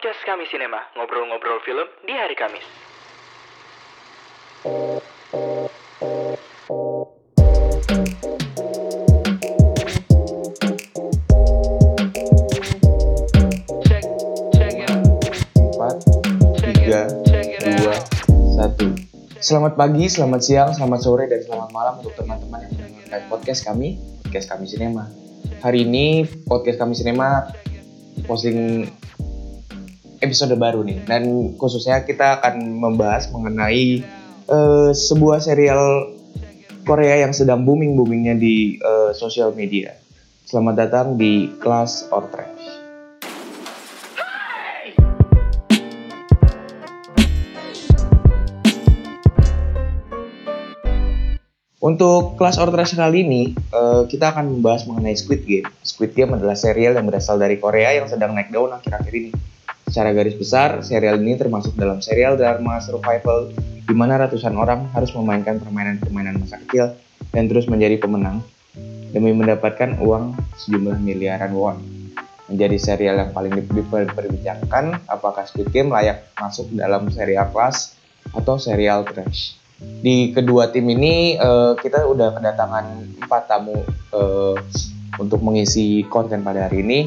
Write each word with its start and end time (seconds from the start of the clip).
podcast 0.00 0.24
kami 0.24 0.48
Sinema, 0.48 0.80
ngobrol-ngobrol 0.96 1.60
film 1.60 1.84
di 2.08 2.16
hari 2.16 2.32
Kamis. 2.32 2.64
Check, 16.80 17.12
check 17.28 17.60
it. 17.60 18.00
Selamat 19.44 19.76
pagi, 19.76 20.08
selamat 20.08 20.40
siang, 20.40 20.72
selamat 20.72 21.00
sore, 21.04 21.28
dan 21.28 21.44
selamat 21.44 21.76
malam 21.76 22.00
untuk 22.00 22.16
teman-teman 22.16 22.64
yang 22.64 22.72
mendengarkan 22.72 23.20
podcast 23.28 23.68
kami, 23.68 24.00
podcast 24.24 24.48
kami 24.48 24.64
Sinema. 24.64 25.12
Hari 25.60 25.84
ini 25.84 26.24
podcast 26.48 26.80
kami 26.80 26.96
Sinema 26.96 27.52
posting 28.24 28.88
episode 30.20 30.52
baru 30.60 30.84
nih, 30.84 31.00
dan 31.08 31.24
khususnya 31.56 32.04
kita 32.04 32.40
akan 32.40 32.60
membahas 32.76 33.32
mengenai 33.32 34.04
eh, 34.44 34.90
sebuah 34.92 35.40
serial 35.40 36.12
Korea 36.84 37.24
yang 37.24 37.32
sedang 37.32 37.64
booming 37.64 37.96
boomingnya 37.96 38.36
di 38.36 38.76
eh, 38.76 39.10
sosial 39.16 39.56
media. 39.56 39.96
Selamat 40.44 40.86
datang 40.86 41.16
di 41.16 41.48
Class 41.56 42.04
or 42.12 42.28
Trash. 42.28 42.68
Untuk 51.80 52.36
kelas 52.36 52.60
or 52.60 52.68
trash 52.68 52.92
kali 52.92 53.24
ini, 53.24 53.42
eh, 53.56 54.02
kita 54.04 54.36
akan 54.36 54.60
membahas 54.60 54.84
mengenai 54.84 55.16
Squid 55.16 55.48
Game. 55.48 55.64
Squid 55.80 56.12
Game 56.12 56.36
adalah 56.36 56.52
serial 56.52 56.92
yang 56.92 57.08
berasal 57.08 57.40
dari 57.40 57.56
Korea 57.56 57.96
yang 57.96 58.04
sedang 58.04 58.36
naik 58.36 58.52
daun 58.52 58.68
akhir-akhir 58.68 59.14
ini. 59.16 59.32
Secara 59.90 60.14
garis 60.14 60.38
besar, 60.38 60.86
serial 60.86 61.18
ini 61.18 61.34
termasuk 61.34 61.74
dalam 61.74 61.98
serial 61.98 62.38
drama 62.38 62.78
survival 62.78 63.50
di 63.58 63.90
mana 63.90 64.22
ratusan 64.22 64.54
orang 64.54 64.86
harus 64.94 65.10
memainkan 65.18 65.58
permainan-permainan 65.58 66.38
masa 66.38 66.62
kecil 66.62 66.94
dan 67.34 67.50
terus 67.50 67.66
menjadi 67.66 67.98
pemenang 67.98 68.38
demi 69.10 69.34
mendapatkan 69.34 69.98
uang 69.98 70.38
sejumlah 70.62 71.02
miliaran 71.02 71.50
won. 71.58 71.82
Menjadi 72.46 72.78
serial 72.78 73.18
yang 73.18 73.34
paling 73.34 73.50
diperbincangkan, 73.66 75.10
apakah 75.10 75.42
Squid 75.46 75.74
Game 75.74 75.90
layak 75.90 76.30
masuk 76.38 76.70
dalam 76.70 77.10
serial 77.10 77.50
kelas 77.50 77.98
atau 78.30 78.62
serial 78.62 79.02
trash? 79.06 79.60
di 79.80 80.32
kedua 80.36 80.68
tim 80.68 80.84
ini 80.92 81.40
eh, 81.40 81.72
kita 81.80 82.04
udah 82.04 82.36
kedatangan 82.36 83.16
empat 83.24 83.42
tamu 83.48 83.80
eh, 84.12 84.56
untuk 85.16 85.40
mengisi 85.40 86.04
konten 86.08 86.44
pada 86.44 86.68
hari 86.68 86.84
ini. 86.84 87.00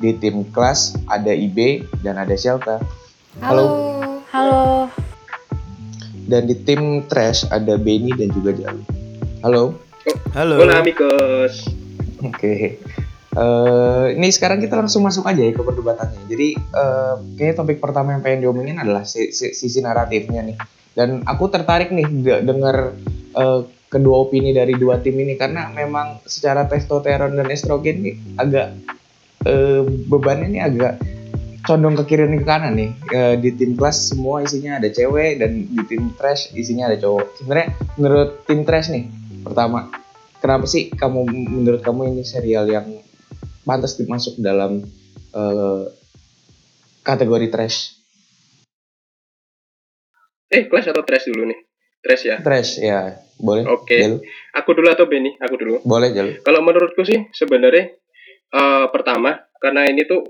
Di 0.00 0.16
tim 0.16 0.48
kelas 0.48 0.96
ada 1.06 1.28
IB 1.28 1.84
dan 2.00 2.16
ada 2.16 2.32
Shelta. 2.32 2.80
Halo. 3.38 3.66
Halo. 4.32 4.88
Dan 6.24 6.48
di 6.48 6.56
tim 6.56 7.04
trash 7.04 7.44
ada 7.46 7.76
Benny 7.76 8.16
dan 8.16 8.32
juga 8.32 8.56
Jalu. 8.56 8.80
Halo. 9.44 9.76
Halo. 10.32 10.56
Hola 10.56 10.80
amigos. 10.80 11.68
Oke. 12.24 12.80
Eh, 13.30 14.06
ini 14.16 14.28
sekarang 14.32 14.58
kita 14.58 14.74
langsung 14.74 15.04
masuk 15.04 15.22
aja 15.22 15.38
ya 15.38 15.52
ke 15.52 15.60
perdebatannya. 15.60 16.24
Jadi 16.26 16.48
eh, 16.56 17.14
kayaknya 17.36 17.54
topik 17.54 17.78
pertama 17.78 18.16
yang 18.16 18.24
pengen 18.24 18.40
diomongin 18.42 18.80
adalah 18.80 19.04
si- 19.04 19.30
si- 19.30 19.52
sisi 19.52 19.84
naratifnya 19.84 20.40
nih. 20.40 20.56
Dan 20.96 21.22
aku 21.22 21.46
tertarik 21.46 21.92
nih 21.92 22.08
de- 22.08 22.42
dengar 22.42 22.96
eh, 23.36 23.60
kedua 23.86 24.24
opini 24.24 24.50
dari 24.50 24.72
dua 24.74 24.96
tim 24.98 25.14
ini 25.14 25.36
karena 25.36 25.68
memang 25.68 26.24
secara 26.24 26.64
testosteron 26.64 27.36
dan 27.36 27.52
estrogen 27.52 28.00
nih 28.00 28.14
agak 28.34 28.80
eh, 29.46 29.80
bebannya 29.84 30.46
ini 30.50 30.60
agak 30.60 31.00
condong 31.64 31.94
ke 32.02 32.14
kiri 32.14 32.26
dan 32.26 32.36
ke 32.40 32.46
kanan 32.46 32.72
nih. 32.76 32.90
Eh, 33.12 33.34
di 33.40 33.50
tim 33.56 33.76
kelas 33.76 34.12
semua 34.12 34.44
isinya 34.44 34.80
ada 34.80 34.88
cewek 34.88 35.40
dan 35.40 35.68
di 35.68 35.82
tim 35.88 36.12
trash 36.16 36.52
isinya 36.56 36.88
ada 36.90 36.96
cowok. 37.00 37.40
Sebenarnya 37.40 37.68
menurut 37.96 38.30
tim 38.44 38.64
trash 38.64 38.88
nih, 38.92 39.04
pertama 39.44 39.92
kenapa 40.40 40.64
sih 40.64 40.88
kamu 40.92 41.20
menurut 41.28 41.80
kamu 41.84 42.16
ini 42.16 42.22
serial 42.24 42.64
yang 42.68 42.88
pantas 43.64 43.96
dimasuk 43.96 44.40
dalam 44.40 44.84
eh, 45.36 45.82
kategori 47.04 47.46
trash? 47.52 47.78
Eh, 50.50 50.66
kelas 50.66 50.90
atau 50.90 51.06
trash 51.06 51.30
dulu 51.30 51.46
nih? 51.46 51.60
Trash 52.00 52.24
ya. 52.26 52.36
Trash 52.40 52.72
ya, 52.80 53.20
boleh. 53.38 53.68
Oke. 53.68 54.00
Jalu? 54.00 54.18
Aku 54.56 54.70
dulu 54.72 54.88
atau 54.88 55.04
Benny? 55.06 55.36
Aku 55.38 55.54
dulu. 55.60 55.78
Boleh 55.84 56.10
Jalu. 56.10 56.40
Kalau 56.42 56.64
menurutku 56.64 57.04
sih 57.06 57.28
sebenarnya 57.30 57.92
eh, 58.54 58.86
pertama 58.90 59.38
karena 59.60 59.86
ini 59.86 60.06
tuh 60.08 60.22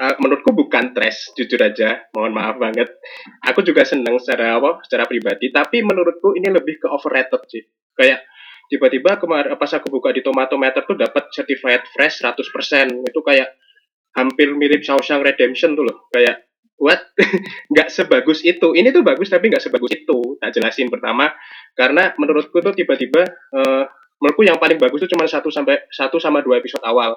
eh, 0.00 0.16
menurutku 0.16 0.56
bukan 0.56 0.96
trash, 0.96 1.36
jujur 1.36 1.60
aja. 1.60 2.08
Mohon 2.16 2.32
maaf 2.32 2.56
banget. 2.56 2.88
Aku 3.52 3.60
juga 3.60 3.84
seneng 3.84 4.16
secara 4.16 4.56
apa? 4.56 4.80
Secara 4.82 5.04
pribadi, 5.04 5.52
tapi 5.52 5.84
menurutku 5.84 6.32
ini 6.34 6.48
lebih 6.48 6.80
ke 6.80 6.86
overrated 6.88 7.42
sih. 7.46 7.62
Kayak 7.92 8.24
tiba-tiba 8.72 9.20
kemarin 9.20 9.58
pas 9.60 9.70
aku 9.76 9.92
buka 9.92 10.14
di 10.14 10.24
Tomatometer 10.24 10.86
tuh 10.88 10.96
dapat 10.96 11.28
certified 11.30 11.84
fresh 11.92 12.24
100%. 12.24 13.04
Itu 13.04 13.20
kayak 13.20 13.52
hampir 14.16 14.56
mirip 14.56 14.80
Shawshank 14.80 15.20
Redemption 15.20 15.76
tuh 15.76 15.84
loh. 15.84 16.08
Kayak 16.08 16.48
what? 16.80 17.12
nggak 17.72 17.92
sebagus 17.92 18.40
itu. 18.40 18.72
Ini 18.72 18.88
tuh 18.90 19.04
bagus 19.04 19.28
tapi 19.28 19.52
nggak 19.52 19.62
sebagus 19.62 19.92
itu. 19.92 20.40
Tak 20.40 20.56
jelasin 20.56 20.88
pertama 20.88 21.28
karena 21.76 22.16
menurutku 22.16 22.56
tuh 22.64 22.72
tiba-tiba 22.72 23.28
eh, 23.28 23.84
menurutku 24.20 24.44
yang 24.44 24.56
paling 24.56 24.80
bagus 24.80 25.04
itu 25.04 25.12
cuma 25.16 25.28
satu 25.28 25.52
sampai 25.52 25.88
satu 25.92 26.20
sama 26.20 26.40
dua 26.44 26.60
episode 26.60 26.84
awal 26.84 27.16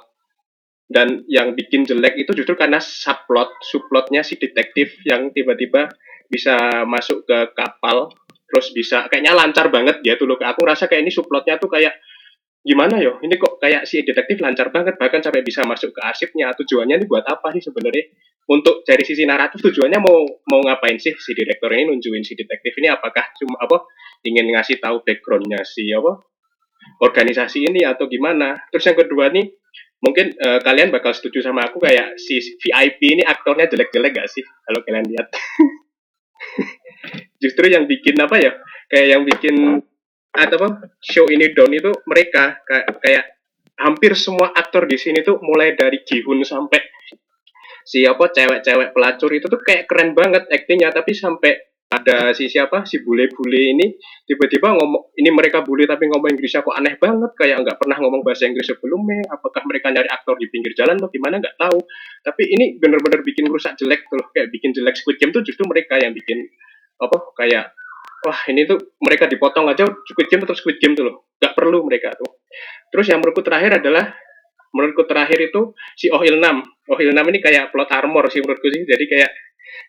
dan 0.87 1.23
yang 1.31 1.55
bikin 1.55 1.87
jelek 1.87 2.19
itu 2.19 2.31
justru 2.35 2.59
karena 2.59 2.77
subplot 2.77 3.49
subplotnya 3.63 4.21
si 4.21 4.35
detektif 4.35 4.99
yang 5.07 5.31
tiba-tiba 5.31 5.87
bisa 6.27 6.83
masuk 6.83 7.23
ke 7.23 7.39
kapal 7.55 8.11
terus 8.53 8.69
bisa 8.69 9.09
kayaknya 9.09 9.33
lancar 9.33 9.73
banget 9.73 10.05
ya 10.05 10.13
tuh. 10.13 10.29
Loh 10.29 10.37
aku 10.37 10.61
rasa 10.61 10.85
kayak 10.85 11.09
ini 11.09 11.11
subplotnya 11.11 11.57
tuh 11.57 11.73
kayak 11.73 11.97
gimana 12.63 12.95
yo 13.01 13.19
ini 13.19 13.35
kok 13.35 13.59
kayak 13.59 13.83
si 13.83 14.07
detektif 14.07 14.39
lancar 14.39 14.71
banget 14.71 14.95
bahkan 14.95 15.19
sampai 15.19 15.41
bisa 15.41 15.65
masuk 15.65 15.89
ke 15.89 16.01
arsipnya. 16.05 16.53
Tujuannya 16.53 17.01
ini 17.01 17.05
buat 17.09 17.25
apa 17.25 17.49
sih 17.57 17.65
sebenarnya? 17.65 18.13
Untuk 18.43 18.83
dari 18.83 19.01
sisi 19.07 19.23
naratif 19.23 19.63
tujuannya 19.63 19.99
mau 20.03 20.19
mau 20.51 20.59
ngapain 20.61 20.99
sih 20.99 21.15
si 21.15 21.31
direktur 21.31 21.71
ini 21.71 21.89
nunjukin 21.89 22.21
si 22.21 22.35
detektif 22.35 22.75
ini? 22.77 22.91
Apakah 22.91 23.33
cuma 23.39 23.57
apa 23.57 23.87
ingin 24.27 24.51
ngasih 24.53 24.77
tahu 24.83 25.01
backgroundnya 25.01 25.63
si 25.65 25.89
apa 25.95 26.21
organisasi 27.01 27.73
ini 27.73 27.81
atau 27.87 28.05
gimana? 28.05 28.59
Terus 28.69 28.83
yang 28.91 28.97
kedua 28.99 29.31
nih 29.33 29.47
mungkin 30.03 30.35
eh, 30.35 30.59
kalian 30.59 30.91
bakal 30.91 31.15
setuju 31.15 31.39
sama 31.39 31.63
aku 31.71 31.79
kayak 31.79 32.19
si 32.19 32.43
VIP 32.59 33.15
ini 33.15 33.23
aktornya 33.23 33.71
jelek-jelek 33.71 34.11
gak 34.11 34.27
sih 34.27 34.43
kalau 34.43 34.83
kalian 34.83 35.07
lihat? 35.07 35.31
Justru 37.41 37.71
yang 37.71 37.87
bikin 37.87 38.19
apa 38.19 38.35
ya? 38.35 38.51
Kayak 38.91 39.07
yang 39.07 39.23
bikin 39.23 39.55
atau 40.35 40.57
apa? 40.59 40.91
Show 40.99 41.31
ini 41.31 41.55
down 41.55 41.71
itu 41.71 41.91
mereka 42.03 42.59
kayak, 42.67 42.87
kayak 42.99 43.25
hampir 43.79 44.13
semua 44.19 44.51
aktor 44.51 44.83
di 44.85 44.99
sini 44.99 45.23
tuh 45.23 45.39
mulai 45.39 45.73
dari 45.73 46.03
Jihun 46.03 46.43
sampai 46.43 46.83
si 47.83 48.03
apa 48.07 48.31
cewek-cewek 48.31 48.95
pelacur 48.95 49.31
itu 49.31 49.47
tuh 49.51 49.59
kayak 49.59 49.87
keren 49.87 50.15
banget 50.15 50.47
aktingnya 50.47 50.91
tapi 50.91 51.11
sampai 51.11 51.72
ada 51.93 52.33
si 52.33 52.49
siapa? 52.49 52.81
Si 52.89 53.05
bule-bule 53.05 53.61
ini 53.77 53.93
tiba-tiba 54.25 54.73
ngomong 54.73 55.13
ini 55.13 55.29
mereka 55.29 55.61
bule 55.61 55.85
tapi 55.85 56.09
ngomong 56.09 56.33
Inggrisnya 56.33 56.65
kok 56.65 56.73
aneh 56.73 56.97
banget 56.97 57.31
kayak 57.37 57.61
nggak 57.61 57.77
pernah 57.77 57.97
ngomong 58.01 58.25
bahasa 58.25 58.49
Inggris 58.49 58.65
sebelumnya 58.65 59.21
apakah 59.29 59.61
mereka 59.69 59.93
nyari 59.93 60.09
aktor 60.09 60.33
di 60.41 60.49
pinggir 60.49 60.73
jalan 60.73 60.97
atau 60.97 61.09
gimana 61.13 61.37
nggak 61.37 61.55
tahu. 61.61 61.77
Tapi 62.25 62.43
ini 62.49 62.81
bener-bener 62.81 63.21
bikin 63.21 63.45
rusak 63.45 63.77
jelek 63.77 64.09
tuh 64.09 64.25
kayak 64.33 64.49
bikin 64.49 64.73
jelek 64.73 64.97
Squid 64.97 65.21
Game 65.21 65.29
tuh 65.29 65.45
justru 65.45 65.69
mereka 65.69 66.01
yang 66.01 66.17
bikin 66.17 66.49
apa 66.97 67.17
kayak 67.37 67.77
wah 68.23 68.39
ini 68.49 68.65
tuh 68.65 68.97
mereka 69.03 69.29
dipotong 69.29 69.69
aja 69.69 69.85
Squid 70.09 70.27
Game 70.33 70.41
tetap 70.41 70.57
Squid 70.57 70.81
Game 70.81 70.97
tuh 70.97 71.05
loh 71.05 71.15
nggak 71.37 71.53
perlu 71.53 71.85
mereka 71.85 72.17
tuh. 72.17 72.41
Terus 72.89 73.05
yang 73.13 73.21
menurutku 73.21 73.45
terakhir 73.45 73.77
adalah 73.77 74.09
menurutku 74.73 75.05
terakhir 75.05 75.37
itu 75.37 75.77
si 75.93 76.09
Oh 76.09 76.25
Il 76.25 76.41
Nam. 76.41 76.65
Oh 76.89 76.97
Nam 76.97 77.25
ini 77.29 77.39
kayak 77.39 77.69
plot 77.69 77.93
armor 77.93 78.25
sih 78.33 78.41
menurutku 78.41 78.67
sih 78.73 78.81
jadi 78.83 79.05
kayak 79.05 79.31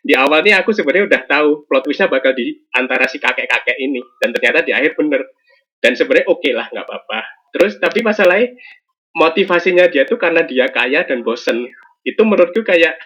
di 0.05 0.13
awal 0.13 0.45
nih 0.45 0.53
aku 0.61 0.69
sebenarnya 0.69 1.09
udah 1.09 1.21
tahu 1.25 1.49
plot 1.65 1.83
twistnya 1.89 2.05
bakal 2.05 2.37
di 2.37 2.61
antara 2.77 3.09
si 3.09 3.17
kakek-kakek 3.17 3.77
ini. 3.81 4.01
Dan 4.21 4.33
ternyata 4.37 4.61
di 4.61 4.71
akhir 4.71 4.93
bener. 4.93 5.25
Dan 5.81 5.97
sebenarnya 5.97 6.29
oke 6.29 6.49
lah 6.53 6.69
nggak 6.69 6.85
apa-apa. 6.85 7.19
Terus 7.53 7.81
tapi 7.81 8.05
masalahnya 8.05 8.53
motivasinya 9.15 9.87
dia 9.89 10.05
tuh 10.05 10.21
karena 10.21 10.45
dia 10.45 10.69
kaya 10.69 11.07
dan 11.07 11.25
bosen. 11.25 11.69
Itu 12.05 12.21
menurutku 12.21 12.61
kayak 12.61 13.01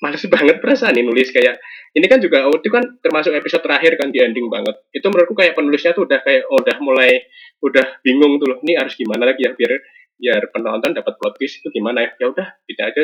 males 0.00 0.24
banget 0.30 0.56
perasaan 0.62 0.96
nih 0.96 1.04
nulis. 1.04 1.28
Kayak 1.34 1.60
ini 1.92 2.06
kan 2.08 2.22
juga 2.22 2.48
oh, 2.48 2.56
itu 2.56 2.70
kan 2.70 2.84
termasuk 3.02 3.34
episode 3.34 3.64
terakhir 3.64 4.00
kan 4.00 4.08
di 4.08 4.24
ending 4.24 4.48
banget. 4.48 4.76
Itu 4.94 5.12
menurutku 5.12 5.36
kayak 5.36 5.52
penulisnya 5.52 5.92
tuh 5.92 6.08
udah 6.08 6.20
kayak 6.24 6.48
oh, 6.48 6.64
udah 6.64 6.76
mulai 6.80 7.28
udah 7.60 8.00
bingung 8.06 8.38
tuh 8.38 8.54
loh 8.54 8.58
ini 8.62 8.78
harus 8.78 8.94
gimana 8.94 9.26
lagi 9.28 9.44
ya 9.44 9.52
biar 9.52 9.72
biar 10.18 10.42
penonton 10.54 10.94
dapat 10.94 11.14
plot 11.18 11.34
twist 11.36 11.60
itu 11.60 11.68
gimana 11.74 12.06
ya. 12.06 12.10
Ya 12.22 12.26
udah 12.30 12.46
tidak 12.64 12.84
aja 12.94 13.02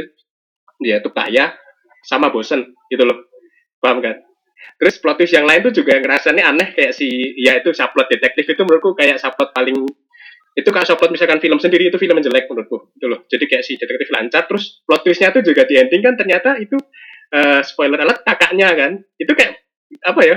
dia 0.82 0.96
tuh 1.00 1.12
kaya 1.14 1.54
sama 2.04 2.28
bosen 2.28 2.76
gitu 2.92 3.02
loh. 3.02 3.32
Paham 3.80 4.04
kan? 4.04 4.20
Terus 4.80 4.98
plot 5.00 5.16
twist 5.20 5.34
yang 5.34 5.46
lain 5.46 5.60
tuh 5.64 5.72
juga 5.72 5.96
ngerasanya 6.00 6.50
aneh 6.50 6.68
kayak 6.74 6.92
si 6.96 7.08
ya 7.38 7.56
itu 7.60 7.70
subplot 7.70 8.10
detektif 8.10 8.44
itu 8.48 8.62
menurutku 8.64 8.96
kayak 8.96 9.20
subplot 9.20 9.54
paling 9.54 9.76
itu 10.54 10.68
kayak 10.70 10.86
subplot 10.86 11.10
misalkan 11.10 11.42
film 11.42 11.58
sendiri 11.58 11.90
itu 11.90 11.98
film 11.98 12.14
yang 12.18 12.26
jelek 12.26 12.46
menurutku 12.50 12.90
gitu 12.96 13.06
loh. 13.06 13.22
Jadi 13.26 13.44
kayak 13.46 13.64
si 13.66 13.78
detektif 13.78 14.08
lancar 14.10 14.46
terus 14.46 14.82
plot 14.86 15.02
twistnya 15.06 15.30
tuh 15.34 15.42
juga 15.42 15.66
di 15.66 15.78
ending 15.78 16.02
kan 16.02 16.14
ternyata 16.18 16.58
itu 16.58 16.78
eh, 17.34 17.60
spoiler 17.62 18.00
alert 18.02 18.22
kakaknya 18.26 18.68
kan. 18.74 18.92
Itu 19.18 19.32
kayak 19.34 19.62
apa 20.02 20.20
ya 20.26 20.36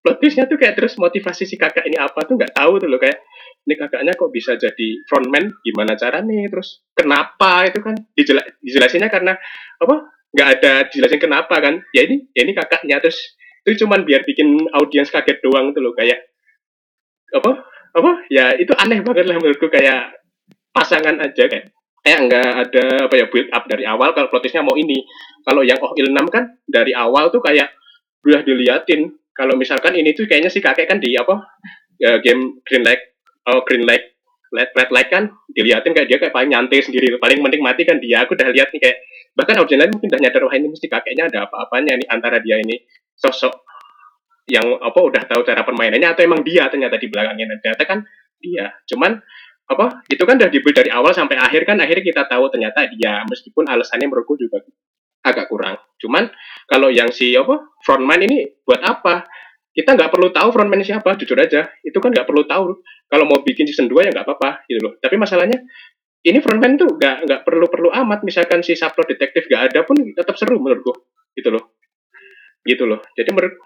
plot 0.00 0.16
twistnya 0.20 0.44
tuh 0.48 0.56
kayak 0.60 0.74
terus 0.76 0.96
motivasi 0.96 1.44
si 1.48 1.56
kakak 1.56 1.84
ini 1.88 1.96
apa 1.96 2.24
tuh 2.24 2.36
nggak 2.36 2.56
tahu 2.56 2.80
tuh 2.80 2.88
loh 2.88 3.00
kayak 3.00 3.20
ini 3.68 3.74
kakaknya 3.76 4.12
kok 4.16 4.32
bisa 4.32 4.56
jadi 4.56 4.88
frontman? 5.04 5.52
Gimana 5.60 5.92
caranya? 5.96 6.48
Terus 6.48 6.84
kenapa? 6.96 7.68
Itu 7.68 7.84
kan 7.84 7.96
dijela 8.16 8.40
dijelasinnya 8.64 9.12
karena 9.12 9.36
apa 9.80 10.19
nggak 10.30 10.48
ada 10.58 10.72
dijelasin 10.88 11.20
kenapa 11.20 11.58
kan. 11.58 11.82
Ya 11.94 12.06
ini 12.06 12.30
ya 12.34 12.46
ini 12.46 12.52
kakaknya. 12.54 13.02
Terus 13.02 13.18
itu 13.66 13.84
cuman 13.86 14.06
biar 14.06 14.24
bikin 14.24 14.70
audiens 14.74 15.10
kaget 15.10 15.42
doang 15.42 15.74
tuh 15.74 15.82
loh. 15.82 15.94
Kayak 15.94 16.22
apa 17.34 17.64
apa? 17.96 18.10
Ya 18.30 18.54
itu 18.56 18.72
aneh 18.78 19.02
banget 19.02 19.26
lah 19.26 19.36
menurutku. 19.38 19.68
Kayak 19.68 20.14
pasangan 20.70 21.18
aja 21.18 21.44
kayak 21.50 21.74
kayak 22.00 22.18
nggak 22.30 22.50
ada 22.68 22.84
apa 23.10 23.14
ya 23.18 23.26
build 23.28 23.50
up 23.52 23.64
dari 23.66 23.84
awal. 23.84 24.14
Kalau 24.14 24.30
plot 24.30 24.46
twistnya 24.46 24.66
mau 24.66 24.74
ini. 24.78 25.02
Kalau 25.46 25.66
yang 25.66 25.78
Oh 25.82 25.92
Ilnam 25.96 26.30
kan 26.30 26.60
dari 26.66 26.94
awal 26.94 27.28
tuh 27.34 27.42
kayak 27.42 27.70
udah 28.26 28.42
diliatin. 28.46 29.10
Kalau 29.30 29.56
misalkan 29.56 29.96
ini 29.96 30.12
tuh 30.12 30.28
kayaknya 30.28 30.52
si 30.52 30.60
kakek 30.60 30.84
kan 30.84 31.00
di 31.00 31.16
apa 31.16 31.38
ya, 31.96 32.18
game 32.20 32.60
Green 32.66 32.84
Light 32.84 33.02
oh 33.48 33.62
Green 33.64 33.84
Light 33.84 34.09
Red, 34.50 34.70
Red 34.74 34.90
Light 34.90 35.08
kan 35.08 35.30
diliatin 35.54 35.94
kayak 35.94 36.08
dia 36.10 36.18
kayak 36.18 36.34
paling 36.34 36.50
nyantai 36.50 36.82
sendiri 36.82 37.14
paling 37.22 37.38
menikmati 37.38 37.86
kan 37.86 38.02
dia. 38.02 38.26
Aku 38.26 38.34
udah 38.34 38.50
lihat 38.50 38.74
nih 38.74 38.80
kayak 38.82 38.98
bahkan 39.30 39.54
audiens 39.62 39.86
lain 39.86 39.90
mungkin 39.94 40.08
udah 40.10 40.20
nyadar 40.20 40.42
wah 40.42 40.54
ini 40.58 40.66
mesti 40.74 40.86
kakeknya 40.90 41.30
ada 41.30 41.38
apa-apanya 41.46 41.92
nih 42.02 42.08
antara 42.10 42.42
dia 42.42 42.58
ini. 42.58 42.82
Sosok 43.14 43.54
yang 44.50 44.66
apa 44.82 44.98
udah 44.98 45.22
tahu 45.30 45.46
cara 45.46 45.62
permainannya 45.62 46.08
atau 46.10 46.22
emang 46.26 46.42
dia 46.42 46.66
ternyata 46.66 46.98
di 46.98 47.06
belakangnya. 47.06 47.46
Dan 47.54 47.58
ternyata 47.62 47.84
kan 47.86 47.98
dia. 48.42 48.74
Cuman 48.90 49.14
apa 49.70 50.02
itu 50.10 50.22
kan 50.26 50.34
udah 50.34 50.50
dibuat 50.50 50.74
dari 50.82 50.90
awal 50.90 51.14
sampai 51.14 51.38
akhir 51.38 51.62
kan 51.62 51.78
akhirnya 51.78 52.02
kita 52.02 52.22
tahu 52.26 52.50
ternyata 52.50 52.90
dia. 52.90 53.22
Meskipun 53.30 53.70
alasannya 53.70 54.10
menurutku 54.10 54.34
juga 54.34 54.66
agak 55.22 55.46
kurang. 55.46 55.78
Cuman 56.00 56.26
kalau 56.66 56.90
yang 56.90 57.14
si 57.14 57.36
apa 57.38 57.70
frontman 57.86 58.24
ini 58.26 58.64
buat 58.66 58.82
apa 58.82 59.30
kita 59.80 59.96
nggak 59.96 60.12
perlu 60.12 60.28
tahu 60.28 60.48
frontman 60.52 60.84
siapa 60.84 61.16
jujur 61.16 61.40
aja. 61.40 61.72
Itu 61.80 62.04
kan 62.04 62.12
nggak 62.12 62.28
perlu 62.28 62.44
tahu. 62.44 62.84
Kalau 63.08 63.24
mau 63.24 63.40
bikin 63.40 63.64
season 63.64 63.88
2 63.88 64.04
ya 64.04 64.10
nggak 64.12 64.28
apa-apa 64.28 64.68
gitu 64.68 64.80
loh. 64.84 64.92
Tapi 65.00 65.16
masalahnya 65.16 65.56
ini 66.20 66.36
frontman 66.44 66.76
tuh 66.76 67.00
nggak 67.00 67.16
nggak 67.24 67.40
perlu 67.48 67.66
perlu 67.72 67.88
amat. 67.88 68.20
Misalkan 68.20 68.60
si 68.60 68.76
subplot 68.76 69.08
detektif 69.08 69.48
nggak 69.48 69.72
ada 69.72 69.80
pun 69.88 69.96
tetap 70.12 70.36
seru 70.36 70.60
menurutku 70.60 70.92
gitu 71.32 71.48
loh. 71.48 71.80
Gitu 72.60 72.84
loh. 72.84 73.00
Jadi 73.16 73.32
menurut 73.32 73.56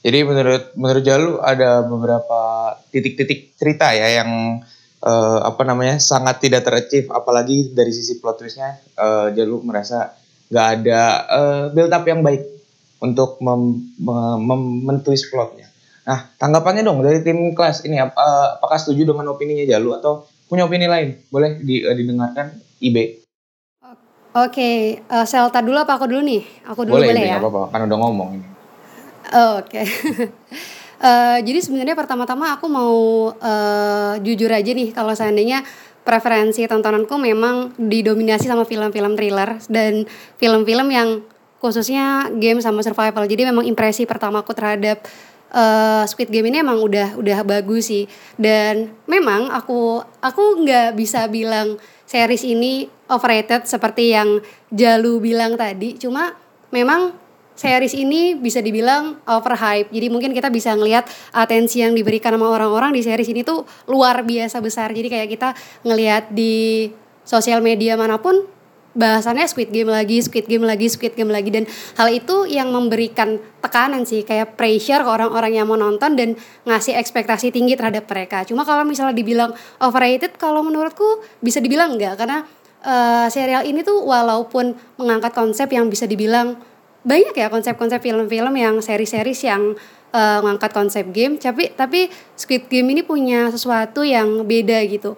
Jadi 0.00 0.16
menurut 0.24 0.64
menurut 0.80 1.04
Jalu 1.04 1.32
ada 1.44 1.84
beberapa 1.84 2.72
titik-titik 2.88 3.52
cerita 3.60 3.92
ya 3.92 4.24
yang 4.24 4.64
eh, 5.04 5.40
apa 5.44 5.60
namanya 5.62 6.00
sangat 6.02 6.40
tidak 6.40 6.64
terachieve. 6.64 7.12
Apalagi 7.12 7.76
dari 7.76 7.92
sisi 7.92 8.16
plot 8.16 8.42
twistnya 8.42 8.80
eh, 8.96 9.28
Jalu 9.36 9.60
merasa 9.60 10.16
nggak 10.48 10.66
ada 10.72 11.02
eh, 11.28 11.64
build 11.76 11.92
up 11.92 12.08
yang 12.08 12.24
baik 12.24 12.59
untuk 13.00 13.40
mem, 13.40 13.92
mem, 13.98 14.62
mentwist 14.84 15.32
plotnya. 15.32 15.66
Nah 16.04 16.28
tanggapannya 16.36 16.84
dong 16.84 17.00
dari 17.00 17.20
tim 17.24 17.52
kelas 17.56 17.84
ini 17.84 18.00
ap- 18.00 18.16
eh, 18.16 18.48
apakah 18.60 18.76
setuju 18.76 19.12
dengan 19.12 19.32
opininya 19.32 19.64
Jalu 19.64 19.96
atau 20.00 20.24
punya 20.48 20.68
opini 20.68 20.86
lain? 20.88 21.16
Boleh 21.32 21.60
di- 21.60 21.84
eh, 21.84 21.96
didengarkan 21.96 22.56
IB. 22.80 22.96
Oke, 24.30 25.02
eh, 25.02 25.26
Selta 25.26 25.58
dulu 25.58 25.82
apa 25.82 25.98
aku 25.98 26.06
dulu 26.06 26.22
nih? 26.22 26.42
Aku 26.70 26.86
dulu 26.86 27.02
Boleh, 27.02 27.10
boleh, 27.10 27.22
ya. 27.26 27.34
nggak 27.34 27.42
apa-apa 27.50 27.62
kan 27.74 27.80
udah 27.90 27.98
ngomong 27.98 28.28
ini. 28.38 28.46
Oh, 29.34 29.52
Oke. 29.64 29.82
Eh, 31.00 31.38
jadi 31.48 31.64
sebenarnya 31.64 31.96
pertama-tama 31.96 32.52
aku 32.60 32.68
mau 32.68 32.92
eh, 33.32 34.20
jujur 34.20 34.52
aja 34.52 34.68
nih 34.68 34.92
kalau 34.92 35.16
seandainya 35.16 35.64
preferensi 36.04 36.60
tontonanku 36.68 37.16
memang 37.16 37.72
didominasi 37.80 38.44
sama 38.44 38.68
film-film 38.68 39.16
thriller 39.16 39.56
dan 39.72 40.04
film-film 40.36 40.88
yang 40.92 41.24
khususnya 41.60 42.32
game 42.40 42.58
sama 42.64 42.80
survival. 42.80 43.28
Jadi 43.28 43.46
memang 43.46 43.68
impresi 43.68 44.08
pertamaku 44.08 44.56
terhadap 44.56 45.04
eh, 45.52 46.02
Squid 46.08 46.32
Game 46.32 46.48
ini 46.48 46.64
emang 46.64 46.80
udah 46.80 47.20
udah 47.20 47.38
bagus 47.44 47.92
sih. 47.92 48.08
Dan 48.34 48.90
memang 49.04 49.52
aku 49.52 50.00
aku 50.24 50.64
nggak 50.64 50.96
bisa 50.96 51.28
bilang 51.28 51.76
series 52.08 52.42
ini 52.42 52.88
overrated 53.06 53.68
seperti 53.68 54.16
yang 54.16 54.40
Jalu 54.72 55.20
bilang 55.20 55.54
tadi. 55.54 56.00
Cuma 56.00 56.34
memang 56.72 57.14
series 57.60 57.92
ini 57.92 58.32
bisa 58.40 58.64
dibilang 58.64 59.20
overhype. 59.28 59.92
Jadi 59.92 60.06
mungkin 60.08 60.32
kita 60.32 60.48
bisa 60.48 60.72
ngelihat 60.72 61.04
atensi 61.36 61.84
yang 61.84 61.92
diberikan 61.92 62.32
sama 62.32 62.48
orang-orang 62.48 62.96
di 62.96 63.04
series 63.04 63.28
ini 63.28 63.44
tuh 63.44 63.68
luar 63.84 64.24
biasa 64.24 64.64
besar. 64.64 64.96
Jadi 64.96 65.12
kayak 65.12 65.28
kita 65.28 65.52
ngelihat 65.84 66.32
di 66.32 66.88
sosial 67.20 67.60
media 67.60 68.00
mana 68.00 68.16
pun 68.16 68.48
bahasannya 68.94 69.46
Squid 69.46 69.70
Game 69.70 69.90
lagi, 69.90 70.18
Squid 70.18 70.50
Game 70.50 70.66
lagi, 70.66 70.90
Squid 70.90 71.14
Game 71.14 71.30
lagi. 71.30 71.50
Dan 71.54 71.64
hal 71.98 72.08
itu 72.10 72.46
yang 72.50 72.74
memberikan 72.74 73.38
tekanan 73.62 74.02
sih 74.02 74.26
kayak 74.26 74.58
pressure 74.58 75.02
ke 75.06 75.10
orang-orang 75.10 75.54
yang 75.54 75.66
mau 75.70 75.78
nonton 75.78 76.18
dan 76.18 76.34
ngasih 76.66 76.98
ekspektasi 76.98 77.54
tinggi 77.54 77.78
terhadap 77.78 78.10
mereka. 78.10 78.42
Cuma 78.42 78.66
kalau 78.66 78.82
misalnya 78.82 79.14
dibilang 79.14 79.54
overrated 79.78 80.34
kalau 80.40 80.64
menurutku 80.66 81.22
bisa 81.38 81.62
dibilang 81.62 81.94
enggak 81.94 82.18
karena 82.18 82.42
eh, 82.82 83.26
serial 83.30 83.62
ini 83.68 83.86
tuh 83.86 84.02
walaupun 84.02 84.74
mengangkat 84.98 85.32
konsep 85.36 85.70
yang 85.70 85.86
bisa 85.86 86.08
dibilang 86.08 86.58
banyak 87.00 87.32
ya 87.32 87.48
konsep-konsep 87.48 88.04
film-film 88.04 88.52
yang 88.60 88.76
seri-series 88.84 89.40
yang 89.48 89.72
eh, 90.12 90.38
ngangkat 90.44 90.70
konsep 90.72 91.04
game 91.12 91.40
tapi 91.40 91.72
tapi 91.72 92.12
Squid 92.36 92.68
Game 92.68 92.92
ini 92.92 93.00
punya 93.04 93.48
sesuatu 93.48 94.04
yang 94.04 94.44
beda 94.44 94.84
gitu 94.84 95.16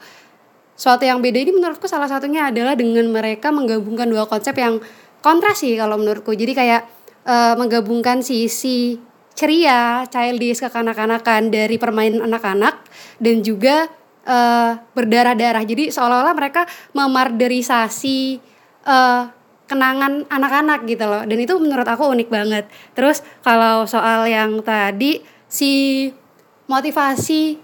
Suatu 0.83 1.07
yang 1.07 1.23
beda 1.23 1.39
ini 1.39 1.55
menurutku 1.55 1.87
salah 1.87 2.11
satunya 2.11 2.51
adalah 2.51 2.75
dengan 2.75 3.07
mereka 3.07 3.55
menggabungkan 3.55 4.11
dua 4.11 4.27
konsep 4.27 4.51
yang 4.59 4.83
kontras 5.23 5.63
sih 5.63 5.79
kalau 5.79 5.95
menurutku. 5.95 6.35
Jadi 6.35 6.59
kayak 6.59 6.83
eh, 7.23 7.55
menggabungkan 7.55 8.19
sisi 8.27 8.99
ceria, 9.39 10.11
childish, 10.11 10.59
kekanak-kanakan 10.59 11.55
dari 11.55 11.79
permainan 11.79 12.27
anak-anak 12.27 12.83
dan 13.23 13.47
juga 13.47 13.87
eh, 14.27 14.75
berdarah-darah. 14.99 15.63
Jadi 15.63 15.95
seolah-olah 15.95 16.35
mereka 16.35 16.67
memarderisasi 16.99 18.43
eh, 18.83 19.23
kenangan 19.71 20.27
anak-anak 20.35 20.83
gitu 20.91 21.07
loh. 21.07 21.23
Dan 21.23 21.39
itu 21.39 21.63
menurut 21.63 21.87
aku 21.87 22.11
unik 22.11 22.27
banget. 22.27 22.67
Terus 22.99 23.23
kalau 23.47 23.87
soal 23.87 24.27
yang 24.27 24.59
tadi 24.67 25.23
si 25.47 26.11
motivasi 26.67 27.55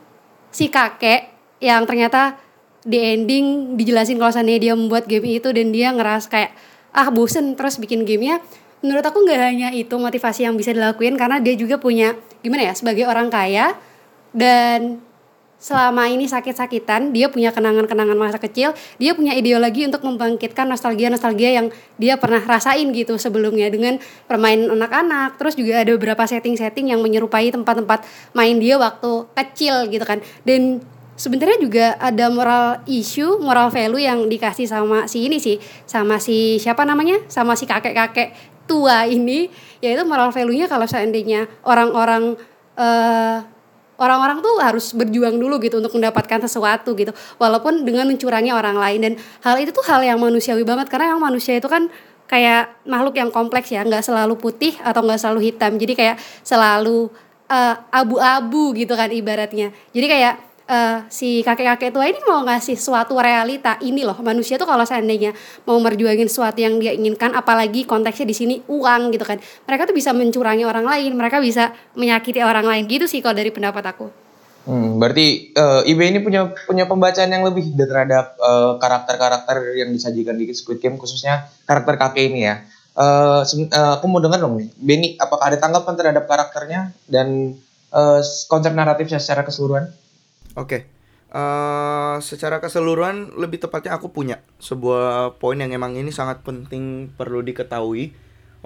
si 0.55 0.64
kakek 0.71 1.35
yang 1.59 1.82
ternyata 1.82 2.47
di 2.88 2.96
ending 2.96 3.76
dijelasin 3.76 4.17
kalau 4.17 4.32
seandainya 4.32 4.73
dia 4.73 4.75
membuat 4.75 5.05
game 5.05 5.29
itu 5.37 5.52
dan 5.52 5.69
dia 5.69 5.93
ngeras 5.93 6.32
kayak 6.32 6.56
ah 6.96 7.12
bosen 7.12 7.52
terus 7.52 7.76
bikin 7.76 8.08
gamenya. 8.08 8.40
Menurut 8.81 9.04
aku 9.04 9.28
nggak 9.28 9.38
hanya 9.38 9.68
itu 9.76 9.92
motivasi 9.92 10.49
yang 10.49 10.57
bisa 10.57 10.73
dilakuin 10.73 11.21
karena 11.21 11.37
dia 11.42 11.52
juga 11.52 11.76
punya 11.76 12.16
gimana 12.40 12.71
ya 12.71 12.73
sebagai 12.73 13.04
orang 13.04 13.28
kaya 13.28 13.76
dan 14.33 15.02
selama 15.59 16.07
ini 16.07 16.30
sakit-sakitan 16.30 17.11
dia 17.11 17.26
punya 17.26 17.50
kenangan-kenangan 17.50 18.14
masa 18.14 18.38
kecil 18.38 18.78
dia 19.02 19.18
punya 19.18 19.35
ideologi 19.35 19.83
untuk 19.83 20.07
membangkitkan 20.07 20.71
nostalgia-nostalgia 20.71 21.50
yang 21.59 21.66
dia 21.99 22.14
pernah 22.14 22.38
rasain 22.38 22.95
gitu 22.95 23.18
sebelumnya 23.18 23.66
dengan 23.66 23.99
permainan 24.30 24.71
anak-anak. 24.78 25.37
Terus 25.37 25.59
juga 25.59 25.83
ada 25.83 25.90
beberapa 25.99 26.23
setting-setting 26.25 26.95
yang 26.95 27.02
menyerupai 27.02 27.50
tempat-tempat 27.50 28.07
main 28.33 28.57
dia 28.62 28.78
waktu 28.78 29.26
kecil 29.35 29.90
gitu 29.90 30.07
kan. 30.07 30.23
Dan 30.47 30.78
sebenarnya 31.18 31.58
juga 31.58 31.87
ada 31.98 32.30
moral 32.30 32.87
issue, 32.87 33.42
moral 33.42 33.75
value 33.75 33.98
yang 33.98 34.30
dikasih 34.30 34.70
sama 34.70 35.10
si 35.10 35.26
ini 35.26 35.42
sih, 35.42 35.58
sama 35.84 36.22
si 36.22 36.62
siapa 36.62 36.87
namanya, 36.87 37.18
sama 37.26 37.58
si 37.58 37.66
kakek-kakek 37.66 38.32
tua 38.70 39.04
ini, 39.10 39.50
yaitu 39.82 40.06
moral 40.06 40.30
value-nya 40.30 40.70
kalau 40.70 40.87
seandainya 40.87 41.50
orang-orang 41.66 42.38
eh 42.78 43.38
orang-orang 43.98 44.38
tuh 44.38 44.62
harus 44.62 44.94
berjuang 44.94 45.34
dulu 45.34 45.58
gitu 45.58 45.82
untuk 45.82 45.90
mendapatkan 45.98 46.38
sesuatu 46.46 46.94
gitu, 46.94 47.10
walaupun 47.42 47.82
dengan 47.82 48.06
mencurangi 48.06 48.54
orang 48.54 48.78
lain. 48.78 49.00
Dan 49.02 49.12
hal 49.42 49.58
itu 49.58 49.75
tuh 49.75 49.82
hal 49.90 50.06
yang 50.06 50.22
manusiawi 50.22 50.62
banget. 50.62 50.87
Karena 50.87 51.10
yang 51.10 51.18
manusia 51.18 51.58
itu 51.58 51.66
kan 51.66 51.90
kayak 52.30 52.78
makhluk 52.87 53.18
yang 53.18 53.34
kompleks 53.34 53.75
ya, 53.75 53.82
nggak 53.82 54.06
selalu 54.06 54.38
putih 54.38 54.78
atau 54.87 55.02
nggak 55.02 55.18
selalu 55.18 55.50
hitam, 55.50 55.75
jadi 55.82 55.92
kayak 55.98 56.16
selalu 56.46 57.10
eh, 57.48 57.75
abu-abu 57.90 58.76
gitu 58.76 58.92
kan 58.92 59.08
ibaratnya, 59.08 59.72
jadi 59.96 60.06
kayak 60.06 60.34
eh, 60.68 60.98
si 61.08 61.40
kakek-kakek 61.40 61.90
tua 61.90 62.04
ini 62.06 62.20
mau 62.28 62.44
ngasih 62.44 62.76
suatu 62.76 63.16
realita 63.16 63.80
ini 63.80 64.04
loh 64.04 64.20
manusia 64.20 64.60
tuh 64.60 64.68
kalau 64.68 64.84
seandainya 64.84 65.32
mau 65.64 65.80
merjuangin 65.80 66.28
sesuatu 66.28 66.60
yang 66.60 66.76
dia 66.76 66.92
inginkan 66.92 67.32
apalagi 67.32 67.88
konteksnya 67.88 68.28
di 68.28 68.37
sini 68.37 68.54
uang 68.68 69.10
gitu 69.16 69.25
kan 69.25 69.40
mereka 69.64 69.88
tuh 69.88 69.96
bisa 69.96 70.12
mencurangi 70.12 70.68
orang 70.68 70.84
lain 70.84 71.16
mereka 71.16 71.40
bisa 71.40 71.72
menyakiti 71.96 72.44
orang 72.44 72.68
lain 72.68 72.84
gitu 72.84 73.08
sih 73.08 73.25
kalau 73.25 73.34
dari 73.34 73.48
pendapat 73.48 73.84
aku 73.88 74.28
Hmm, 74.68 75.00
berarti 75.00 75.56
eh, 75.56 75.80
IB 75.88 76.00
ini 76.12 76.20
punya 76.20 76.52
punya 76.68 76.84
pembacaan 76.84 77.32
yang 77.32 77.40
lebih 77.40 77.72
terhadap 77.72 78.37
eh, 78.37 78.72
karakter-karakter 78.76 79.80
yang 79.80 79.88
disajikan 79.88 80.37
di 80.37 80.44
Squid 80.52 80.84
Game 80.84 81.00
khususnya 81.00 81.48
karakter 81.64 81.96
kakek 81.96 82.28
ini 82.28 82.44
ya. 82.44 82.68
Sem- 83.48 83.72
eh, 83.72 83.92
aku 83.96 84.04
mau 84.12 84.20
dengar 84.20 84.42
dong 84.44 84.60
nih, 84.60 84.68
Benny, 84.76 85.08
apakah 85.16 85.48
ada 85.48 85.56
tanggapan 85.56 85.94
terhadap 85.96 86.28
karakternya 86.28 86.92
dan 87.08 87.56
eh, 87.96 88.20
konsep 88.44 88.76
naratifnya 88.76 89.16
secara 89.16 89.40
keseluruhan? 89.40 89.88
Oke, 90.59 90.91
eh 91.31 92.17
secara 92.19 92.59
keseluruhan 92.59 93.38
lebih 93.38 93.62
tepatnya 93.62 93.95
aku 93.95 94.11
punya 94.11 94.43
sebuah 94.59 95.38
poin 95.38 95.55
yang 95.55 95.71
emang 95.71 95.95
ini 95.95 96.11
sangat 96.11 96.43
penting 96.43 97.15
perlu 97.15 97.47
diketahui 97.47 98.11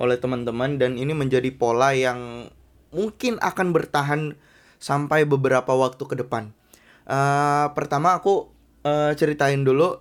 oleh 0.01 0.17
teman-teman 0.17 0.81
dan 0.81 0.97
ini 0.97 1.13
menjadi 1.13 1.53
pola 1.53 1.93
yang 1.93 2.49
mungkin 2.97 3.37
akan 3.45 3.77
bertahan 3.77 4.41
sampai 4.81 5.29
beberapa 5.29 5.77
waktu 5.77 6.01
ke 6.01 6.17
depan. 6.17 6.57
Eh 7.05 7.67
pertama 7.77 8.17
aku 8.17 8.49
eh, 8.89 9.13
ceritain 9.21 9.61
dulu 9.61 10.01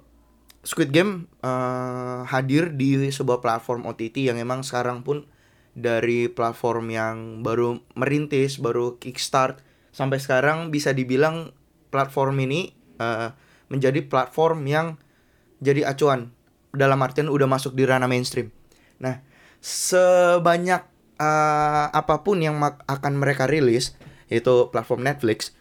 Squid 0.63 0.95
Game 0.95 1.27
eh, 1.43 2.21
hadir 2.23 2.71
di 2.71 3.11
sebuah 3.11 3.43
platform 3.43 3.83
OTT 3.83 4.31
yang 4.31 4.39
emang 4.39 4.63
sekarang 4.63 5.03
pun 5.03 5.27
dari 5.75 6.31
platform 6.31 6.87
yang 6.87 7.15
baru 7.43 7.83
merintis, 7.99 8.63
baru 8.63 8.95
kickstart 8.95 9.59
sampai 9.91 10.23
sekarang 10.23 10.71
bisa 10.71 10.95
dibilang 10.95 11.51
platform 11.91 12.39
ini 12.47 12.71
eh, 12.97 13.29
menjadi 13.67 14.01
platform 14.07 14.65
yang 14.65 14.87
jadi 15.61 15.85
acuan 15.85 16.33
dalam 16.71 16.97
artian 17.03 17.27
udah 17.27 17.45
masuk 17.45 17.75
di 17.75 17.83
ranah 17.83 18.07
mainstream. 18.07 18.49
Nah, 18.97 19.19
sebanyak 19.59 20.81
eh, 21.19 21.87
apa 21.91 22.25
pun 22.25 22.41
yang 22.41 22.57
akan 22.87 23.13
mereka 23.19 23.45
rilis 23.45 23.93
yaitu 24.31 24.71
platform 24.71 25.03
Netflix, 25.03 25.51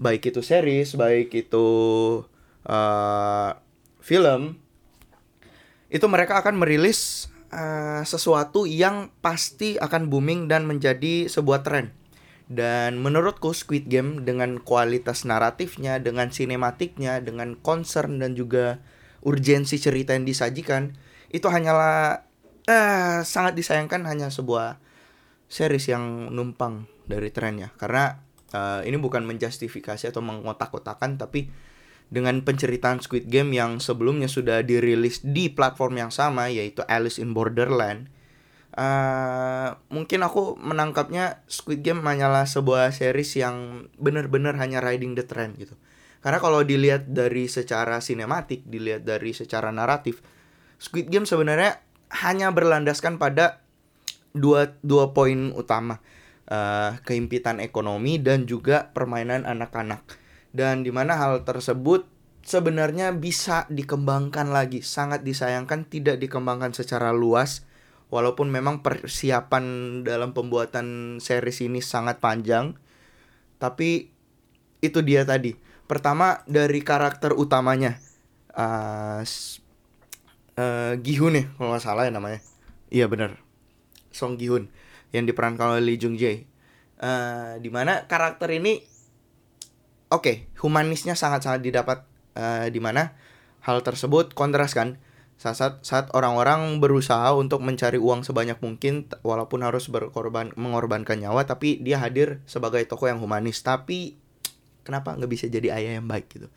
baik 0.00 0.32
itu 0.32 0.40
series, 0.40 0.96
baik 0.96 1.36
itu 1.36 1.68
eh, 2.64 3.50
film, 4.00 4.56
itu 5.92 6.06
mereka 6.08 6.40
akan 6.40 6.56
merilis 6.56 7.28
eh, 7.52 8.00
sesuatu 8.08 8.64
yang 8.64 9.12
pasti 9.20 9.76
akan 9.76 10.08
booming 10.08 10.48
dan 10.48 10.64
menjadi 10.64 11.28
sebuah 11.28 11.60
tren. 11.60 11.92
Dan 12.46 13.02
menurutku 13.02 13.50
Squid 13.50 13.90
Game 13.90 14.22
dengan 14.22 14.62
kualitas 14.62 15.26
naratifnya, 15.26 15.98
dengan 15.98 16.30
sinematiknya, 16.30 17.18
dengan 17.18 17.58
concern 17.58 18.22
dan 18.22 18.38
juga 18.38 18.78
urgensi 19.26 19.82
cerita 19.82 20.14
yang 20.14 20.22
disajikan, 20.22 20.94
itu 21.34 21.50
hanyalah 21.50 22.22
eh 22.66 23.22
sangat 23.26 23.58
disayangkan 23.58 24.06
hanya 24.06 24.30
sebuah 24.30 24.78
series 25.50 25.90
yang 25.90 26.30
numpang 26.30 26.86
dari 27.10 27.34
trennya. 27.34 27.74
Karena 27.74 28.14
eh, 28.54 28.86
ini 28.86 28.94
bukan 28.94 29.26
menjustifikasi 29.26 30.06
atau 30.06 30.22
mengotak-kotakan 30.22 31.18
tapi 31.18 31.50
dengan 32.06 32.38
penceritaan 32.46 33.02
Squid 33.02 33.26
Game 33.26 33.50
yang 33.50 33.82
sebelumnya 33.82 34.30
sudah 34.30 34.62
dirilis 34.62 35.26
di 35.26 35.50
platform 35.50 36.06
yang 36.06 36.12
sama 36.14 36.46
yaitu 36.46 36.86
Alice 36.86 37.18
in 37.18 37.34
Borderland 37.34 38.06
eh, 38.76 39.68
mungkin 39.90 40.20
aku 40.22 40.60
menangkapnya 40.60 41.42
Squid 41.48 41.82
Game 41.82 42.04
hanyalah 42.04 42.44
sebuah 42.44 42.92
series 42.92 43.40
yang 43.40 43.88
benar-benar 43.96 44.54
hanya 44.60 44.84
riding 44.84 45.16
the 45.16 45.24
trend 45.24 45.56
gitu. 45.56 45.74
Karena 46.20 46.38
kalau 46.38 46.62
dilihat 46.62 47.08
dari 47.10 47.48
secara 47.48 47.98
sinematik 48.04 48.66
dilihat 48.66 49.06
dari 49.06 49.30
secara 49.30 49.70
naratif 49.72 50.20
Squid 50.76 51.08
Game 51.08 51.24
sebenarnya 51.24 51.80
hanya 52.22 52.52
berlandaskan 52.52 53.16
pada 53.16 53.64
dua 54.36 54.76
dua 54.84 55.16
poin 55.16 55.56
utama. 55.56 55.98
Eh, 56.46 56.92
keimpitan 57.02 57.58
ekonomi 57.58 58.22
dan 58.22 58.46
juga 58.46 58.94
permainan 58.94 59.42
anak-anak. 59.42 60.06
Dan 60.54 60.86
di 60.86 60.94
mana 60.94 61.18
hal 61.18 61.42
tersebut 61.42 62.06
sebenarnya 62.46 63.10
bisa 63.10 63.66
dikembangkan 63.66 64.54
lagi 64.54 64.78
sangat 64.78 65.26
disayangkan 65.26 65.90
tidak 65.90 66.22
dikembangkan 66.22 66.70
secara 66.70 67.10
luas 67.10 67.66
walaupun 68.08 68.48
memang 68.50 68.80
persiapan 68.86 69.64
dalam 70.06 70.30
pembuatan 70.36 71.18
series 71.18 71.64
ini 71.66 71.82
sangat 71.82 72.22
panjang 72.22 72.78
tapi 73.56 74.12
itu 74.84 75.00
dia 75.00 75.24
tadi. 75.24 75.56
Pertama 75.88 76.42
dari 76.44 76.82
karakter 76.84 77.32
utamanya. 77.34 77.96
Eh 78.52 79.20
s- 79.24 79.62
eh, 80.58 80.94
Gihun 81.00 81.34
ya 81.38 81.44
kalau 81.56 81.68
nggak 81.74 81.84
salah 81.84 82.04
ya 82.08 82.12
namanya. 82.12 82.40
Iya 82.92 83.10
bener 83.10 83.42
Song 84.14 84.38
Gihun 84.38 84.70
yang 85.10 85.26
diperankan 85.26 85.76
oleh 85.78 85.82
Lee 85.84 86.00
Jung 86.00 86.16
Jae. 86.16 86.44
Eh, 86.96 87.52
di 87.60 87.70
mana 87.72 88.06
karakter 88.08 88.48
ini 88.56 88.80
Oke, 90.06 90.46
humanisnya 90.62 91.18
sangat-sangat 91.18 91.60
didapat. 91.66 91.98
Eh, 92.38 92.70
di 92.70 92.78
mana 92.78 93.16
hal 93.64 93.82
tersebut 93.82 94.36
kontras 94.38 94.70
kan 94.76 95.00
saat 95.36 95.84
saat, 95.84 96.08
orang-orang 96.16 96.80
berusaha 96.80 97.36
untuk 97.36 97.60
mencari 97.60 98.00
uang 98.00 98.24
sebanyak 98.24 98.56
mungkin 98.64 99.04
walaupun 99.20 99.60
harus 99.60 99.92
berkorban 99.92 100.48
mengorbankan 100.56 101.20
nyawa 101.20 101.44
tapi 101.44 101.76
dia 101.84 102.00
hadir 102.00 102.40
sebagai 102.48 102.80
tokoh 102.88 103.12
yang 103.12 103.20
humanis. 103.20 103.60
Tapi 103.60 104.16
kenapa 104.80 105.12
nggak 105.12 105.28
bisa 105.28 105.44
jadi 105.52 105.76
ayah 105.76 106.00
yang 106.00 106.08
baik 106.08 106.32
gitu? 106.32 106.48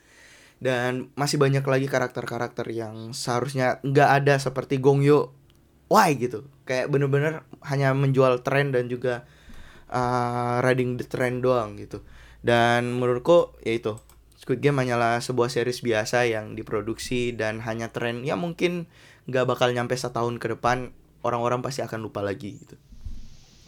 Dan 0.63 1.11
masih 1.19 1.35
banyak 1.39 1.63
lagi 1.63 1.87
karakter-karakter 1.91 2.67
yang 2.71 3.11
seharusnya 3.11 3.83
nggak 3.83 4.09
ada 4.23 4.39
seperti 4.39 4.79
Gong 4.79 5.03
Yoo. 5.03 5.35
Why 5.91 6.15
gitu? 6.15 6.47
Kayak 6.63 6.87
bener-bener 6.87 7.43
hanya 7.67 7.91
menjual 7.91 8.45
tren 8.47 8.71
dan 8.71 8.87
juga 8.87 9.27
uh, 9.91 10.63
riding 10.63 10.95
the 10.95 11.03
trend 11.03 11.43
doang 11.43 11.75
gitu. 11.75 11.99
Dan 12.39 12.95
menurutku 12.95 13.59
ya 13.59 13.75
itu 13.75 13.99
Squid 14.39 14.63
Game 14.63 14.79
hanyalah 14.79 15.19
sebuah 15.19 15.51
series 15.51 15.83
biasa 15.83 16.23
yang 16.23 16.55
diproduksi 16.55 17.35
dan 17.35 17.59
hanya 17.59 17.91
tren. 17.91 18.23
Ya 18.23 18.39
mungkin 18.39 18.87
nggak 19.27 19.45
bakal 19.51 19.75
nyampe 19.75 19.99
setahun 19.99 20.39
ke 20.39 20.55
depan 20.55 20.95
orang-orang 21.27 21.59
pasti 21.59 21.83
akan 21.83 22.07
lupa 22.07 22.23
lagi 22.23 22.55
gitu. 22.55 22.79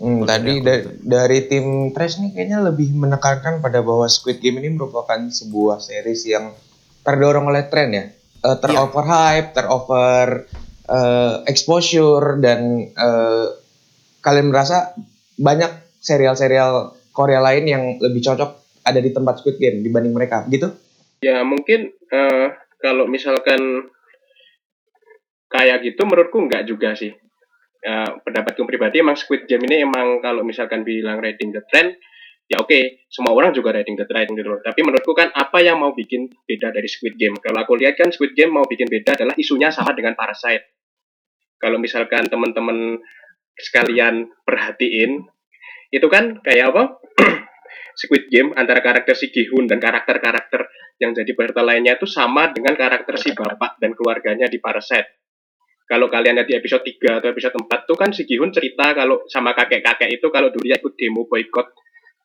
Hmm, 0.01 0.23
tadi 0.23 0.63
da- 0.63 0.81
gitu. 0.81 0.89
dari 1.03 1.45
tim 1.45 1.91
Trash 1.91 2.23
nih 2.23 2.31
kayaknya 2.33 2.63
lebih 2.63 2.89
menekankan 2.95 3.59
pada 3.59 3.83
bahwa 3.83 4.07
Squid 4.07 4.39
Game 4.39 4.63
ini 4.63 4.73
merupakan 4.73 5.19
sebuah 5.19 5.83
series 5.83 6.23
yang 6.25 6.55
terdorong 7.03 7.51
oleh 7.51 7.67
tren 7.67 7.89
ya, 7.91 8.05
Eh, 8.41 8.57
terover 8.57 9.05
hype, 9.05 9.53
terover 9.53 10.49
eh, 10.89 11.35
exposure 11.45 12.41
dan 12.41 12.89
eh, 12.89 13.45
kalian 14.25 14.49
merasa 14.49 14.97
banyak 15.37 15.69
serial-serial 16.01 16.97
Korea 17.13 17.37
lain 17.43 17.65
yang 17.69 17.83
lebih 18.01 18.25
cocok 18.25 18.60
ada 18.81 18.99
di 18.99 19.09
tempat 19.13 19.41
Squid 19.41 19.57
Game 19.61 19.85
dibanding 19.85 20.13
mereka, 20.13 20.45
gitu? 20.49 20.73
Ya 21.21 21.45
mungkin 21.45 21.93
eh, 21.93 22.47
kalau 22.81 23.05
misalkan 23.05 23.89
kayak 25.51 25.85
gitu 25.85 26.01
menurutku 26.07 26.41
enggak 26.41 26.65
juga 26.65 26.97
sih. 26.97 27.13
Ya, 27.81 28.13
pendapatku 28.21 28.61
pribadi 28.69 29.01
emang 29.01 29.17
Squid 29.17 29.49
Game 29.49 29.65
ini 29.65 29.81
emang 29.81 30.21
kalau 30.21 30.45
misalkan 30.45 30.85
bilang 30.85 31.17
rating 31.17 31.49
the 31.49 31.65
trend 31.65 31.97
ya 32.51 32.59
oke 32.59 33.07
semua 33.07 33.31
orang 33.31 33.55
juga 33.55 33.71
rating 33.71 33.95
the 33.95 34.03
trend 34.03 34.35
gitu 34.35 34.47
loh. 34.51 34.59
Tapi 34.59 34.83
menurutku 34.83 35.15
kan 35.15 35.31
apa 35.31 35.63
yang 35.63 35.79
mau 35.79 35.95
bikin 35.95 36.27
beda 36.43 36.75
dari 36.75 36.91
Squid 36.91 37.15
Game? 37.15 37.39
Kalau 37.39 37.63
aku 37.63 37.79
lihat 37.79 37.95
kan 37.95 38.11
Squid 38.11 38.35
Game 38.35 38.51
mau 38.51 38.67
bikin 38.67 38.91
beda 38.91 39.15
adalah 39.15 39.33
isunya 39.39 39.71
sama 39.71 39.95
dengan 39.95 40.19
Parasite. 40.19 40.75
Kalau 41.55 41.79
misalkan 41.79 42.27
teman-teman 42.27 42.99
sekalian 43.55 44.27
perhatiin 44.43 45.23
itu 45.95 46.07
kan 46.11 46.43
kayak 46.43 46.75
apa? 46.75 46.83
Squid 47.95 48.31
Game 48.31 48.55
antara 48.55 48.79
karakter 48.79 49.13
si 49.15 49.29
Gihun 49.31 49.67
dan 49.67 49.79
karakter-karakter 49.79 50.67
yang 51.01 51.17
jadi 51.17 51.31
peserta 51.33 51.65
lainnya 51.65 51.97
itu 51.97 52.05
sama 52.05 52.53
dengan 52.53 52.77
karakter 52.77 53.17
si 53.17 53.33
bapak 53.33 53.81
dan 53.81 53.97
keluarganya 53.97 54.45
di 54.45 54.61
Parasite. 54.61 55.21
Kalau 55.89 56.07
kalian 56.07 56.39
lihat 56.39 56.47
di 56.47 56.55
episode 56.55 56.87
3 56.87 57.19
atau 57.19 57.27
episode 57.35 57.55
4 57.57 57.89
tuh 57.89 57.97
kan 57.99 58.15
si 58.15 58.23
Gihun 58.23 58.55
cerita 58.55 58.95
kalau 58.95 59.27
sama 59.27 59.51
kakek-kakek 59.51 60.07
itu 60.07 60.27
kalau 60.31 60.47
dulu 60.47 60.63
dia 60.63 60.79
ikut 60.79 60.95
demo 60.95 61.27
boykot 61.27 61.67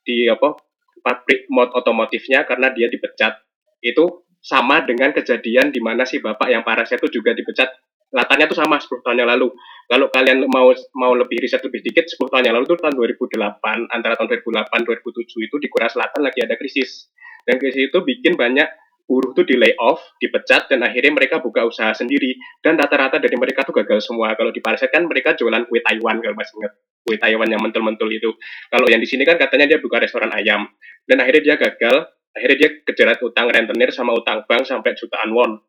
di 0.07 0.31
apa 0.31 0.55
pabrik 1.03 1.51
mod 1.51 1.75
otomotifnya 1.75 2.47
karena 2.47 2.71
dia 2.71 2.87
dipecat. 2.87 3.43
Itu 3.83 4.27
sama 4.39 4.87
dengan 4.87 5.11
kejadian 5.11 5.75
di 5.75 5.83
mana 5.83 6.07
si 6.07 6.23
bapak 6.23 6.47
yang 6.47 6.63
Parasite 6.63 7.03
itu 7.03 7.19
juga 7.19 7.35
dipecat. 7.35 7.75
Latarnya 8.15 8.47
tuh 8.47 8.59
sama 8.59 8.79
10 8.79 9.03
tahun 9.03 9.27
yang 9.27 9.31
lalu. 9.31 9.51
Kalau 9.87 10.07
kalian 10.11 10.47
mau 10.51 10.71
mau 10.99 11.13
lebih 11.15 11.43
riset 11.43 11.63
lebih 11.63 11.83
sedikit, 11.83 12.07
10 12.07 12.31
tahun 12.31 12.45
yang 12.51 12.55
lalu 12.59 12.67
itu 12.71 12.77
tahun 12.79 12.95
2008, 12.95 13.91
antara 13.91 14.15
tahun 14.19 14.29
2008 14.43 14.87
2007 14.87 15.47
itu 15.47 15.57
di 15.63 15.69
Korea 15.71 15.91
Selatan 15.91 16.21
lagi 16.23 16.43
ada 16.43 16.55
krisis. 16.55 17.11
Dan 17.47 17.63
krisis 17.63 17.91
itu 17.91 17.99
bikin 18.03 18.35
banyak 18.35 18.67
buruh 19.07 19.31
tuh 19.33 19.47
di 19.47 19.55
layoff, 19.55 20.03
dipecat 20.19 20.67
dan 20.67 20.83
akhirnya 20.83 21.15
mereka 21.15 21.39
buka 21.39 21.63
usaha 21.63 21.95
sendiri 21.95 22.35
dan 22.59 22.75
rata-rata 22.75 23.23
dari 23.23 23.39
mereka 23.39 23.63
tuh 23.63 23.73
gagal 23.79 24.03
semua. 24.03 24.35
Kalau 24.35 24.51
di 24.51 24.59
Parasite 24.59 24.91
kan 24.91 25.07
mereka 25.07 25.39
jualan 25.39 25.63
kue 25.71 25.79
Taiwan 25.79 26.19
kalau 26.19 26.35
masih 26.35 26.59
ingat. 26.59 26.73
Kue 27.07 27.17
Taiwan 27.23 27.47
yang 27.47 27.63
mentul-mentul 27.63 28.11
itu. 28.11 28.35
Kalau 28.67 28.91
yang 28.91 28.99
di 28.99 29.07
sini 29.07 29.23
kan 29.23 29.39
katanya 29.39 29.71
dia 29.71 29.79
buka 29.79 30.03
restoran 30.03 30.35
ayam 30.35 30.67
dan 31.07 31.23
akhirnya 31.23 31.55
dia 31.55 31.57
gagal, 31.57 32.11
akhirnya 32.35 32.57
dia 32.59 32.71
kejerat 32.83 33.23
utang 33.23 33.47
rentenir 33.47 33.95
sama 33.95 34.11
utang 34.11 34.43
bank 34.51 34.67
sampai 34.67 34.99
jutaan 34.99 35.31
won. 35.31 35.63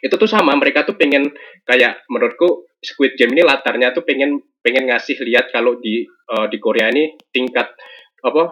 Itu 0.00 0.16
tuh 0.16 0.30
sama, 0.30 0.56
mereka 0.56 0.86
tuh 0.88 0.96
pengen 0.96 1.30
kayak 1.68 2.04
menurutku 2.08 2.66
Squid 2.80 3.18
Game 3.18 3.34
ini 3.34 3.42
latarnya 3.42 3.92
tuh 3.92 4.06
pengen 4.06 4.40
pengen 4.60 4.88
ngasih 4.90 5.20
lihat 5.26 5.50
kalau 5.50 5.78
di 5.80 6.06
eh, 6.06 6.46
di 6.50 6.58
Korea 6.60 6.90
ini 6.92 7.18
tingkat 7.30 7.74
apa 8.22 8.42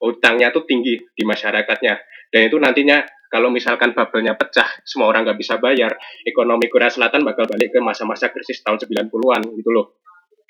utangnya 0.00 0.48
tuh 0.50 0.64
tinggi 0.64 0.96
di 0.96 1.22
masyarakatnya 1.26 1.94
dan 2.30 2.40
itu 2.46 2.56
nantinya 2.56 3.04
kalau 3.30 3.46
misalkan 3.46 3.94
bubble-nya 3.94 4.34
pecah, 4.34 4.66
semua 4.82 5.06
orang 5.06 5.22
nggak 5.22 5.38
bisa 5.38 5.54
bayar, 5.62 5.94
ekonomi 6.26 6.66
Korea 6.66 6.90
Selatan 6.90 7.22
bakal 7.22 7.46
balik 7.46 7.70
ke 7.70 7.78
masa-masa 7.78 8.26
krisis 8.34 8.58
tahun 8.66 8.82
90-an 8.82 9.54
gitu 9.54 9.70
loh. 9.70 10.02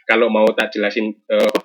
Kalau 0.09 0.33
mau 0.33 0.49
tak 0.57 0.73
jelasin 0.73 1.13
eh, 1.13 1.57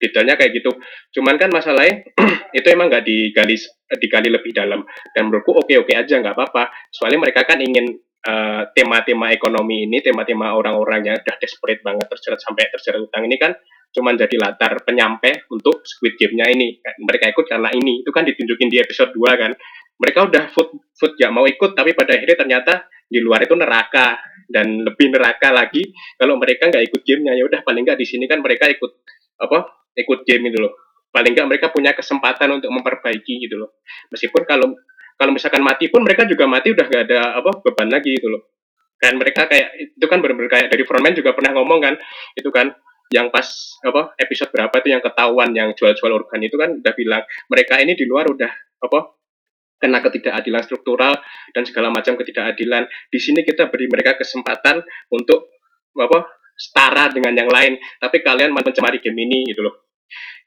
detailnya 0.00 0.34
kayak 0.40 0.56
gitu 0.56 0.72
cuman 1.20 1.36
kan 1.36 1.52
masalahnya 1.52 2.08
itu 2.58 2.66
emang 2.72 2.88
nggak 2.88 3.04
digali 3.04 3.56
digali 4.00 4.28
lebih 4.32 4.56
dalam 4.56 4.80
dan 5.12 5.28
menurutku 5.28 5.60
oke 5.60 5.74
oke 5.84 5.92
aja 5.92 6.18
nggak 6.18 6.34
apa-apa 6.34 6.72
soalnya 6.88 7.20
mereka 7.20 7.44
kan 7.44 7.60
ingin 7.60 8.00
eh, 8.24 8.62
tema-tema 8.72 9.30
ekonomi 9.36 9.84
ini 9.84 10.00
tema-tema 10.00 10.56
orang-orang 10.56 11.12
yang 11.12 11.16
udah 11.20 11.36
desperate 11.36 11.84
banget 11.84 12.08
terjerat 12.08 12.40
sampai 12.40 12.72
terjerat 12.72 13.00
utang 13.04 13.28
ini 13.28 13.36
kan 13.36 13.52
cuman 13.90 14.14
jadi 14.14 14.36
latar 14.38 14.86
penyampai 14.86 15.50
untuk 15.50 15.82
Squid 15.82 16.14
Game-nya 16.14 16.46
ini. 16.46 16.78
Mereka 16.78 17.34
ikut 17.34 17.46
karena 17.46 17.74
ini. 17.74 18.06
Itu 18.06 18.14
kan 18.14 18.22
ditunjukin 18.22 18.70
di 18.70 18.78
episode 18.78 19.10
2 19.10 19.18
kan. 19.34 19.52
Mereka 20.00 20.30
udah 20.30 20.44
food 20.54 20.78
food 20.96 21.12
gak 21.18 21.32
mau 21.34 21.44
ikut 21.44 21.76
tapi 21.76 21.92
pada 21.92 22.16
akhirnya 22.16 22.38
ternyata 22.38 22.72
di 23.10 23.18
luar 23.18 23.42
itu 23.42 23.58
neraka 23.58 24.22
dan 24.46 24.86
lebih 24.86 25.10
neraka 25.10 25.50
lagi 25.50 25.82
kalau 26.14 26.38
mereka 26.38 26.70
nggak 26.70 26.94
ikut 26.94 27.02
gamenya 27.02 27.34
ya 27.34 27.44
udah 27.50 27.60
paling 27.66 27.82
nggak 27.82 27.98
di 27.98 28.06
sini 28.06 28.30
kan 28.30 28.38
mereka 28.38 28.70
ikut 28.70 29.02
apa 29.40 29.88
ikut 29.96 30.22
game 30.28 30.52
itu 30.52 30.60
loh. 30.60 30.72
Paling 31.10 31.34
nggak 31.34 31.48
mereka 31.50 31.66
punya 31.74 31.90
kesempatan 31.96 32.60
untuk 32.60 32.70
memperbaiki 32.70 33.42
gitu 33.48 33.58
loh. 33.58 33.80
Meskipun 34.14 34.46
kalau 34.46 34.76
kalau 35.18 35.32
misalkan 35.34 35.60
mati 35.60 35.90
pun 35.90 36.06
mereka 36.06 36.24
juga 36.24 36.46
mati 36.46 36.70
udah 36.72 36.86
nggak 36.86 37.02
ada 37.10 37.20
apa 37.40 37.50
beban 37.64 37.88
lagi 37.90 38.14
gitu 38.14 38.30
loh. 38.30 38.54
Dan 39.00 39.16
mereka 39.16 39.48
kayak 39.48 39.96
itu 39.96 40.06
kan 40.06 40.20
benar-benar 40.20 40.52
kayak 40.52 40.68
dari 40.68 40.84
frontman 40.84 41.16
juga 41.16 41.32
pernah 41.32 41.56
ngomong 41.56 41.80
kan 41.80 41.94
itu 42.36 42.52
kan 42.52 42.68
yang 43.10 43.32
pas 43.32 43.48
apa 43.82 44.14
episode 44.22 44.54
berapa 44.54 44.70
itu 44.70 44.88
yang 44.94 45.02
ketahuan 45.02 45.50
yang 45.50 45.74
jual-jual 45.74 46.12
organ 46.14 46.40
itu 46.46 46.54
kan 46.54 46.78
udah 46.78 46.94
bilang 46.94 47.22
mereka 47.50 47.82
ini 47.82 47.98
di 47.98 48.06
luar 48.06 48.30
udah 48.30 48.52
apa 48.86 49.18
kena 49.80 50.04
ketidakadilan 50.04 50.62
struktural 50.62 51.16
dan 51.56 51.64
segala 51.64 51.88
macam 51.88 52.14
ketidakadilan. 52.20 52.84
Di 53.08 53.18
sini 53.18 53.40
kita 53.42 53.72
beri 53.72 53.88
mereka 53.88 54.14
kesempatan 54.20 54.84
untuk 55.08 55.48
apa 55.96 56.28
setara 56.60 57.08
dengan 57.08 57.32
yang 57.32 57.48
lain. 57.48 57.80
Tapi 57.96 58.20
kalian 58.20 58.52
mencemari 58.52 59.00
game 59.00 59.16
ini 59.24 59.48
gitu 59.48 59.64
loh. 59.64 59.88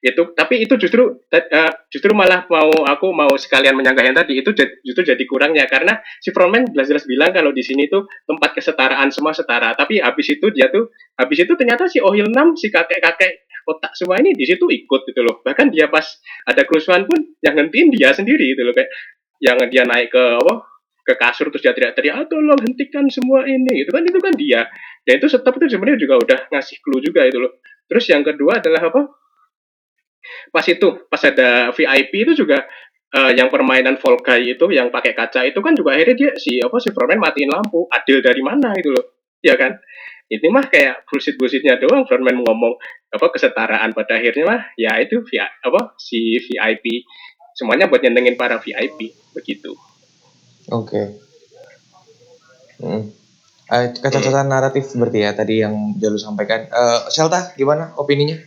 Itu 0.04 0.36
tapi 0.36 0.60
itu 0.60 0.76
justru 0.76 1.24
uh, 1.32 1.72
justru 1.88 2.12
malah 2.12 2.44
mau 2.52 2.68
aku 2.84 3.16
mau 3.16 3.32
sekalian 3.40 3.72
menyanggah 3.72 4.04
yang 4.04 4.18
tadi 4.20 4.36
itu 4.36 4.52
justru 4.84 5.02
jadi 5.08 5.24
kurangnya 5.24 5.64
karena 5.64 5.96
si 6.20 6.36
frontman 6.36 6.68
jelas-jelas 6.76 7.08
bilang 7.08 7.32
kalau 7.32 7.56
di 7.56 7.64
sini 7.64 7.88
tuh 7.88 8.04
tempat 8.28 8.52
kesetaraan 8.52 9.10
semua 9.16 9.32
setara. 9.32 9.72
Tapi 9.80 10.04
habis 10.04 10.28
itu 10.28 10.52
dia 10.52 10.68
tuh 10.68 10.92
habis 11.16 11.48
itu 11.48 11.56
ternyata 11.56 11.88
si 11.88 12.04
Ohil 12.04 12.28
6 12.28 12.60
si 12.60 12.68
kakek-kakek 12.68 13.48
otak 13.64 13.96
semua 13.96 14.20
ini 14.20 14.36
di 14.36 14.44
situ 14.44 14.68
ikut 14.68 15.02
gitu 15.08 15.22
loh. 15.24 15.40
Bahkan 15.40 15.72
dia 15.72 15.88
pas 15.88 16.04
ada 16.44 16.68
kerusuhan 16.68 17.08
pun 17.08 17.24
yang 17.40 17.56
ngentiin 17.56 17.88
dia 17.96 18.12
sendiri 18.12 18.60
gitu 18.60 18.68
loh 18.68 18.76
kayak 18.76 18.92
yang 19.40 19.56
dia 19.72 19.88
naik 19.88 20.12
ke 20.12 20.24
apa 20.40 20.73
ke 21.04 21.14
kasur 21.20 21.52
terus 21.52 21.62
dia 21.62 21.76
teriak-teriak 21.76 22.16
ah, 22.16 22.26
tolong 22.26 22.60
hentikan 22.64 23.06
semua 23.12 23.44
ini. 23.44 23.84
Itu 23.84 23.92
kan 23.92 24.04
itu 24.08 24.20
kan 24.24 24.34
dia. 24.34 24.66
Dan 25.04 25.20
itu 25.20 25.28
tetap 25.28 25.54
itu 25.60 25.66
sebenarnya 25.68 26.00
juga 26.00 26.16
udah 26.24 26.40
ngasih 26.56 26.78
clue 26.80 27.04
juga 27.04 27.28
itu 27.28 27.38
loh. 27.44 27.60
Terus 27.92 28.06
yang 28.08 28.24
kedua 28.24 28.64
adalah 28.64 28.82
apa? 28.88 29.02
Pas 30.56 30.64
itu 30.64 30.88
pas 31.12 31.20
ada 31.28 31.76
VIP 31.76 32.24
itu 32.24 32.34
juga 32.48 32.64
uh, 33.12 33.32
yang 33.36 33.52
permainan 33.52 34.00
Guy 34.00 34.56
itu 34.56 34.66
yang 34.72 34.88
pakai 34.88 35.12
kaca 35.12 35.44
itu 35.44 35.60
kan 35.60 35.76
juga 35.76 36.00
akhirnya 36.00 36.16
dia 36.16 36.32
si 36.40 36.64
apa 36.64 36.80
si 36.80 36.96
frontman 36.96 37.20
matiin 37.20 37.52
lampu. 37.52 37.84
Adil 37.92 38.24
dari 38.24 38.40
mana 38.40 38.72
itu 38.80 38.96
loh? 38.96 39.20
Ya 39.44 39.60
kan? 39.60 39.76
Ini 40.32 40.48
mah 40.48 40.72
kayak 40.72 41.04
bullshit 41.12 41.36
bullshitnya 41.36 41.78
doang 41.84 42.08
frontman 42.08 42.40
ngomong 42.40 42.80
apa 43.12 43.28
kesetaraan 43.28 43.92
pada 43.92 44.18
akhirnya 44.18 44.48
mah 44.48 44.62
ya 44.80 44.96
itu 45.04 45.22
via 45.28 45.46
apa 45.62 45.94
si 46.00 46.40
VIP 46.40 47.04
semuanya 47.54 47.86
buat 47.86 48.02
nyenengin 48.02 48.40
para 48.40 48.58
VIP 48.58 49.14
begitu. 49.36 49.76
Oke. 50.72 50.88
Okay. 50.88 51.06
Hmm. 52.84 53.04
Uh, 53.72 53.90
kecacatan 53.96 54.46
hmm. 54.46 54.54
naratif 54.54 54.92
berarti 54.94 55.20
ya 55.24 55.32
tadi 55.34 55.64
yang 55.64 55.96
Jalu 55.98 56.20
sampaikan. 56.20 56.68
Uh, 56.70 57.08
Shelta 57.10 57.56
gimana 57.56 57.96
opininya? 57.96 58.38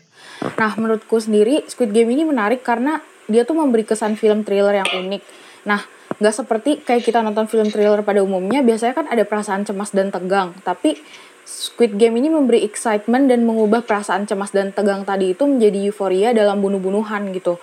Nah 0.56 0.72
menurutku 0.76 1.16
sendiri 1.18 1.64
Squid 1.66 1.90
Game 1.90 2.12
ini 2.12 2.22
menarik 2.28 2.60
karena 2.60 3.00
dia 3.26 3.42
tuh 3.42 3.58
memberi 3.58 3.82
kesan 3.82 4.14
film 4.14 4.44
thriller 4.44 4.84
yang 4.84 4.88
unik. 4.88 5.22
Nah 5.66 5.82
nggak 6.16 6.34
seperti 6.34 6.70
kayak 6.80 7.02
kita 7.04 7.20
nonton 7.20 7.44
film 7.50 7.68
thriller 7.68 8.00
pada 8.00 8.24
umumnya 8.24 8.64
biasanya 8.64 8.94
kan 8.96 9.06
ada 9.10 9.26
perasaan 9.28 9.68
cemas 9.68 9.92
dan 9.92 10.08
tegang 10.08 10.56
tapi 10.64 10.96
Squid 11.46 11.94
Game 11.94 12.18
ini 12.18 12.26
memberi 12.26 12.66
excitement 12.66 13.30
dan 13.30 13.46
mengubah 13.46 13.86
perasaan 13.86 14.26
cemas 14.26 14.50
dan 14.50 14.74
tegang 14.74 15.06
tadi 15.06 15.30
itu 15.30 15.46
menjadi 15.46 15.78
euforia 15.86 16.34
dalam 16.34 16.58
bunuh-bunuhan 16.58 17.30
gitu. 17.30 17.62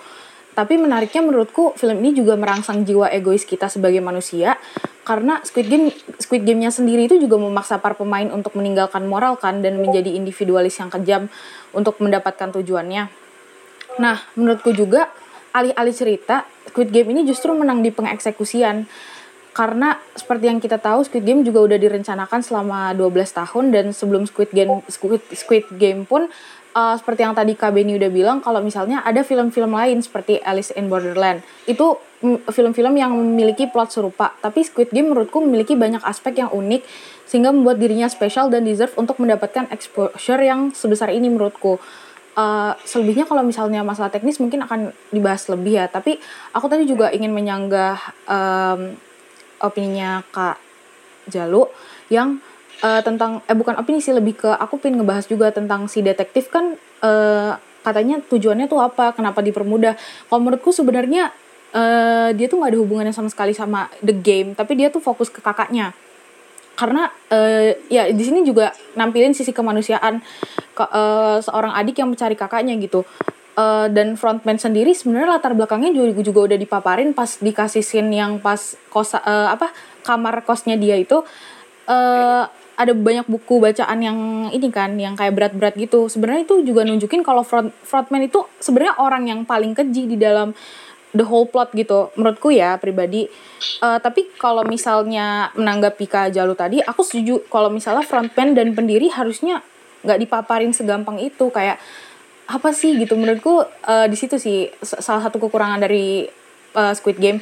Tapi 0.54 0.78
menariknya 0.78 1.18
menurutku 1.26 1.74
film 1.74 1.98
ini 1.98 2.14
juga 2.14 2.38
merangsang 2.38 2.86
jiwa 2.86 3.10
egois 3.10 3.42
kita 3.42 3.66
sebagai 3.66 3.98
manusia 3.98 4.54
karena 5.02 5.42
Squid 5.42 5.66
Game 5.66 5.90
Squid 6.16 6.46
Game-nya 6.46 6.70
sendiri 6.70 7.10
itu 7.10 7.18
juga 7.18 7.36
memaksa 7.36 7.82
para 7.82 7.98
pemain 7.98 8.30
untuk 8.30 8.54
meninggalkan 8.54 9.04
moral 9.04 9.34
kan 9.36 9.60
dan 9.60 9.82
menjadi 9.82 10.14
individualis 10.14 10.78
yang 10.78 10.88
kejam 10.94 11.26
untuk 11.74 11.98
mendapatkan 11.98 12.54
tujuannya. 12.54 13.10
Nah, 13.98 14.16
menurutku 14.38 14.70
juga 14.70 15.10
alih-alih 15.54 15.94
cerita 15.94 16.46
Squid 16.70 16.90
Game 16.90 17.10
ini 17.14 17.26
justru 17.26 17.50
menang 17.54 17.82
di 17.82 17.90
pengeksekusian 17.90 18.86
karena 19.54 20.02
seperti 20.18 20.50
yang 20.50 20.58
kita 20.58 20.82
tahu 20.82 21.06
Squid 21.06 21.22
Game 21.22 21.46
juga 21.46 21.62
udah 21.62 21.78
direncanakan 21.78 22.42
selama 22.42 22.90
12 22.90 23.10
tahun 23.30 23.64
dan 23.70 23.84
sebelum 23.94 24.26
Squid 24.26 24.50
Game 24.50 24.82
Squid, 24.90 25.22
Squid 25.30 25.70
Game 25.78 26.02
pun 26.02 26.26
uh, 26.74 26.94
seperti 26.98 27.24
yang 27.24 27.32
tadi 27.32 27.54
Kak 27.54 27.72
Benny 27.72 27.96
udah 27.96 28.10
bilang 28.10 28.38
kalau 28.42 28.60
misalnya 28.60 29.00
ada 29.06 29.22
film-film 29.22 29.72
lain 29.72 30.02
seperti 30.02 30.42
Alice 30.42 30.74
in 30.74 30.90
Borderland 30.90 31.40
itu 31.70 31.96
film-film 32.24 32.96
yang 32.96 33.12
memiliki 33.14 33.68
plot 33.70 33.94
serupa 33.94 34.34
tapi 34.42 34.66
Squid 34.66 34.90
Game 34.90 35.14
menurutku 35.14 35.40
memiliki 35.40 35.78
banyak 35.78 36.02
aspek 36.02 36.42
yang 36.44 36.50
unik 36.50 36.82
sehingga 37.24 37.54
membuat 37.54 37.80
dirinya 37.80 38.08
spesial 38.10 38.52
dan 38.52 38.68
deserve 38.68 38.92
untuk 39.00 39.16
mendapatkan 39.16 39.68
exposure 39.72 40.40
yang 40.44 40.70
sebesar 40.76 41.08
ini 41.10 41.32
menurutku. 41.32 41.80
Uh, 42.34 42.74
selebihnya 42.82 43.30
kalau 43.30 43.46
misalnya 43.46 43.86
masalah 43.86 44.10
teknis 44.10 44.42
mungkin 44.42 44.66
akan 44.66 44.90
dibahas 45.14 45.46
lebih 45.46 45.78
ya 45.78 45.86
tapi 45.86 46.18
aku 46.50 46.66
tadi 46.66 46.82
juga 46.82 47.14
ingin 47.14 47.30
menyanggah 47.30 47.94
um, 48.26 48.98
opininya 49.62 50.26
Kak 50.34 50.58
Jalu 51.30 51.70
yang 52.10 52.42
uh, 52.82 53.00
tentang 53.04 53.44
eh 53.46 53.54
bukan 53.54 53.78
opini 53.78 54.02
sih 54.02 54.10
lebih 54.16 54.40
ke 54.40 54.50
aku 54.50 54.80
pengen 54.82 55.04
ngebahas 55.04 55.28
juga 55.28 55.52
tentang 55.54 55.86
si 55.86 56.02
detektif 56.02 56.50
kan 56.50 56.74
uh, 57.04 57.54
katanya 57.84 58.18
tujuannya 58.24 58.66
tuh 58.66 58.80
apa 58.80 59.12
kenapa 59.12 59.44
dipermudah. 59.44 59.94
Kalau 60.26 60.40
menurutku 60.40 60.72
sebenarnya 60.72 61.30
uh, 61.76 62.32
dia 62.32 62.46
tuh 62.48 62.58
nggak 62.58 62.72
ada 62.72 62.80
hubungannya 62.80 63.14
sama 63.14 63.28
sekali 63.28 63.52
sama 63.52 63.92
the 64.00 64.16
game 64.16 64.56
tapi 64.56 64.74
dia 64.74 64.88
tuh 64.88 65.04
fokus 65.04 65.28
ke 65.28 65.44
kakaknya. 65.44 65.92
Karena 66.74 67.06
uh, 67.30 67.70
ya 67.86 68.10
di 68.10 68.24
sini 68.24 68.42
juga 68.42 68.74
nampilin 68.98 69.30
sisi 69.30 69.54
kemanusiaan 69.54 70.18
ke, 70.74 70.84
uh, 70.90 71.38
seorang 71.38 71.76
adik 71.76 72.02
yang 72.02 72.10
mencari 72.10 72.34
kakaknya 72.34 72.74
gitu. 72.80 73.06
Uh, 73.54 73.86
dan 73.86 74.18
frontman 74.18 74.58
sendiri 74.58 74.90
sebenarnya 74.90 75.38
latar 75.38 75.54
belakangnya 75.54 75.94
juga 75.94 76.26
juga 76.26 76.40
udah 76.50 76.58
dipaparin 76.58 77.14
pas 77.14 77.38
dikasih 77.38 77.86
scene 77.86 78.10
yang 78.10 78.42
pas 78.42 78.74
kos 78.90 79.14
uh, 79.14 79.54
apa 79.54 79.70
kamar 80.02 80.42
kosnya 80.42 80.74
dia 80.74 80.98
itu. 80.98 81.22
Uh, 81.86 82.50
ada 82.74 82.92
banyak 82.92 83.26
buku 83.30 83.62
bacaan 83.62 83.98
yang 84.02 84.18
ini 84.50 84.68
kan 84.70 84.98
yang 84.98 85.14
kayak 85.14 85.34
berat-berat 85.34 85.74
gitu. 85.78 86.10
Sebenarnya 86.10 86.46
itu 86.46 86.66
juga 86.66 86.82
nunjukin 86.82 87.22
kalau 87.22 87.46
front 87.46 87.70
frontman 87.86 88.26
itu 88.26 88.42
sebenarnya 88.58 88.98
orang 88.98 89.30
yang 89.30 89.40
paling 89.46 89.74
keji 89.74 90.10
di 90.10 90.16
dalam 90.18 90.52
the 91.14 91.22
whole 91.22 91.46
plot 91.46 91.70
gitu 91.72 92.10
menurutku 92.18 92.50
ya 92.50 92.74
pribadi. 92.82 93.30
Uh, 93.78 94.02
tapi 94.02 94.26
kalau 94.34 94.66
misalnya 94.66 95.54
menanggapi 95.54 96.04
Kak 96.10 96.34
Jalu 96.34 96.58
tadi 96.58 96.82
aku 96.82 97.06
setuju 97.06 97.46
kalau 97.46 97.70
misalnya 97.70 98.02
frontman 98.02 98.58
dan 98.58 98.74
pendiri 98.74 99.06
harusnya 99.08 99.62
nggak 100.02 100.18
dipaparin 100.26 100.74
segampang 100.74 101.22
itu. 101.22 101.48
Kayak 101.54 101.78
apa 102.50 102.74
sih 102.74 102.98
gitu? 102.98 103.14
Menurutku 103.14 103.62
uh, 103.62 104.06
di 104.10 104.16
situ 104.18 104.36
sih 104.36 104.68
salah 104.82 105.22
satu 105.22 105.38
kekurangan 105.38 105.78
dari 105.78 106.26
uh, 106.74 106.92
Squid 106.92 107.22
Game 107.22 107.38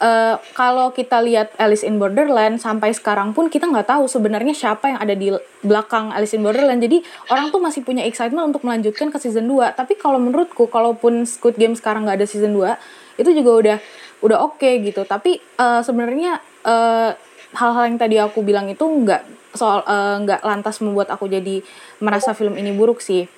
uh, 0.00 0.40
kalau 0.56 0.90
kita 0.90 1.20
lihat 1.22 1.54
Alice 1.60 1.86
in 1.86 2.00
Borderland 2.00 2.58
sampai 2.58 2.90
sekarang 2.96 3.36
pun 3.36 3.46
kita 3.52 3.68
nggak 3.68 3.86
tahu 3.90 4.10
sebenarnya 4.10 4.54
siapa 4.56 4.90
yang 4.90 4.98
ada 4.98 5.14
di 5.14 5.30
belakang 5.62 6.10
Alice 6.10 6.34
in 6.34 6.42
Borderland. 6.42 6.82
Jadi 6.82 7.04
orang 7.30 7.54
tuh 7.54 7.60
masih 7.62 7.86
punya 7.86 8.02
excitement 8.02 8.50
untuk 8.50 8.66
melanjutkan 8.66 9.12
ke 9.12 9.18
season 9.20 9.46
2. 9.46 9.76
Tapi 9.76 9.94
kalau 9.94 10.18
menurutku 10.18 10.66
kalaupun 10.66 11.28
Squid 11.28 11.60
Game 11.60 11.76
sekarang 11.78 12.08
nggak 12.08 12.24
ada 12.24 12.26
season 12.26 12.56
2, 12.56 13.20
itu 13.20 13.30
juga 13.30 13.50
udah 13.54 13.78
udah 14.24 14.38
oke 14.42 14.58
okay, 14.58 14.80
gitu. 14.82 15.04
Tapi 15.06 15.38
uh, 15.60 15.84
sebenarnya 15.84 16.40
uh, 16.66 17.12
hal-hal 17.54 17.84
yang 17.86 17.98
tadi 18.00 18.16
aku 18.18 18.42
bilang 18.42 18.66
itu 18.66 18.82
nggak 18.82 19.54
soal 19.54 19.86
nggak 20.26 20.42
uh, 20.42 20.46
lantas 20.50 20.82
membuat 20.82 21.14
aku 21.14 21.30
jadi 21.30 21.62
merasa 22.02 22.34
film 22.34 22.58
ini 22.58 22.74
buruk 22.74 22.98
sih. 22.98 23.30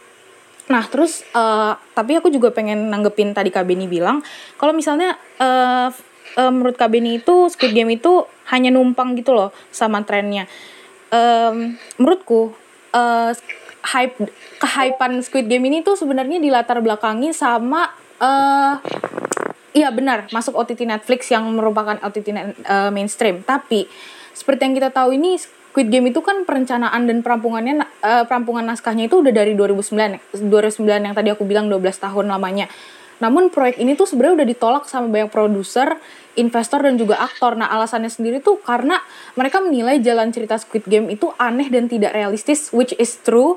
Nah 0.66 0.83
terus 0.90 1.23
uh, 1.31 1.79
tapi 1.95 2.19
aku 2.19 2.27
juga 2.33 2.51
pengen 2.51 2.90
nanggepin 2.90 3.31
tadi 3.31 3.55
Kak 3.55 3.69
Beni 3.69 3.87
bilang 3.87 4.19
kalau 4.59 4.75
misalnya 4.75 5.14
uh, 5.38 5.95
uh, 6.37 6.53
menurut 6.53 6.77
Kak 6.77 6.92
Beni 6.92 7.18
itu 7.18 7.49
Squid 7.51 7.72
Game 7.72 7.90
itu 7.92 8.25
hanya 8.53 8.70
numpang 8.70 9.16
gitu 9.18 9.35
loh 9.35 9.51
sama 9.72 10.05
trennya. 10.07 10.46
Um, 11.11 11.81
menurutku 11.99 12.55
uh, 12.92 13.31
hype 13.83 14.16
kehypean 14.62 15.22
Squid 15.25 15.51
Game 15.51 15.66
ini 15.66 15.83
tuh 15.83 15.99
sebenarnya 15.99 16.38
dilatar 16.38 16.79
belakangi 16.85 17.33
sama 17.33 17.90
uh, 18.18 18.83
iya 19.77 19.92
benar 19.92 20.27
masuk 20.33 20.57
OTT 20.57 20.88
Netflix 20.88 21.29
yang 21.29 21.46
merupakan 21.53 21.99
OTT 22.01 22.29
uh, 22.64 22.90
mainstream. 22.92 23.42
Tapi 23.42 23.87
seperti 24.37 24.68
yang 24.68 24.75
kita 24.77 24.90
tahu 24.92 25.16
ini 25.16 25.40
Squid 25.77 25.92
Game 25.92 26.09
itu 26.09 26.25
kan 26.25 26.49
perencanaan 26.49 27.05
dan 27.05 27.20
perampungannya 27.20 27.85
eh, 28.01 28.25
perampungan 28.25 28.64
naskahnya 28.64 29.12
itu 29.12 29.20
udah 29.20 29.29
dari 29.29 29.53
2009 29.53 30.49
2009 30.49 30.88
yang 30.88 31.12
tadi 31.12 31.29
aku 31.37 31.44
bilang 31.44 31.68
12 31.68 31.85
tahun 32.01 32.33
lamanya. 32.33 32.64
Namun 33.22 33.48
proyek 33.48 33.81
ini 33.81 33.96
tuh 33.96 34.05
sebenarnya 34.05 34.44
udah 34.44 34.48
ditolak 34.48 34.85
sama 34.88 35.09
banyak 35.09 35.33
produser, 35.33 35.96
investor 36.37 36.85
dan 36.85 37.00
juga 37.00 37.18
aktor. 37.20 37.57
Nah, 37.57 37.72
alasannya 37.72 38.12
sendiri 38.12 38.44
tuh 38.44 38.61
karena 38.61 39.00
mereka 39.35 39.59
menilai 39.64 39.98
jalan 40.05 40.31
cerita 40.31 40.61
Squid 40.61 40.85
Game 40.85 41.09
itu 41.09 41.33
aneh 41.40 41.72
dan 41.72 41.88
tidak 41.88 42.12
realistis, 42.12 42.70
which 42.70 42.92
is 43.00 43.16
true. 43.24 43.57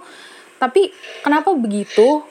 Tapi 0.60 0.92
kenapa 1.24 1.52
begitu? 1.56 2.24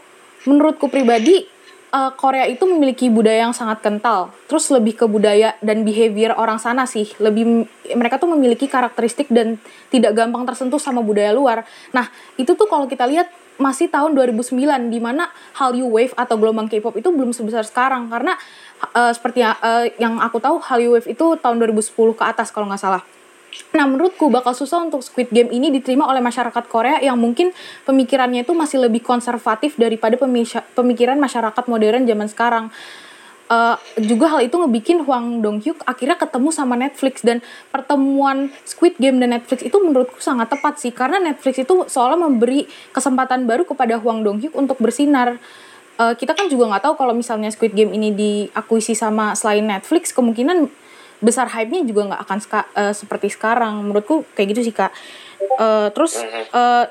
Menurutku 0.49 0.89
pribadi, 0.89 1.45
eh, 1.93 2.11
Korea 2.17 2.49
itu 2.49 2.65
memiliki 2.65 3.13
budaya 3.13 3.49
yang 3.49 3.57
sangat 3.57 3.85
kental. 3.85 4.33
Terus 4.49 4.73
lebih 4.73 4.97
ke 4.97 5.05
budaya 5.05 5.57
dan 5.61 5.85
behavior 5.85 6.33
orang 6.37 6.57
sana 6.57 6.89
sih. 6.89 7.09
Lebih 7.21 7.69
mereka 7.97 8.17
tuh 8.17 8.33
memiliki 8.33 8.69
karakteristik 8.69 9.29
dan 9.29 9.61
tidak 9.93 10.17
gampang 10.17 10.49
tersentuh 10.49 10.81
sama 10.81 11.05
budaya 11.05 11.33
luar. 11.33 11.69
Nah, 11.93 12.09
itu 12.41 12.57
tuh 12.57 12.69
kalau 12.69 12.89
kita 12.89 13.05
lihat 13.05 13.29
masih 13.59 13.91
tahun 13.91 14.15
2009 14.15 14.55
di 14.89 14.99
mana 15.03 15.29
Hallyu 15.59 15.91
Wave 15.91 16.15
atau 16.15 16.39
gelombang 16.39 16.71
K-pop 16.71 16.95
itu 16.95 17.11
belum 17.11 17.35
sebesar 17.35 17.67
sekarang 17.67 18.07
karena 18.09 18.39
eh, 18.95 19.13
seperti 19.13 19.43
eh, 19.43 19.93
yang 19.99 20.23
aku 20.23 20.39
tahu 20.39 20.63
Hallyu 20.63 20.95
Wave 20.95 21.11
itu 21.11 21.37
tahun 21.37 21.59
2010 21.61 21.93
ke 22.15 22.25
atas 22.25 22.55
kalau 22.55 22.71
nggak 22.71 22.81
salah. 22.81 23.03
Nah, 23.73 23.89
menurutku 23.89 24.29
bakal 24.29 24.53
susah 24.53 24.85
untuk 24.85 25.01
Squid 25.01 25.33
Game 25.33 25.49
ini 25.49 25.73
diterima 25.73 26.05
oleh 26.05 26.21
masyarakat 26.21 26.65
Korea 26.69 27.01
yang 27.01 27.17
mungkin 27.17 27.51
pemikirannya 27.89 28.45
itu 28.45 28.53
masih 28.53 28.85
lebih 28.85 29.01
konservatif 29.01 29.75
daripada 29.81 30.21
pemikiran 30.77 31.17
masyarakat 31.17 31.65
modern 31.65 32.05
zaman 32.05 32.29
sekarang. 32.29 32.65
Eh, 33.49 33.77
juga 34.05 34.29
hal 34.37 34.45
itu 34.45 34.61
ngebikin 34.61 35.09
Hwang 35.09 35.41
Dong 35.41 35.65
Hyuk 35.65 35.81
akhirnya 35.89 36.21
ketemu 36.21 36.53
sama 36.53 36.77
Netflix. 36.77 37.25
Dan 37.25 37.41
pertemuan 37.73 38.53
Squid 38.69 39.01
Game 39.01 39.17
dan 39.25 39.33
Netflix 39.33 39.65
itu 39.65 39.77
menurutku 39.81 40.21
sangat 40.21 40.53
tepat 40.53 40.77
sih. 40.77 40.93
Karena 40.93 41.17
Netflix 41.17 41.65
itu 41.65 41.89
seolah 41.89 42.21
memberi 42.21 42.69
kesempatan 42.93 43.49
baru 43.49 43.65
kepada 43.65 43.97
Hwang 43.97 44.21
Dong 44.21 44.45
Hyuk 44.45 44.53
untuk 44.53 44.77
bersinar. 44.77 45.41
Eh, 45.97 46.15
kita 46.21 46.37
kan 46.37 46.53
juga 46.53 46.69
nggak 46.69 46.93
tahu 46.93 46.95
kalau 47.01 47.17
misalnya 47.17 47.49
Squid 47.49 47.73
Game 47.73 47.97
ini 47.97 48.13
diakuisi 48.13 48.93
sama 48.93 49.33
selain 49.33 49.65
Netflix 49.65 50.13
kemungkinan 50.13 50.69
besar 51.19 51.51
hype-nya 51.51 51.83
juga 51.89 52.15
nggak 52.15 52.23
akan 52.29 52.39
eh, 52.53 52.93
seperti 52.93 53.33
sekarang. 53.33 53.81
Menurutku 53.81 54.29
kayak 54.37 54.53
gitu 54.53 54.61
sih 54.69 54.75
kak. 54.77 54.93
Eh, 55.41 55.89
terus 55.97 56.21
eh, 56.53 56.85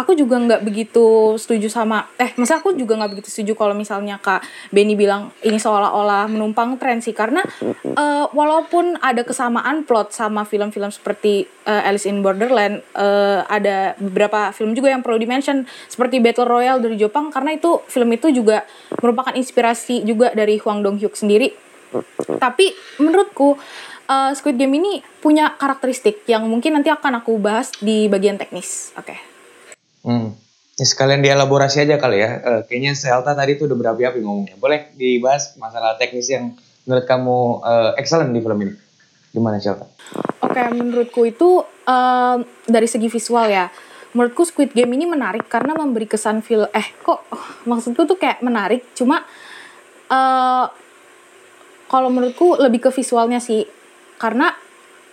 aku 0.00 0.16
juga 0.16 0.40
nggak 0.40 0.62
begitu 0.64 1.36
setuju 1.36 1.68
sama 1.68 2.08
eh 2.16 2.32
masa 2.40 2.58
aku 2.58 2.72
juga 2.72 2.96
nggak 2.96 3.10
begitu 3.16 3.28
setuju 3.28 3.52
kalau 3.54 3.76
misalnya 3.76 4.16
kak 4.16 4.40
Benny 4.72 4.96
bilang 4.96 5.30
ini 5.44 5.60
seolah-olah 5.60 6.26
menumpang 6.32 6.80
tren 6.80 7.04
sih 7.04 7.12
karena 7.12 7.44
eh, 7.84 8.24
walaupun 8.32 8.96
ada 8.98 9.22
kesamaan 9.22 9.84
plot 9.84 10.16
sama 10.16 10.48
film-film 10.48 10.88
seperti 10.88 11.44
eh, 11.68 11.88
Alice 11.88 12.08
in 12.08 12.24
Borderland 12.24 12.80
eh, 12.96 13.40
ada 13.44 13.94
beberapa 14.00 14.50
film 14.56 14.72
juga 14.72 14.90
yang 14.90 15.04
perlu 15.04 15.20
dimention 15.20 15.68
seperti 15.86 16.18
Battle 16.18 16.48
Royale 16.48 16.80
dari 16.80 16.96
Jepang 16.96 17.28
karena 17.28 17.54
itu 17.54 17.84
film 17.86 18.08
itu 18.16 18.32
juga 18.32 18.64
merupakan 18.98 19.36
inspirasi 19.36 20.02
juga 20.02 20.32
dari 20.32 20.56
Hwang 20.58 20.82
Dong 20.82 20.96
Hyuk 20.96 21.14
sendiri 21.14 21.52
tapi 22.38 22.70
menurutku 23.02 23.58
uh, 24.10 24.30
Squid 24.34 24.58
Game 24.58 24.74
ini 24.74 25.02
punya 25.22 25.54
karakteristik 25.54 26.26
yang 26.26 26.46
mungkin 26.50 26.74
nanti 26.74 26.90
akan 26.90 27.22
aku 27.22 27.38
bahas 27.38 27.70
di 27.78 28.10
bagian 28.10 28.38
teknis. 28.38 28.90
Oke. 28.98 29.29
Hmm. 30.04 30.36
Ya, 30.80 30.84
sekalian 30.88 31.20
dielaborasi 31.20 31.84
aja 31.84 32.00
kali 32.00 32.24
ya. 32.24 32.30
Eh, 32.40 32.60
kayaknya 32.64 32.96
Selta 32.96 33.36
tadi 33.36 33.60
tuh 33.60 33.68
udah 33.68 33.76
berapi-api 33.76 34.24
ngomongnya. 34.24 34.56
Boleh 34.56 34.88
dibahas 34.96 35.56
masalah 35.60 36.00
teknis 36.00 36.32
yang 36.32 36.56
menurut 36.88 37.04
kamu 37.04 37.38
eh, 37.60 37.90
excellent 38.00 38.32
di 38.32 38.40
film 38.40 38.58
ini. 38.64 38.74
Gimana 39.30 39.60
Selta? 39.60 39.84
Oke, 40.40 40.62
menurutku 40.72 41.22
itu 41.28 41.62
um, 41.86 42.38
dari 42.66 42.88
segi 42.88 43.06
visual 43.06 43.46
ya. 43.46 43.68
Menurutku 44.16 44.42
Squid 44.42 44.74
Game 44.74 44.90
ini 44.98 45.06
menarik 45.06 45.46
karena 45.46 45.76
memberi 45.76 46.08
kesan 46.08 46.42
feel 46.42 46.66
eh 46.74 46.82
kok 47.06 47.30
maksudku 47.62 48.10
tuh 48.10 48.18
kayak 48.18 48.42
menarik 48.42 48.90
cuma 48.98 49.22
eh 50.10 50.66
kalau 51.86 52.10
menurutku 52.10 52.58
lebih 52.58 52.86
ke 52.86 52.90
visualnya 52.90 53.38
sih 53.38 53.62
karena 54.18 54.50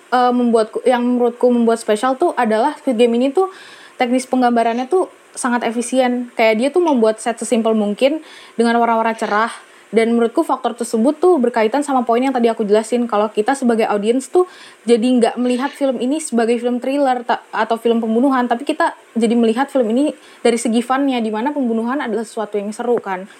eh, 0.09 0.33
membuatku 0.33 0.81
yang 0.85 1.05
menurutku 1.05 1.45
membuat 1.49 1.77
spesial 1.77 2.17
tuh 2.17 2.33
adalah 2.33 2.73
Squid 2.81 2.97
Game 2.97 3.13
ini 3.17 3.29
tuh 3.29 3.53
teknis 3.97 4.29
penggambarannya 4.29 4.87
tuh 4.87 5.09
sangat 5.37 5.65
efisien. 5.69 6.33
Kayak 6.33 6.55
dia 6.57 6.69
tuh 6.73 6.81
membuat 6.81 7.21
set 7.21 7.37
sesimpel 7.37 7.77
mungkin 7.77 8.25
dengan 8.57 8.77
warna-warna 8.81 9.13
cerah. 9.13 9.53
Dan 9.87 10.19
menurutku 10.19 10.43
faktor 10.43 10.75
tersebut 10.75 11.15
tuh 11.15 11.39
berkaitan 11.39 11.79
sama 11.79 12.03
poin 12.03 12.19
yang 12.19 12.35
tadi 12.35 12.51
aku 12.51 12.67
jelasin. 12.67 13.07
Kalau 13.07 13.31
kita 13.31 13.55
sebagai 13.55 13.87
audiens 13.87 14.27
tuh 14.27 14.43
jadi 14.83 14.99
nggak 14.99 15.35
melihat 15.39 15.71
film 15.71 16.03
ini 16.03 16.19
sebagai 16.19 16.59
film 16.59 16.83
thriller 16.83 17.23
ta- 17.23 17.39
atau 17.55 17.79
film 17.79 18.03
pembunuhan. 18.03 18.51
Tapi 18.51 18.67
kita 18.67 18.91
jadi 19.15 19.31
melihat 19.39 19.71
film 19.71 19.87
ini 19.95 20.11
dari 20.43 20.59
segi 20.59 20.83
funnya 20.83 21.23
di 21.23 21.31
mana 21.31 21.55
pembunuhan 21.55 22.03
adalah 22.03 22.27
sesuatu 22.27 22.59
yang 22.59 22.75
seru 22.75 22.99
kan. 22.99 23.31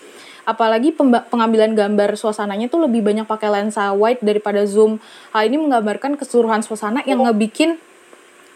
Apalagi 0.48 0.96
pengambilan 1.28 1.76
gambar 1.76 2.16
suasananya 2.16 2.72
tuh 2.72 2.88
lebih 2.88 3.04
banyak 3.04 3.28
pakai 3.28 3.52
lensa 3.52 3.92
wide 3.92 4.24
daripada 4.24 4.64
zoom. 4.64 5.04
Hal 5.36 5.52
ini 5.52 5.60
menggambarkan 5.60 6.16
keseluruhan 6.16 6.64
suasana 6.64 7.04
yang 7.04 7.28
ngebikin 7.28 7.76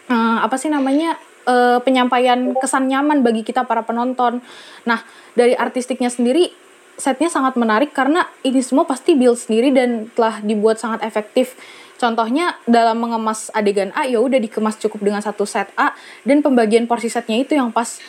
eh, 0.08 0.38
apa 0.40 0.56
sih 0.56 0.72
namanya 0.72 1.20
eh, 1.46 1.78
penyampaian 1.82 2.38
kesan 2.58 2.90
nyaman 2.90 3.20
bagi 3.24 3.42
kita 3.46 3.66
para 3.66 3.82
penonton. 3.86 4.42
Nah 4.88 5.00
dari 5.34 5.56
artistiknya 5.56 6.12
sendiri 6.12 6.52
setnya 7.00 7.32
sangat 7.32 7.56
menarik 7.56 7.96
karena 7.96 8.28
ini 8.44 8.60
semua 8.60 8.84
pasti 8.84 9.16
build 9.16 9.40
sendiri 9.40 9.72
dan 9.72 10.12
telah 10.12 10.38
dibuat 10.44 10.78
sangat 10.78 11.02
efektif. 11.02 11.56
Contohnya 11.96 12.58
dalam 12.66 12.98
mengemas 12.98 13.48
adegan 13.54 13.94
A 13.94 14.10
ya 14.10 14.18
udah 14.18 14.42
dikemas 14.42 14.74
cukup 14.78 15.06
dengan 15.06 15.22
satu 15.22 15.46
set 15.46 15.70
A 15.78 15.94
dan 16.26 16.42
pembagian 16.42 16.90
porsi 16.90 17.06
setnya 17.06 17.38
itu 17.38 17.54
yang 17.54 17.70
pas 17.70 18.02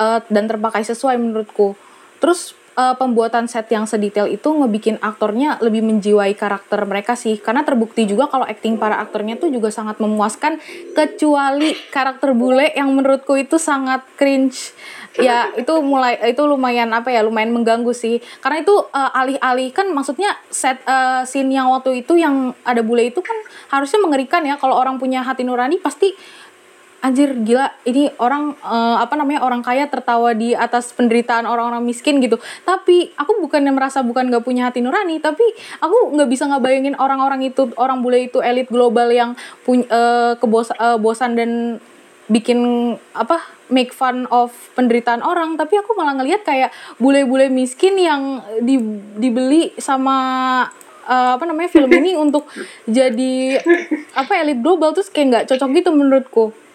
eh, 0.00 0.20
dan 0.26 0.44
terpakai 0.48 0.82
sesuai 0.82 1.20
menurutku. 1.20 1.76
Terus 2.18 2.56
eh, 2.76 2.94
pembuatan 3.00 3.48
set 3.48 3.66
yang 3.72 3.88
sedetail 3.88 4.28
itu 4.28 4.46
ngebikin 4.46 5.00
aktornya 5.00 5.56
lebih 5.64 5.82
menjiwai 5.82 6.36
karakter 6.36 6.84
mereka 6.84 7.16
sih. 7.16 7.40
Karena 7.40 7.64
terbukti 7.64 8.04
juga 8.04 8.28
kalau 8.28 8.44
acting 8.44 8.76
para 8.76 9.00
aktornya 9.00 9.40
tuh 9.40 9.48
juga 9.48 9.72
sangat 9.72 9.98
memuaskan 9.98 10.60
kecuali 10.92 11.72
karakter 11.90 12.36
bule 12.36 12.70
yang 12.76 12.92
menurutku 12.92 13.34
itu 13.40 13.56
sangat 13.56 14.04
cringe. 14.20 14.76
Ya 15.16 15.48
itu 15.56 15.72
mulai 15.80 16.20
itu 16.28 16.44
lumayan 16.44 16.92
apa 16.92 17.08
ya 17.08 17.24
lumayan 17.24 17.56
mengganggu 17.56 17.96
sih. 17.96 18.20
Karena 18.44 18.60
itu 18.60 18.74
eh, 18.92 19.18
alih-alih 19.18 19.72
kan 19.72 19.88
maksudnya 19.90 20.36
set 20.52 20.84
eh, 20.84 21.24
scene 21.24 21.50
yang 21.50 21.72
waktu 21.72 22.04
itu 22.04 22.20
yang 22.20 22.52
ada 22.62 22.84
bule 22.84 23.08
itu 23.08 23.24
kan 23.24 23.36
harusnya 23.72 23.98
mengerikan 24.04 24.44
ya. 24.44 24.60
Kalau 24.60 24.76
orang 24.76 25.00
punya 25.00 25.24
hati 25.24 25.42
nurani 25.42 25.80
pasti 25.80 26.12
anjir 27.06 27.38
gila 27.46 27.70
ini 27.86 28.10
orang 28.18 28.58
eh, 28.58 28.96
apa 28.98 29.14
namanya 29.14 29.46
orang 29.46 29.62
kaya 29.62 29.86
tertawa 29.86 30.34
di 30.34 30.58
atas 30.58 30.90
penderitaan 30.90 31.46
orang-orang 31.46 31.86
miskin 31.86 32.18
gitu. 32.18 32.42
Tapi 32.66 33.14
aku 33.14 33.38
bukan 33.38 33.62
yang 33.62 33.78
merasa 33.78 34.02
bukan 34.02 34.26
gak 34.26 34.42
punya 34.42 34.66
hati 34.66 34.82
nurani 34.82 35.22
tapi 35.22 35.46
aku 35.78 36.18
nggak 36.18 36.26
bisa 36.26 36.50
ngebayangin 36.50 36.98
orang-orang 36.98 37.46
itu 37.46 37.70
orang 37.78 38.02
bule 38.02 38.26
itu 38.26 38.42
elit 38.42 38.66
global 38.66 39.06
yang 39.14 39.38
punya 39.62 39.86
kebos 40.42 40.74
eh, 40.74 40.98
bosan 40.98 41.38
dan 41.38 41.78
bikin 42.26 42.58
apa 43.14 43.38
make 43.70 43.94
fun 43.94 44.26
of 44.34 44.50
penderitaan 44.74 45.22
orang. 45.22 45.54
Tapi 45.54 45.78
aku 45.78 45.94
malah 45.94 46.18
ngelihat 46.18 46.42
kayak 46.42 46.74
bule-bule 46.98 47.46
miskin 47.54 47.94
yang 47.94 48.42
di, 48.66 48.82
dibeli 49.14 49.70
sama 49.78 50.18
eh, 51.06 51.30
apa 51.38 51.44
namanya 51.46 51.70
film 51.70 51.90
ini 51.94 52.18
untuk 52.24 52.50
jadi 52.90 53.62
apa 54.18 54.42
elit 54.42 54.58
global 54.58 54.90
terus 54.90 55.06
kayak 55.06 55.26
nggak 55.30 55.46
cocok 55.54 55.70
gitu 55.70 55.94
menurutku 55.94 56.65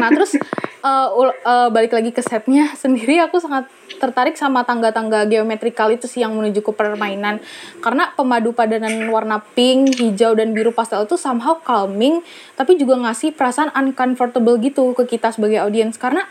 Nah 0.00 0.08
terus 0.10 0.38
uh, 0.84 1.08
uh, 1.44 1.68
balik 1.70 1.92
lagi 1.96 2.10
ke 2.14 2.22
setnya 2.22 2.72
sendiri 2.78 3.18
aku 3.22 3.40
sangat 3.42 3.66
tertarik 3.98 4.34
sama 4.34 4.66
tangga-tangga 4.66 5.24
geometrikal 5.30 5.90
itu 5.90 6.06
sih 6.10 6.22
yang 6.22 6.34
menuju 6.34 6.60
ke 6.60 6.72
permainan. 6.74 7.42
Karena 7.80 8.10
pemadu 8.14 8.54
padanan 8.54 9.08
warna 9.10 9.42
pink, 9.54 9.98
hijau 9.98 10.34
dan 10.36 10.52
biru 10.52 10.70
pastel 10.70 11.06
itu 11.06 11.18
somehow 11.18 11.58
calming 11.62 12.22
tapi 12.54 12.78
juga 12.78 12.98
ngasih 13.00 13.34
perasaan 13.34 13.74
uncomfortable 13.74 14.58
gitu 14.62 14.94
ke 14.94 15.16
kita 15.16 15.34
sebagai 15.34 15.62
audiens. 15.62 15.98
Karena 15.98 16.26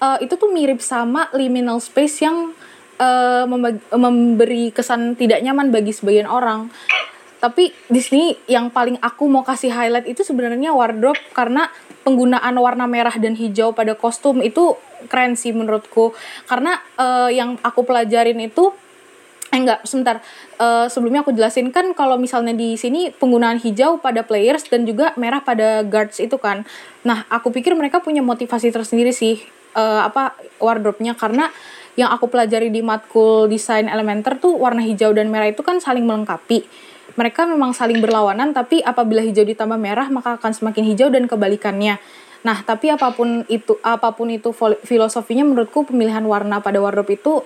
uh, 0.00 0.18
itu 0.20 0.36
tuh 0.36 0.52
mirip 0.52 0.80
sama 0.84 1.28
liminal 1.32 1.80
space 1.80 2.24
yang 2.24 2.52
uh, 3.00 3.44
memberi 3.96 4.72
kesan 4.72 5.16
tidak 5.16 5.40
nyaman 5.44 5.72
bagi 5.72 5.92
sebagian 5.92 6.28
orang 6.28 6.68
tapi 7.36 7.72
di 7.92 8.00
sini 8.00 8.32
yang 8.48 8.72
paling 8.72 8.96
aku 9.04 9.28
mau 9.28 9.44
kasih 9.44 9.68
highlight 9.68 10.08
itu 10.08 10.24
sebenarnya 10.24 10.72
wardrobe 10.72 11.20
karena 11.36 11.68
penggunaan 12.02 12.54
warna 12.56 12.88
merah 12.88 13.12
dan 13.18 13.36
hijau 13.36 13.76
pada 13.76 13.92
kostum 13.92 14.40
itu 14.40 14.78
keren 15.12 15.36
sih 15.36 15.52
menurutku. 15.52 16.16
Karena 16.48 16.80
eh, 16.96 17.36
yang 17.36 17.60
aku 17.60 17.84
pelajarin 17.84 18.40
itu 18.40 18.72
eh 19.52 19.58
enggak 19.60 19.84
sebentar. 19.84 20.24
Eh, 20.56 20.86
sebelumnya 20.88 21.20
aku 21.20 21.36
jelasin 21.36 21.68
kan 21.70 21.92
kalau 21.92 22.16
misalnya 22.16 22.56
di 22.56 22.80
sini 22.80 23.12
penggunaan 23.12 23.60
hijau 23.60 24.00
pada 24.00 24.24
players 24.24 24.64
dan 24.72 24.88
juga 24.88 25.12
merah 25.20 25.44
pada 25.44 25.84
guards 25.84 26.16
itu 26.22 26.40
kan. 26.40 26.64
Nah 27.04 27.28
aku 27.28 27.52
pikir 27.52 27.76
mereka 27.76 28.00
punya 28.00 28.24
motivasi 28.24 28.72
tersendiri 28.72 29.12
sih 29.12 29.44
eh, 29.76 30.00
apa 30.00 30.32
wardrobe-nya. 30.56 31.12
Karena 31.18 31.52
yang 32.00 32.12
aku 32.12 32.28
pelajari 32.32 32.72
di 32.72 32.80
matkul 32.80 33.48
desain 33.48 33.88
elementer 33.88 34.36
tuh 34.36 34.56
warna 34.56 34.84
hijau 34.84 35.16
dan 35.16 35.32
merah 35.32 35.48
itu 35.48 35.64
kan 35.64 35.80
saling 35.80 36.04
melengkapi 36.04 36.64
mereka 37.16 37.48
memang 37.48 37.72
saling 37.72 37.98
berlawanan 37.98 38.52
tapi 38.52 38.84
apabila 38.84 39.24
hijau 39.24 39.42
ditambah 39.42 39.80
merah 39.80 40.08
maka 40.12 40.36
akan 40.36 40.52
semakin 40.52 40.84
hijau 40.84 41.08
dan 41.08 41.24
kebalikannya. 41.24 41.96
Nah, 42.44 42.62
tapi 42.62 42.92
apa 42.92 43.10
pun 43.10 43.42
itu 43.50 43.74
apa 43.82 44.14
pun 44.14 44.30
itu 44.30 44.54
filosofinya 44.86 45.42
menurutku 45.42 45.88
pemilihan 45.88 46.22
warna 46.22 46.62
pada 46.62 46.78
wardrobe 46.78 47.18
itu 47.18 47.42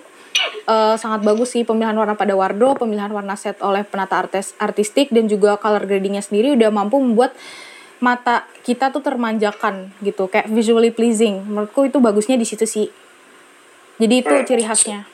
eh, 0.69 0.95
sangat 1.01 1.25
bagus 1.25 1.57
sih 1.57 1.65
pemilihan 1.65 1.97
warna 1.97 2.19
pada 2.19 2.37
wardrobe, 2.37 2.85
pemilihan 2.85 3.09
warna 3.09 3.39
set 3.39 3.63
oleh 3.65 3.87
penata 3.87 4.21
artis 4.21 4.53
artistik 4.61 5.09
dan 5.09 5.25
juga 5.31 5.57
color 5.57 5.89
gradingnya 5.89 6.21
sendiri 6.21 6.53
udah 6.53 6.69
mampu 6.69 7.01
membuat 7.01 7.33
mata 8.01 8.49
kita 8.65 8.93
tuh 8.93 9.05
termanjakan 9.05 9.93
gitu, 10.05 10.29
kayak 10.29 10.49
visually 10.53 10.93
pleasing. 10.93 11.45
Menurutku 11.49 11.89
itu 11.89 12.01
bagusnya 12.01 12.37
di 12.37 12.45
situ 12.49 12.65
sih. 12.65 12.89
Jadi 14.01 14.15
itu 14.25 14.35
ciri 14.49 14.65
khasnya. 14.65 15.05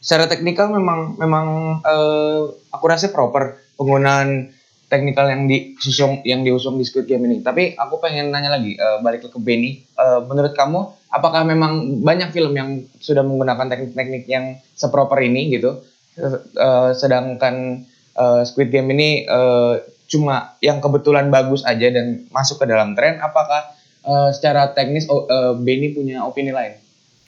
Secara 0.00 0.26
teknikal 0.26 0.72
memang 0.72 1.20
memang 1.20 1.46
eh, 1.84 2.42
aku 2.72 2.84
rasa 2.88 3.12
proper 3.12 3.60
penggunaan 3.76 4.48
teknikal 4.90 5.30
yang 5.30 5.46
diusung 5.46 6.24
yang 6.26 6.42
diusung 6.42 6.80
di 6.80 6.84
Squid 6.88 7.06
Game 7.06 7.28
ini. 7.28 7.44
Tapi 7.44 7.76
aku 7.76 8.00
pengen 8.02 8.32
nanya 8.32 8.56
lagi 8.56 8.74
eh, 8.74 8.98
balik 9.04 9.28
ke 9.28 9.38
Benny. 9.38 9.84
Eh, 9.84 10.20
menurut 10.26 10.56
kamu 10.56 10.80
apakah 11.12 11.44
memang 11.46 12.02
banyak 12.02 12.32
film 12.32 12.56
yang 12.56 12.82
sudah 12.98 13.22
menggunakan 13.22 13.70
teknik-teknik 13.70 14.24
yang 14.26 14.58
seproper 14.74 15.20
ini 15.22 15.52
gitu? 15.54 15.84
Eh, 16.18 16.90
sedangkan 16.96 17.84
eh, 18.16 18.42
Squid 18.48 18.72
Game 18.72 18.90
ini 18.96 19.28
eh, 19.28 19.74
cuma 20.10 20.58
yang 20.58 20.82
kebetulan 20.82 21.30
bagus 21.30 21.62
aja 21.62 21.86
dan 21.92 22.26
masuk 22.34 22.58
ke 22.58 22.66
dalam 22.66 22.96
tren. 22.96 23.20
Apakah 23.22 23.76
eh, 24.02 24.28
secara 24.32 24.72
teknis 24.72 25.06
eh, 25.06 25.54
Benny 25.60 25.92
punya 25.92 26.24
opini 26.24 26.50
lain? 26.50 26.80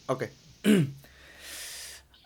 Oke. 0.08 0.32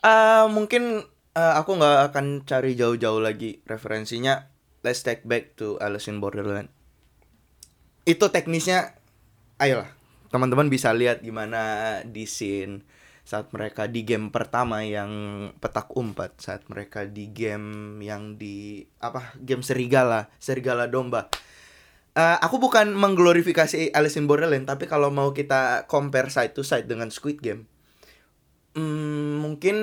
Eh, 0.03 0.45
mungkin 0.49 1.05
eh, 1.33 1.53
aku 1.57 1.77
nggak 1.77 2.13
akan 2.13 2.25
cari 2.45 2.73
jauh-jauh 2.77 3.21
lagi 3.21 3.61
referensinya. 3.65 4.49
Let's 4.85 5.01
take 5.01 5.25
back 5.25 5.57
to 5.57 5.81
Alice 5.81 6.07
in 6.07 6.21
Borderland. 6.21 6.69
Itu 8.07 8.31
teknisnya, 8.31 8.95
ayolah 9.59 9.97
teman-teman 10.27 10.67
bisa 10.67 10.91
lihat 10.91 11.23
gimana 11.23 12.03
di 12.03 12.27
scene 12.27 12.83
saat 13.27 13.51
mereka 13.51 13.91
di 13.91 14.07
game 14.07 14.31
pertama 14.31 14.87
yang 14.87 15.11
petak 15.59 15.91
umpat, 15.99 16.39
saat 16.39 16.63
mereka 16.71 17.03
di 17.03 17.27
game 17.27 17.99
yang 17.99 18.39
di 18.39 18.87
apa 19.03 19.35
game 19.43 19.59
serigala, 19.59 20.31
serigala 20.39 20.87
domba. 20.87 21.27
Eh, 22.15 22.37
aku 22.39 22.55
bukan 22.55 22.95
mengglorifikasi 22.95 23.91
Alice 23.91 24.15
in 24.15 24.31
Borderland, 24.31 24.63
tapi 24.63 24.87
kalau 24.87 25.11
mau 25.11 25.35
kita 25.35 25.91
compare 25.91 26.31
side 26.31 26.55
to 26.55 26.63
side 26.63 26.87
dengan 26.87 27.11
Squid 27.11 27.43
Game, 27.43 27.67
Hmm, 28.77 29.41
mungkin 29.41 29.77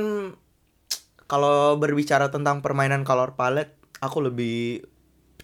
kalau 1.26 1.74
berbicara 1.82 2.30
tentang 2.30 2.62
permainan 2.62 3.02
color 3.02 3.34
palette, 3.34 3.74
aku 3.98 4.22
lebih 4.22 4.86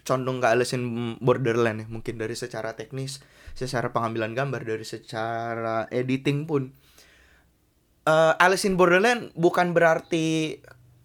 condong 0.07 0.39
ke 0.39 0.47
Alice 0.47 0.71
in 0.71 1.17
Borderland 1.19 1.83
ya. 1.83 1.87
Mungkin 1.91 2.15
dari 2.15 2.31
secara 2.39 2.79
teknis, 2.79 3.19
secara 3.51 3.91
pengambilan 3.91 4.31
gambar, 4.31 4.63
dari 4.63 4.87
secara 4.87 5.83
editing 5.91 6.47
pun. 6.47 6.71
Eh, 8.07 8.33
Alice 8.39 8.63
Borderland 8.71 9.35
bukan 9.35 9.75
berarti 9.75 10.57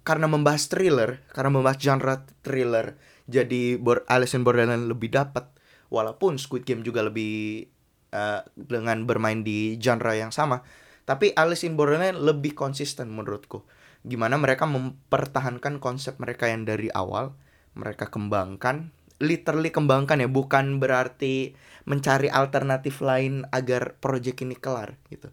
karena 0.07 0.31
membahas 0.31 0.71
thriller, 0.71 1.27
karena 1.35 1.51
membahas 1.51 1.83
genre 1.83 2.23
thriller, 2.47 2.95
jadi 3.27 3.75
Alice 4.07 4.39
in 4.39 4.47
Borderland 4.47 4.87
lebih 4.87 5.11
dapat. 5.11 5.51
Walaupun 5.91 6.39
Squid 6.39 6.63
Game 6.63 6.87
juga 6.87 7.03
lebih 7.03 7.67
eh, 8.15 8.41
dengan 8.55 9.03
bermain 9.03 9.43
di 9.43 9.75
genre 9.83 10.15
yang 10.15 10.31
sama. 10.31 10.63
Tapi 11.07 11.31
Alice 11.39 11.63
in 11.63 11.79
Borderland 11.79 12.19
lebih 12.19 12.59
konsisten 12.59 13.15
menurutku. 13.15 13.63
Gimana 14.03 14.35
mereka 14.37 14.67
mempertahankan 14.67 15.79
konsep 15.79 16.19
mereka 16.19 16.51
yang 16.51 16.67
dari 16.67 16.91
awal 16.91 17.39
mereka 17.79 18.11
kembangkan, 18.11 18.91
literally 19.23 19.71
kembangkan 19.71 20.19
ya, 20.19 20.29
bukan 20.29 20.83
berarti 20.83 21.55
mencari 21.87 22.27
alternatif 22.27 22.99
lain 23.01 23.47
agar 23.55 23.95
project 24.03 24.43
ini 24.43 24.59
kelar 24.59 24.99
gitu. 25.09 25.31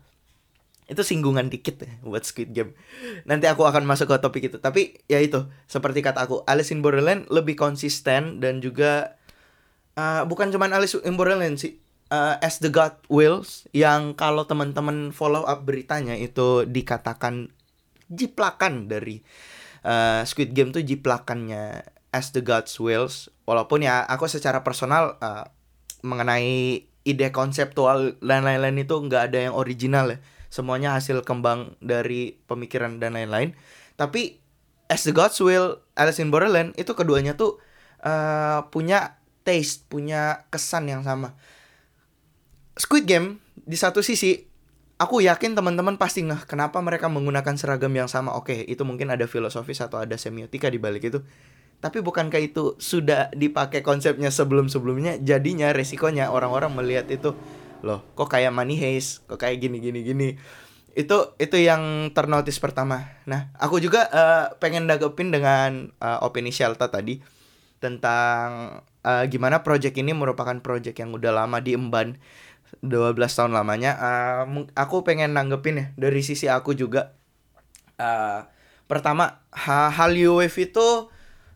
Itu 0.86 1.02
singgungan 1.02 1.48
dikit 1.50 1.82
ya 1.82 1.92
buat 2.04 2.28
Squid 2.28 2.54
Game. 2.54 2.78
Nanti 3.26 3.48
aku 3.50 3.66
akan 3.66 3.88
masuk 3.88 4.14
ke 4.14 4.20
topik 4.20 4.44
itu. 4.52 4.60
Tapi 4.60 5.02
ya 5.10 5.18
itu, 5.24 5.48
seperti 5.66 6.04
kata 6.04 6.28
aku, 6.28 6.44
Alice 6.46 6.70
in 6.70 6.84
Borderland 6.84 7.26
lebih 7.32 7.58
konsisten 7.58 8.44
dan 8.44 8.60
juga 8.60 9.18
uh, 9.98 10.28
bukan 10.28 10.52
cuman 10.54 10.76
Alice 10.76 11.00
in 11.02 11.16
Borderland 11.16 11.58
sih 11.58 11.83
uh, 12.14 12.38
As 12.38 12.62
the 12.62 12.70
God 12.70 13.02
Wills 13.10 13.66
yang 13.74 14.14
kalau 14.14 14.46
teman-teman 14.46 15.10
follow 15.10 15.42
up 15.50 15.66
beritanya 15.66 16.14
itu 16.14 16.70
dikatakan 16.70 17.50
jiplakan 18.14 18.86
dari 18.86 19.26
uh, 19.82 20.22
Squid 20.22 20.54
Game 20.54 20.70
tuh 20.70 20.86
jiplakannya 20.86 21.82
As 22.14 22.30
the 22.30 22.46
Gods 22.46 22.78
Wills. 22.78 23.34
Walaupun 23.50 23.82
ya 23.82 24.06
aku 24.06 24.30
secara 24.30 24.62
personal 24.62 25.18
uh, 25.18 25.50
mengenai 26.06 26.86
ide 27.04 27.28
konseptual 27.36 28.16
dan 28.22 28.46
lain-lain 28.46 28.86
itu 28.86 28.96
nggak 28.96 29.34
ada 29.34 29.50
yang 29.50 29.58
original 29.58 30.14
ya. 30.14 30.18
Semuanya 30.54 30.94
hasil 30.94 31.26
kembang 31.26 31.74
dari 31.82 32.38
pemikiran 32.46 33.02
dan 33.02 33.18
lain-lain. 33.18 33.58
Tapi 33.98 34.38
As 34.86 35.02
the 35.02 35.16
Gods 35.16 35.42
Will 35.42 35.82
Alice 35.98 36.22
in 36.22 36.30
Borderland 36.30 36.78
itu 36.78 36.94
keduanya 36.94 37.34
tuh 37.34 37.58
uh, 38.06 38.70
punya 38.70 39.18
taste 39.42 39.90
punya 39.90 40.46
kesan 40.54 40.88
yang 40.88 41.02
sama 41.02 41.34
Squid 42.84 43.08
Game 43.08 43.40
di 43.56 43.80
satu 43.80 44.04
sisi 44.04 44.44
aku 45.00 45.24
yakin 45.24 45.56
teman-teman 45.56 45.96
pasti 45.96 46.20
ngeh 46.28 46.44
kenapa 46.44 46.84
mereka 46.84 47.08
menggunakan 47.08 47.56
seragam 47.56 47.96
yang 47.96 48.12
sama. 48.12 48.36
Oke, 48.36 48.60
itu 48.68 48.84
mungkin 48.84 49.08
ada 49.08 49.24
filosofis 49.24 49.80
atau 49.80 50.04
ada 50.04 50.20
semiotika 50.20 50.68
di 50.68 50.84
balik 50.84 51.08
itu. 51.08 51.24
Tapi 51.80 52.04
bukankah 52.04 52.40
itu 52.44 52.76
sudah 52.80 53.32
dipakai 53.32 53.80
konsepnya 53.84 54.32
sebelum-sebelumnya? 54.32 55.24
Jadinya 55.24 55.72
resikonya 55.72 56.32
orang-orang 56.32 56.76
melihat 56.76 57.08
itu 57.08 57.36
loh, 57.84 58.04
kok 58.16 58.32
kayak 58.32 58.56
money 58.56 58.80
heist, 58.80 59.28
kok 59.28 59.40
kayak 59.40 59.64
gini 59.64 59.80
gini 59.80 60.00
gini. 60.04 60.30
Itu 60.96 61.36
itu 61.40 61.56
yang 61.60 62.12
ternotis 62.16 62.60
pertama. 62.60 63.20
Nah, 63.28 63.52
aku 63.60 63.80
juga 63.80 64.08
eh, 64.12 64.46
pengen 64.60 64.88
dagepin 64.88 65.32
dengan 65.32 65.92
eh, 66.04 66.20
opini 66.24 66.52
Shelta 66.52 66.88
tadi 66.88 67.20
tentang 67.84 68.80
eh, 69.04 69.28
gimana 69.28 69.60
project 69.60 70.00
ini 70.00 70.16
merupakan 70.16 70.56
project 70.64 70.96
yang 70.96 71.12
udah 71.12 71.32
lama 71.36 71.60
diemban 71.60 72.16
12 72.82 73.36
tahun 73.38 73.54
lamanya 73.54 73.92
Eh, 73.96 74.42
mung- 74.50 74.72
aku 74.74 75.06
pengen 75.06 75.36
nanggepin 75.38 75.76
ya 75.78 75.86
dari 75.96 76.22
sisi 76.26 76.50
aku 76.50 76.74
juga. 76.74 77.14
Eh, 78.00 78.40
pertama 78.90 79.44
ha- 79.54 79.92
Hallyu 79.94 80.42
Wave 80.42 80.58
itu 80.72 81.10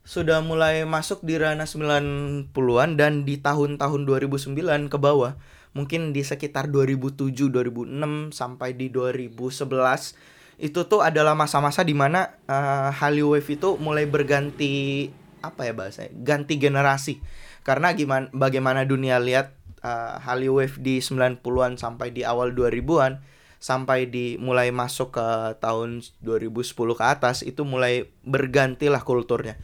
sudah 0.07 0.39
mulai 0.39 0.87
masuk 0.87 1.19
di 1.25 1.35
ranah 1.35 1.67
90-an 1.67 2.95
dan 2.95 3.27
di 3.27 3.35
tahun-tahun 3.41 4.01
2009 4.07 4.87
ke 4.87 4.95
bawah. 4.95 5.35
Mungkin 5.75 6.15
di 6.15 6.23
sekitar 6.23 6.71
2007 6.71 7.51
2006 7.51 8.31
sampai 8.31 8.73
di 8.73 8.87
2011 8.89 10.15
itu 10.57 10.79
tuh 10.89 11.05
adalah 11.05 11.37
masa-masa 11.37 11.85
di 11.85 11.93
mana 11.93 12.33
uh, 12.49 12.89
Hallyu 12.89 13.35
Wave 13.37 13.45
itu 13.59 13.77
mulai 13.77 14.09
berganti 14.09 15.09
apa 15.43 15.69
ya 15.69 15.73
bahasanya 15.75 16.15
ganti 16.23 16.57
generasi. 16.57 17.19
Karena 17.61 17.91
gimana 17.93 18.31
bagaimana 18.31 18.87
dunia 18.87 19.19
lihat 19.19 19.53
uh, 19.81 20.17
Hallyu 20.21 20.57
Wave 20.61 20.77
di 20.81 21.01
90-an 21.01 21.77
sampai 21.77 22.13
di 22.13 22.21
awal 22.23 22.53
2000-an 22.53 23.21
sampai 23.57 24.05
di 24.05 24.37
mulai 24.37 24.69
masuk 24.69 25.17
ke 25.17 25.27
tahun 25.57 26.05
2010 26.21 26.77
ke 26.77 27.03
atas 27.05 27.41
itu 27.41 27.65
mulai 27.65 28.05
bergantilah 28.21 29.01
kulturnya. 29.01 29.57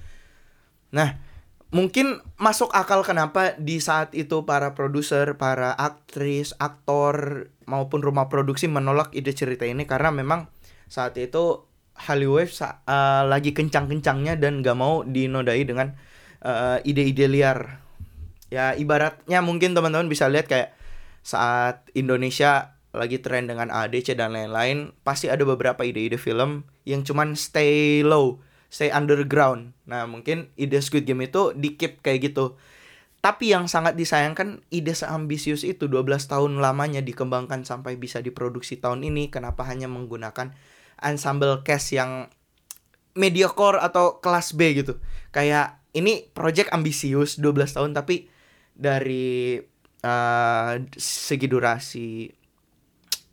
Nah, 0.93 1.17
mungkin 1.69 2.21
masuk 2.37 2.73
akal 2.73 3.05
kenapa 3.05 3.53
di 3.57 3.77
saat 3.77 4.13
itu 4.17 4.45
para 4.45 4.73
produser, 4.73 5.37
para 5.37 5.73
aktris, 5.77 6.57
aktor 6.57 7.49
maupun 7.69 8.01
rumah 8.01 8.29
produksi 8.29 8.65
menolak 8.69 9.13
ide 9.13 9.33
cerita 9.33 9.65
ini 9.65 9.85
karena 9.85 10.09
memang 10.13 10.49
saat 10.89 11.17
itu 11.17 11.65
Hollywood 11.93 12.49
sa- 12.49 12.81
eh, 12.85 13.23
lagi 13.29 13.53
kencang-kencangnya 13.53 14.41
dan 14.41 14.65
gak 14.65 14.77
mau 14.77 15.05
dinodai 15.05 15.61
dengan 15.65 15.93
eh, 16.43 16.77
ide-ide 16.83 17.31
liar. 17.31 17.82
Ya 18.53 18.77
ibaratnya 18.77 19.41
mungkin 19.41 19.73
teman-teman 19.73 20.05
bisa 20.05 20.29
lihat 20.29 20.45
kayak 20.45 20.77
saat 21.25 21.89
Indonesia 21.97 22.77
lagi 22.93 23.17
tren 23.17 23.49
dengan 23.49 23.73
ADC 23.73 24.13
dan 24.13 24.37
lain-lain, 24.37 24.93
pasti 25.01 25.25
ada 25.25 25.41
beberapa 25.41 25.81
ide-ide 25.81 26.21
film 26.21 26.69
yang 26.85 27.01
cuman 27.01 27.33
stay 27.33 28.05
low, 28.05 28.37
stay 28.69 28.93
underground. 28.93 29.73
Nah, 29.89 30.05
mungkin 30.05 30.53
ide 30.53 30.77
Squid 30.77 31.09
Game 31.09 31.25
itu 31.25 31.57
di 31.57 31.73
keep 31.73 32.05
kayak 32.05 32.29
gitu. 32.29 32.53
Tapi 33.23 33.55
yang 33.55 33.65
sangat 33.65 33.97
disayangkan 33.97 34.61
ide 34.69 34.93
seambisius 34.93 35.65
itu 35.65 35.89
12 35.89 36.29
tahun 36.29 36.61
lamanya 36.61 37.01
dikembangkan 37.01 37.65
sampai 37.65 37.97
bisa 37.97 38.21
diproduksi 38.21 38.77
tahun 38.77 39.01
ini 39.01 39.33
kenapa 39.33 39.65
hanya 39.65 39.89
menggunakan 39.89 40.53
ensemble 41.01 41.65
cast 41.65 41.95
yang 41.95 42.29
mediocre 43.17 43.81
atau 43.81 44.21
kelas 44.21 44.53
B 44.53 44.77
gitu. 44.77 45.01
Kayak 45.33 45.81
ini 45.97 46.29
project 46.35 46.69
ambisius 46.75 47.41
12 47.41 47.73
tahun 47.73 47.91
tapi 47.95 48.32
dari 48.73 49.61
eh, 50.01 50.73
segi 50.97 51.47
durasi 51.47 52.09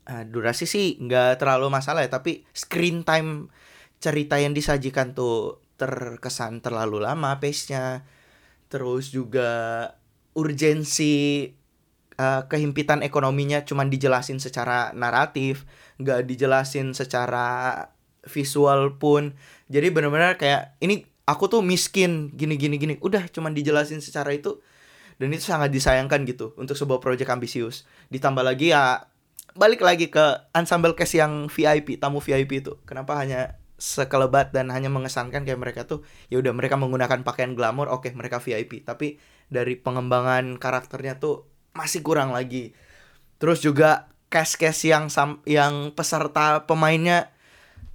eh, 0.07 0.25
durasi 0.29 0.65
sih 0.69 1.01
nggak 1.01 1.41
terlalu 1.41 1.73
masalah 1.73 2.05
ya 2.05 2.11
tapi 2.13 2.45
screen 2.53 3.03
time 3.03 3.49
cerita 4.01 4.41
yang 4.41 4.57
disajikan 4.57 5.13
tuh 5.13 5.61
terkesan 5.81 6.61
terlalu 6.65 7.01
lama 7.05 7.41
pace-nya. 7.41 8.05
Terus 8.69 9.13
juga 9.13 9.51
urgensi 10.37 11.49
eh, 12.17 12.43
kehimpitan 12.49 13.01
ekonominya 13.01 13.65
cuman 13.65 13.89
dijelasin 13.89 14.41
secara 14.41 14.93
naratif, 14.93 15.65
nggak 16.01 16.29
dijelasin 16.29 16.93
secara 16.93 17.89
visual 18.29 19.01
pun. 19.01 19.37
Jadi 19.73 19.89
benar-benar 19.89 20.37
kayak 20.37 20.77
ini 20.85 21.09
aku 21.25 21.49
tuh 21.49 21.65
miskin 21.65 22.33
gini 22.37 22.61
gini 22.61 22.77
gini. 22.77 22.95
Udah 23.01 23.29
cuman 23.33 23.57
dijelasin 23.57 24.05
secara 24.05 24.33
itu 24.37 24.61
dan 25.21 25.37
itu 25.37 25.45
sangat 25.45 25.69
disayangkan 25.69 26.25
gitu 26.25 26.57
untuk 26.57 26.73
sebuah 26.73 26.97
proyek 27.05 27.29
ambisius. 27.29 27.85
Ditambah 28.09 28.41
lagi 28.41 28.73
ya 28.73 29.05
balik 29.53 29.85
lagi 29.85 30.09
ke 30.09 30.49
ensemble 30.57 30.97
cast 30.97 31.21
yang 31.21 31.53
VIP, 31.53 32.01
tamu 32.01 32.25
VIP 32.25 32.65
itu. 32.65 32.81
Kenapa 32.89 33.21
hanya 33.21 33.61
sekelebat 33.77 34.57
dan 34.57 34.73
hanya 34.73 34.89
mengesankan 34.89 35.45
kayak 35.45 35.61
mereka 35.61 35.85
tuh 35.85 36.05
ya 36.33 36.41
udah 36.41 36.57
mereka 36.57 36.81
menggunakan 36.81 37.21
pakaian 37.21 37.53
glamor, 37.53 37.93
oke 37.93 38.09
mereka 38.17 38.41
VIP, 38.41 38.81
tapi 38.81 39.21
dari 39.53 39.77
pengembangan 39.77 40.57
karakternya 40.57 41.21
tuh 41.21 41.45
masih 41.77 42.01
kurang 42.01 42.33
lagi. 42.33 42.73
Terus 43.37 43.61
juga 43.61 44.09
cast-cast 44.33 44.89
yang 44.89 45.13
sam 45.13 45.45
yang 45.45 45.93
peserta 45.93 46.65
pemainnya 46.65 47.29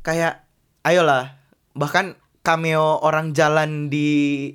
kayak 0.06 0.46
ayolah 0.86 1.42
bahkan 1.74 2.20
cameo 2.46 3.02
orang 3.02 3.34
jalan 3.34 3.90
di 3.90 4.52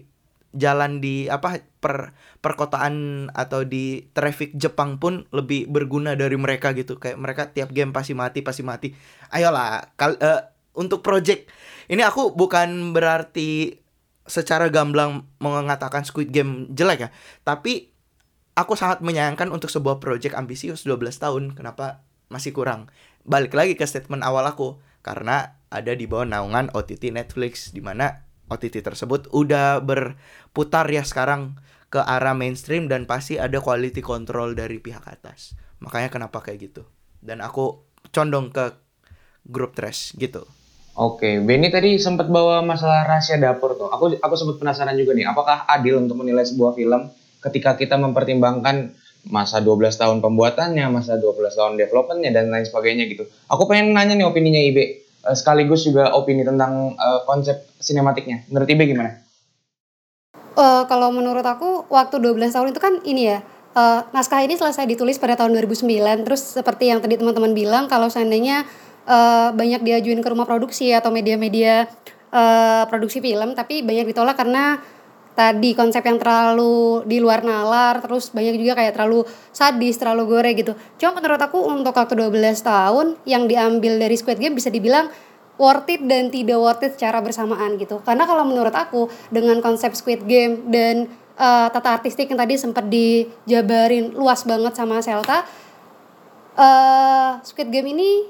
jalan 0.55 1.03
di 1.03 1.27
apa 1.27 1.63
per 1.81 2.13
perkotaan 2.41 3.29
atau 3.37 3.69
di 3.69 4.09
traffic 4.17 4.57
Jepang 4.57 4.97
pun 4.97 5.29
lebih 5.31 5.69
berguna 5.69 6.17
dari 6.17 6.41
mereka 6.41 6.73
gitu. 6.73 6.97
Kayak 6.97 7.19
mereka 7.21 7.43
tiap 7.53 7.71
game 7.71 7.93
pasti 7.93 8.17
mati 8.17 8.41
pasti 8.41 8.65
mati. 8.65 8.89
Ayolah 9.33 9.93
kal 9.95 10.17
eh, 10.17 10.43
untuk 10.77 11.05
project. 11.05 11.53
Ini 11.93 12.01
aku 12.01 12.33
bukan 12.33 12.97
berarti 12.97 13.77
secara 14.25 14.73
gamblang 14.73 15.27
mengatakan 15.43 16.09
Squid 16.09 16.33
Game 16.33 16.73
jelek 16.73 16.99
ya. 17.05 17.11
Tapi 17.45 17.93
aku 18.57 18.73
sangat 18.73 19.05
menyayangkan 19.05 19.53
untuk 19.53 19.69
sebuah 19.69 20.01
project 20.01 20.33
ambisius 20.33 20.89
12 20.89 21.21
tahun. 21.21 21.43
Kenapa 21.53 22.01
masih 22.33 22.57
kurang? 22.57 22.89
Balik 23.29 23.53
lagi 23.53 23.77
ke 23.77 23.85
statement 23.85 24.25
awal 24.25 24.49
aku. 24.49 24.81
Karena 25.05 25.61
ada 25.69 25.93
di 25.93 26.05
bawah 26.09 26.29
naungan 26.29 26.73
OTT 26.73 27.13
Netflix 27.13 27.73
di 27.73 27.81
mana 27.81 28.25
OTT 28.51 28.83
tersebut 28.83 29.31
udah 29.31 29.81
berputar 29.81 30.85
ya 30.91 31.07
sekarang 31.07 31.57
ke 31.91 31.99
arah 31.99 32.39
mainstream 32.39 32.87
dan 32.87 33.05
pasti 33.05 33.37
ada 33.37 33.59
quality 33.59 33.99
control 34.01 34.55
dari 34.55 34.79
pihak 34.79 35.03
atas. 35.11 35.59
Makanya 35.83 36.09
kenapa 36.09 36.39
kayak 36.39 36.71
gitu. 36.71 36.87
Dan 37.19 37.43
aku 37.43 37.83
condong 38.15 38.55
ke 38.55 38.71
grup 39.43 39.75
trash 39.75 40.15
gitu. 40.15 40.47
Oke, 40.95 41.43
Benny 41.43 41.71
tadi 41.71 41.99
sempat 41.99 42.31
bawa 42.31 42.63
masalah 42.63 43.07
rahasia 43.07 43.39
dapur 43.43 43.75
tuh. 43.75 43.91
Aku 43.91 44.15
aku 44.21 44.35
sempat 44.39 44.63
penasaran 44.63 44.95
juga 44.95 45.17
nih, 45.17 45.27
apakah 45.27 45.67
adil 45.67 45.99
untuk 46.03 46.19
menilai 46.19 46.47
sebuah 46.47 46.77
film 46.79 47.11
ketika 47.41 47.75
kita 47.75 47.97
mempertimbangkan 47.97 48.93
masa 49.29 49.61
12 49.61 49.97
tahun 49.97 50.19
pembuatannya, 50.21 50.87
masa 50.93 51.17
12 51.17 51.57
tahun 51.57 51.73
developmentnya 51.77 52.31
dan 52.33 52.53
lain 52.53 52.65
sebagainya 52.69 53.05
gitu. 53.11 53.25
Aku 53.49 53.65
pengen 53.69 53.93
nanya 53.97 54.17
nih 54.17 54.27
opininya 54.29 54.61
Ibe 54.61 54.85
eh, 55.25 55.37
sekaligus 55.37 55.89
juga 55.89 56.13
opini 56.13 56.45
tentang 56.45 56.95
eh, 56.95 57.21
konsep 57.25 57.65
sinematiknya. 57.81 58.49
Menurut 58.53 58.69
Ibe 58.69 58.85
gimana? 58.85 59.30
Eh, 60.51 60.83
kalau 60.91 61.15
menurut 61.15 61.47
aku 61.47 61.87
waktu 61.87 62.19
12 62.19 62.51
tahun 62.51 62.75
itu 62.75 62.81
kan 62.83 62.99
ini 63.07 63.31
ya 63.31 63.39
eh, 63.79 64.01
naskah 64.11 64.43
ini 64.43 64.59
selesai 64.59 64.83
ditulis 64.83 65.15
pada 65.23 65.39
tahun 65.39 65.55
2009 65.55 66.27
terus 66.27 66.43
seperti 66.43 66.91
yang 66.91 66.99
tadi 66.99 67.15
teman-teman 67.23 67.55
bilang 67.55 67.87
kalau 67.87 68.11
seandainya 68.11 68.67
eh, 69.07 69.49
banyak 69.55 69.79
diajuin 69.87 70.19
ke 70.19 70.27
rumah 70.27 70.51
produksi 70.51 70.91
atau 70.91 71.15
media-media 71.15 71.87
eh, 72.35 72.83
produksi 72.91 73.23
film 73.23 73.55
tapi 73.55 73.87
banyak 73.87 74.11
ditolak 74.11 74.35
karena 74.35 74.83
tadi 75.39 75.71
konsep 75.79 76.03
yang 76.03 76.19
terlalu 76.19 77.07
di 77.07 77.23
luar 77.23 77.47
nalar 77.47 78.03
terus 78.03 78.35
banyak 78.35 78.59
juga 78.59 78.83
kayak 78.83 78.99
terlalu 78.99 79.23
sadis 79.55 79.97
terlalu 80.03 80.23
gore 80.27 80.51
gitu. 80.59 80.75
Cuma 80.99 81.15
menurut 81.15 81.39
aku 81.39 81.63
untuk 81.63 81.95
waktu 81.95 82.19
12 82.19 82.61
tahun 82.61 83.07
yang 83.23 83.47
diambil 83.47 84.03
dari 84.03 84.19
Squid 84.19 84.43
Game 84.43 84.59
bisa 84.59 84.69
dibilang 84.69 85.07
worth 85.61 85.93
it 85.93 86.01
dan 86.09 86.33
tidak 86.33 86.57
worth 86.57 86.81
it 86.81 86.97
secara 86.97 87.21
bersamaan 87.21 87.77
gitu 87.77 88.01
karena 88.01 88.25
kalau 88.25 88.49
menurut 88.49 88.73
aku 88.73 89.13
dengan 89.29 89.61
konsep 89.61 89.93
Squid 89.93 90.25
Game 90.25 90.73
dan 90.73 91.13
eh, 91.37 91.69
tata 91.69 92.01
artistik 92.01 92.33
yang 92.33 92.41
tadi 92.41 92.57
sempat 92.57 92.89
dijabarin 92.89 94.17
luas 94.17 94.49
banget 94.49 94.73
sama 94.73 95.05
Selta 95.05 95.45
eh 96.57 97.31
Squid 97.45 97.69
Game 97.69 97.93
ini 97.93 98.25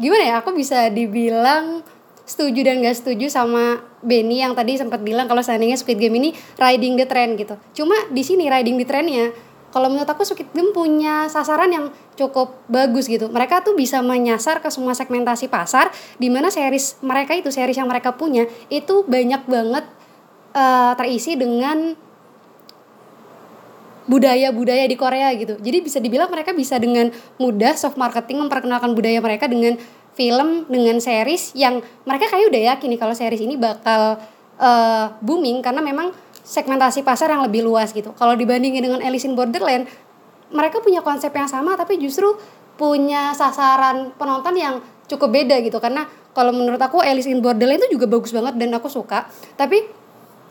gimana 0.00 0.24
ya 0.24 0.34
aku 0.42 0.56
bisa 0.56 0.88
dibilang 0.88 1.84
setuju 2.24 2.64
dan 2.64 2.80
gak 2.80 2.96
setuju 2.96 3.28
sama 3.28 3.84
Benny 4.00 4.40
yang 4.40 4.56
tadi 4.56 4.80
sempat 4.80 5.04
bilang 5.04 5.28
kalau 5.28 5.44
seandainya 5.44 5.76
Squid 5.76 6.00
Game 6.00 6.16
ini 6.16 6.32
riding 6.56 6.96
the 6.96 7.04
trend 7.04 7.36
gitu. 7.36 7.54
Cuma 7.76 7.94
di 8.08 8.24
sini 8.24 8.48
riding 8.48 8.80
the 8.80 8.86
trendnya, 8.88 9.32
kalau 9.74 9.90
menurut 9.90 10.06
aku 10.06 10.22
Squid 10.22 10.54
Game 10.54 10.70
punya 10.70 11.26
sasaran 11.26 11.66
yang 11.66 11.90
cukup 12.14 12.62
bagus 12.70 13.10
gitu. 13.10 13.26
Mereka 13.26 13.66
tuh 13.66 13.74
bisa 13.74 13.98
menyasar 13.98 14.62
ke 14.62 14.70
semua 14.70 14.94
segmentasi 14.94 15.50
pasar, 15.50 15.90
di 16.14 16.30
mana 16.30 16.54
series 16.54 17.02
mereka 17.02 17.34
itu, 17.34 17.50
series 17.50 17.74
yang 17.74 17.90
mereka 17.90 18.14
punya 18.14 18.46
itu 18.70 19.02
banyak 19.02 19.42
banget 19.50 19.82
eh, 20.54 20.92
terisi 20.94 21.34
dengan 21.34 21.98
budaya-budaya 24.06 24.86
di 24.86 24.94
Korea 24.94 25.34
gitu. 25.34 25.58
Jadi 25.58 25.78
bisa 25.82 25.98
dibilang 25.98 26.30
mereka 26.30 26.54
bisa 26.54 26.78
dengan 26.78 27.10
mudah 27.42 27.74
soft 27.74 27.98
marketing 27.98 28.46
memperkenalkan 28.46 28.94
budaya 28.94 29.18
mereka 29.18 29.50
dengan 29.50 29.74
film, 30.14 30.70
dengan 30.70 31.02
series 31.02 31.50
yang 31.58 31.82
mereka 32.06 32.30
kayak 32.30 32.46
udah 32.46 32.62
yakin 32.78 32.88
nih 32.94 33.00
kalau 33.02 33.14
series 33.18 33.42
ini 33.42 33.58
bakal 33.58 34.22
eh, 34.62 35.06
booming 35.18 35.66
karena 35.66 35.82
memang 35.82 36.14
segmentasi 36.44 37.02
pasar 37.02 37.32
yang 37.32 37.42
lebih 37.42 37.64
luas 37.64 37.90
gitu. 37.90 38.12
Kalau 38.14 38.36
dibandingin 38.36 38.84
dengan 38.84 39.00
Alice 39.00 39.24
in 39.24 39.32
Borderland, 39.32 39.88
mereka 40.52 40.78
punya 40.84 41.00
konsep 41.00 41.32
yang 41.32 41.48
sama 41.48 41.74
tapi 41.74 41.96
justru 41.98 42.36
punya 42.76 43.32
sasaran 43.32 44.12
penonton 44.14 44.54
yang 44.54 44.74
cukup 45.08 45.32
beda 45.32 45.58
gitu 45.64 45.80
karena 45.80 46.06
kalau 46.36 46.50
menurut 46.50 46.78
aku 46.78 47.00
Alice 47.00 47.30
in 47.30 47.40
Borderland 47.40 47.80
itu 47.86 47.96
juga 47.98 48.06
bagus 48.06 48.30
banget 48.30 48.60
dan 48.60 48.70
aku 48.76 48.92
suka. 48.92 49.26
Tapi 49.56 49.82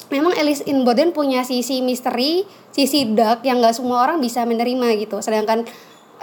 memang 0.10 0.34
Alice 0.36 0.66
in 0.66 0.82
Borderland 0.82 1.14
punya 1.14 1.46
sisi 1.46 1.80
misteri, 1.86 2.44
sisi 2.74 3.14
dark 3.14 3.46
yang 3.46 3.62
nggak 3.62 3.78
semua 3.78 4.04
orang 4.04 4.18
bisa 4.18 4.44
menerima 4.44 4.98
gitu. 4.98 5.22
Sedangkan 5.22 5.68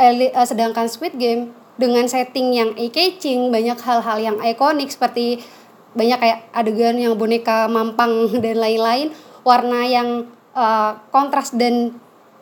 Ali- 0.00 0.32
eh, 0.32 0.46
sedangkan 0.48 0.88
Squid 0.88 1.14
Game 1.20 1.52
dengan 1.76 2.08
setting 2.08 2.56
yang 2.56 2.70
eye-catching, 2.76 3.52
banyak 3.52 3.76
hal-hal 3.80 4.18
yang 4.20 4.36
ikonik 4.40 4.88
seperti 4.88 5.44
banyak 5.92 6.16
kayak 6.22 6.38
adegan 6.54 6.96
yang 6.96 7.16
boneka 7.20 7.66
mampang 7.68 8.28
dan 8.44 8.56
lain-lain, 8.56 9.12
warna 9.46 9.86
yang 9.86 10.28
eh, 10.54 10.92
kontras 11.10 11.54
dan 11.56 11.94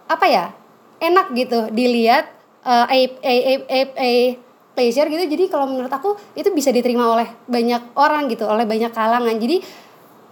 apa 0.08 0.26
ya 0.26 0.46
enak 0.98 1.34
gitu 1.34 1.70
dilihat 1.70 2.30
eh, 2.66 2.87
eye, 2.92 3.08
eye, 3.22 3.42
eye, 3.42 3.62
eye, 3.68 3.90
eye 3.96 4.28
pleasure 4.78 5.11
gitu. 5.11 5.26
Jadi 5.26 5.50
kalau 5.50 5.66
menurut 5.66 5.90
aku 5.90 6.14
itu 6.38 6.54
bisa 6.54 6.70
diterima 6.70 7.11
oleh 7.11 7.26
banyak 7.50 7.98
orang 7.98 8.30
gitu, 8.30 8.46
oleh 8.46 8.62
banyak 8.62 8.94
kalangan. 8.94 9.34
Jadi 9.34 9.58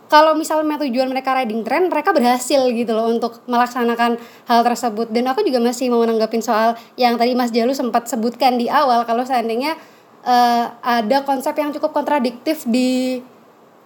kalau 0.07 0.39
misalnya 0.39 0.79
tujuan 0.87 1.11
mereka 1.11 1.35
riding 1.35 1.67
trend, 1.67 1.91
mereka 1.91 2.15
berhasil 2.15 2.63
gitu 2.71 2.95
loh 2.95 3.11
untuk 3.11 3.43
melaksanakan 3.51 4.15
hal 4.47 4.61
tersebut. 4.63 5.11
Dan 5.11 5.27
aku 5.27 5.43
juga 5.43 5.59
masih 5.59 5.91
mau 5.91 5.99
menanggapin 5.99 6.39
soal 6.39 6.79
yang 6.95 7.19
tadi 7.19 7.35
Mas 7.35 7.51
Jalu 7.51 7.75
sempat 7.75 8.07
sebutkan 8.07 8.55
di 8.55 8.71
awal 8.71 9.03
kalau 9.03 9.27
seandainya 9.27 9.75
eh, 10.23 10.65
ada 10.71 11.27
konsep 11.27 11.59
yang 11.59 11.75
cukup 11.75 11.91
kontradiktif 11.91 12.63
di 12.71 13.19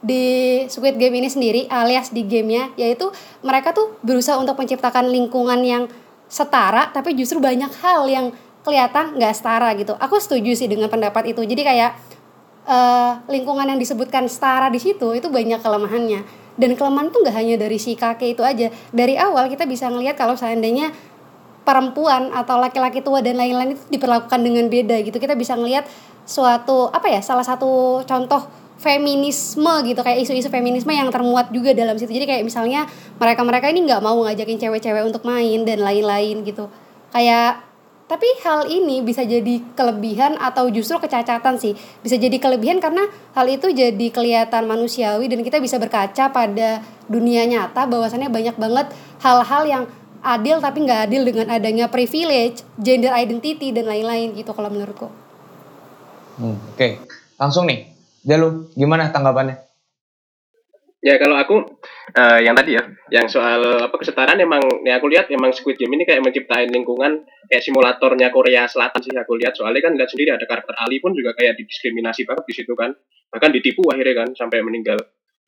di 0.00 0.24
Squid 0.68 0.96
Game 0.96 1.20
ini 1.20 1.28
sendiri 1.28 1.68
alias 1.68 2.08
di 2.08 2.24
gamenya 2.24 2.72
yaitu 2.80 3.12
mereka 3.44 3.76
tuh 3.76 4.00
berusaha 4.00 4.40
untuk 4.40 4.56
menciptakan 4.56 5.12
lingkungan 5.12 5.60
yang 5.60 5.84
setara 6.30 6.88
tapi 6.90 7.12
justru 7.12 7.36
banyak 7.36 7.68
hal 7.84 8.08
yang 8.08 8.32
kelihatan 8.64 9.16
nggak 9.16 9.34
setara 9.36 9.72
gitu. 9.76 9.96
Aku 9.96 10.16
setuju 10.20 10.52
sih 10.56 10.68
dengan 10.68 10.88
pendapat 10.88 11.32
itu. 11.32 11.44
Jadi 11.44 11.62
kayak 11.64 11.96
eh, 12.64 13.12
lingkungan 13.28 13.64
yang 13.68 13.80
disebutkan 13.80 14.28
setara 14.28 14.68
di 14.72 14.80
situ 14.80 15.16
itu 15.16 15.28
banyak 15.28 15.60
kelemahannya 15.60 16.20
dan 16.60 16.70
kelemahan 16.76 17.08
itu 17.08 17.18
nggak 17.24 17.36
hanya 17.36 17.54
dari 17.56 17.78
si 17.80 17.96
kakek 17.96 18.36
itu 18.36 18.42
aja 18.44 18.68
dari 18.92 19.16
awal 19.16 19.48
kita 19.48 19.64
bisa 19.64 19.88
ngelihat 19.88 20.20
kalau 20.20 20.36
seandainya 20.36 20.92
perempuan 21.64 22.32
atau 22.36 22.60
laki-laki 22.60 23.00
tua 23.00 23.24
dan 23.24 23.40
lain-lain 23.40 23.76
itu 23.76 23.84
diperlakukan 23.88 24.40
dengan 24.40 24.68
beda 24.68 25.00
gitu 25.00 25.16
kita 25.16 25.36
bisa 25.36 25.56
ngelihat 25.56 25.88
suatu 26.28 26.92
apa 26.92 27.08
ya 27.08 27.20
salah 27.24 27.44
satu 27.44 28.02
contoh 28.04 28.59
feminisme 28.80 29.74
gitu 29.84 30.00
kayak 30.00 30.24
isu-isu 30.24 30.48
feminisme 30.48 30.88
yang 30.88 31.12
termuat 31.12 31.52
juga 31.52 31.76
dalam 31.76 32.00
situ 32.00 32.16
jadi 32.16 32.24
kayak 32.24 32.44
misalnya 32.48 32.88
mereka-mereka 33.20 33.68
ini 33.68 33.84
nggak 33.84 34.00
mau 34.00 34.16
ngajakin 34.24 34.56
cewek-cewek 34.56 35.04
untuk 35.04 35.22
main 35.28 35.68
dan 35.68 35.84
lain-lain 35.84 36.40
gitu 36.48 36.72
kayak 37.12 37.70
tapi 38.10 38.26
hal 38.42 38.66
ini 38.66 39.06
bisa 39.06 39.22
jadi 39.22 39.62
kelebihan 39.78 40.34
atau 40.34 40.66
justru 40.66 40.98
kecacatan 40.98 41.62
sih. 41.62 41.78
Bisa 42.02 42.18
jadi 42.18 42.42
kelebihan 42.42 42.82
karena 42.82 43.06
hal 43.38 43.46
itu 43.46 43.70
jadi 43.70 44.06
kelihatan 44.10 44.66
manusiawi 44.66 45.30
dan 45.30 45.46
kita 45.46 45.62
bisa 45.62 45.78
berkaca 45.78 46.26
pada 46.34 46.82
dunia 47.06 47.46
nyata 47.46 47.86
bahwasannya 47.86 48.26
banyak 48.26 48.58
banget 48.58 48.90
hal-hal 49.22 49.62
yang 49.62 49.84
adil 50.26 50.58
tapi 50.58 50.82
nggak 50.82 51.06
adil 51.06 51.22
dengan 51.22 51.54
adanya 51.54 51.86
privilege, 51.86 52.66
gender 52.82 53.14
identity 53.14 53.70
dan 53.70 53.86
lain-lain 53.86 54.34
gitu 54.34 54.50
kalau 54.58 54.74
menurutku. 54.74 55.06
Hmm, 56.42 56.58
Oke, 56.74 56.98
langsung 57.38 57.70
nih. 57.70 57.99
Jalu, 58.20 58.72
gimana 58.76 59.08
tanggapannya? 59.08 59.70
Ya 61.00 61.16
kalau 61.16 61.32
aku 61.40 61.80
eh, 62.12 62.44
yang 62.44 62.52
tadi 62.52 62.76
ya, 62.76 62.84
yang 63.08 63.24
soal 63.24 63.88
apa 63.88 63.96
kesetaraan 63.96 64.36
emang 64.36 64.60
ya 64.84 65.00
aku 65.00 65.08
lihat 65.08 65.32
emang 65.32 65.48
Squid 65.56 65.80
Game 65.80 65.96
ini 65.96 66.04
kayak 66.04 66.20
menciptain 66.20 66.68
lingkungan 66.68 67.24
kayak 67.48 67.64
simulatornya 67.64 68.28
Korea 68.28 68.68
Selatan 68.68 69.00
sih 69.00 69.16
aku 69.16 69.40
lihat. 69.40 69.56
Soalnya 69.56 69.80
kan 69.80 69.96
lihat 69.96 70.12
sendiri 70.12 70.36
ada 70.36 70.44
karakter 70.44 70.76
Ali 70.76 71.00
pun 71.00 71.16
juga 71.16 71.32
kayak 71.32 71.56
didiskriminasi 71.56 72.28
banget 72.28 72.44
di 72.44 72.54
situ 72.54 72.76
kan. 72.76 72.92
Bahkan 73.32 73.50
ditipu 73.56 73.88
akhirnya 73.88 74.28
kan 74.28 74.28
sampai 74.36 74.60
meninggal 74.60 75.00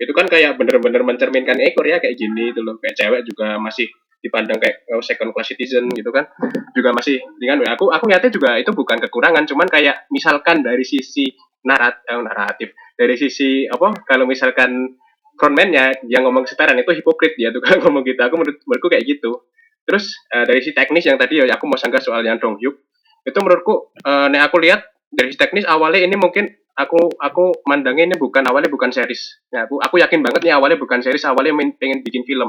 itu 0.03 0.13
kan 0.13 0.27
kayak 0.27 0.59
bener-bener 0.59 1.07
mencerminkan 1.07 1.63
eh 1.63 1.71
Korea 1.71 2.03
kayak 2.03 2.19
gini 2.19 2.51
itu 2.51 2.61
loh. 2.61 2.83
Kayak 2.83 2.99
cewek 2.99 3.21
juga 3.23 3.63
masih 3.63 3.87
dipandang 4.23 4.59
kayak 4.59 4.87
oh, 4.95 5.03
second 5.03 5.31
class 5.31 5.55
citizen 5.55 5.87
gitu 5.95 6.11
kan. 6.11 6.27
Juga 6.75 6.91
masih 6.91 7.23
dengan 7.39 7.63
aku 7.71 7.95
aku 7.95 8.11
lihatnya 8.11 8.31
juga 8.35 8.59
itu 8.59 8.75
bukan 8.75 8.99
kekurangan 8.99 9.47
cuman 9.47 9.71
kayak 9.71 10.11
misalkan 10.11 10.67
dari 10.67 10.83
sisi 10.83 11.31
narat, 11.63 12.03
eh, 12.11 12.19
naratif 12.19 12.75
dari 12.99 13.15
sisi 13.15 13.71
apa 13.71 14.03
kalau 14.03 14.27
misalkan 14.27 14.99
frontman-nya 15.39 16.07
yang 16.11 16.27
ngomong 16.27 16.47
setaraan 16.47 16.79
itu 16.79 16.91
hipokrit 16.95 17.39
dia 17.39 17.55
tuh 17.55 17.63
kalau 17.63 17.79
ngomong 17.89 18.03
gitu. 18.03 18.19
Aku 18.19 18.35
menurut 18.39 18.59
menurutku 18.67 18.89
kayak 18.91 19.07
gitu. 19.07 19.47
Terus 19.87 20.15
eh, 20.35 20.45
dari 20.47 20.61
si 20.63 20.75
teknis 20.75 21.07
yang 21.07 21.19
tadi 21.19 21.43
ya 21.43 21.47
aku 21.55 21.67
mau 21.71 21.79
sanggah 21.79 22.03
soal 22.03 22.23
yang 22.27 22.43
Dong 22.43 22.59
Hyuk. 22.59 22.75
Itu 23.23 23.39
menurutku 23.39 23.95
eh, 24.03 24.27
nek 24.31 24.51
aku 24.51 24.59
lihat 24.63 24.83
dari 25.13 25.31
si 25.31 25.39
teknis 25.39 25.67
awalnya 25.69 26.03
ini 26.03 26.17
mungkin 26.19 26.62
aku 26.77 27.21
aku 27.21 27.45
mandangnya 27.69 28.13
ini 28.13 28.17
bukan 28.17 28.43
awalnya 28.49 28.73
bukan 28.73 28.89
series. 28.89 29.43
Ya 29.53 29.69
aku 29.69 29.81
aku 29.81 30.01
yakin 30.01 30.25
banget 30.25 30.41
nih 30.49 30.53
awalnya 30.57 30.79
bukan 30.81 31.05
series 31.05 31.25
awalnya 31.29 31.53
main, 31.53 31.77
pengen 31.77 32.01
bikin 32.01 32.25
film. 32.25 32.49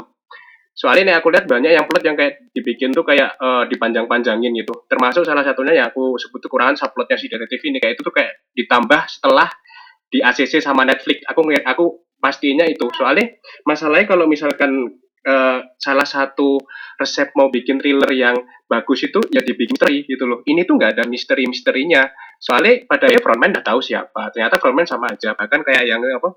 Soalnya 0.74 1.14
nih 1.14 1.16
aku 1.22 1.30
lihat 1.30 1.46
banyak 1.46 1.70
yang 1.70 1.86
plot 1.86 2.02
yang 2.02 2.18
kayak 2.18 2.50
dibikin 2.50 2.90
tuh 2.90 3.06
kayak 3.06 3.38
eh, 3.38 3.64
dipanjang-panjangin 3.70 4.52
gitu. 4.58 4.74
Termasuk 4.90 5.22
salah 5.22 5.46
satunya 5.46 5.84
yang 5.84 5.88
aku 5.94 6.18
sebut 6.18 6.42
kekurangan 6.42 6.74
subplotnya 6.80 7.18
si 7.20 7.30
detektif 7.30 7.62
ini. 7.68 7.78
Kayak 7.78 8.00
itu 8.00 8.02
tuh 8.02 8.14
kayak 8.16 8.32
ditambah 8.58 9.02
setelah 9.06 9.48
di 10.10 10.22
ACC 10.22 10.64
sama 10.64 10.82
Netflix. 10.82 11.22
Aku 11.30 11.46
ngeliat 11.46 11.66
aku 11.70 12.02
pastinya 12.18 12.66
itu. 12.66 12.90
Soalnya 12.98 13.38
masalahnya 13.70 14.10
kalau 14.10 14.26
misalkan 14.26 15.03
eh, 15.24 15.60
salah 15.80 16.08
satu 16.08 16.60
resep 17.00 17.32
mau 17.40 17.48
bikin 17.48 17.80
thriller 17.80 18.12
yang 18.12 18.36
bagus 18.68 19.08
itu 19.08 19.20
ya 19.32 19.40
dibikin 19.40 19.76
misteri 19.76 20.04
gitu 20.04 20.24
loh. 20.28 20.40
Ini 20.44 20.68
tuh 20.68 20.76
nggak 20.76 20.92
ada 21.00 21.04
misteri 21.08 21.48
misterinya 21.48 22.04
soalnya 22.40 22.84
pada 22.84 23.08
frontman 23.24 23.56
nggak 23.56 23.66
tahu 23.66 23.80
siapa. 23.80 24.30
Ternyata 24.36 24.60
frontman 24.60 24.88
sama 24.88 25.12
aja. 25.12 25.34
Bahkan 25.34 25.60
kayak 25.64 25.84
yang 25.88 26.02
apa 26.04 26.30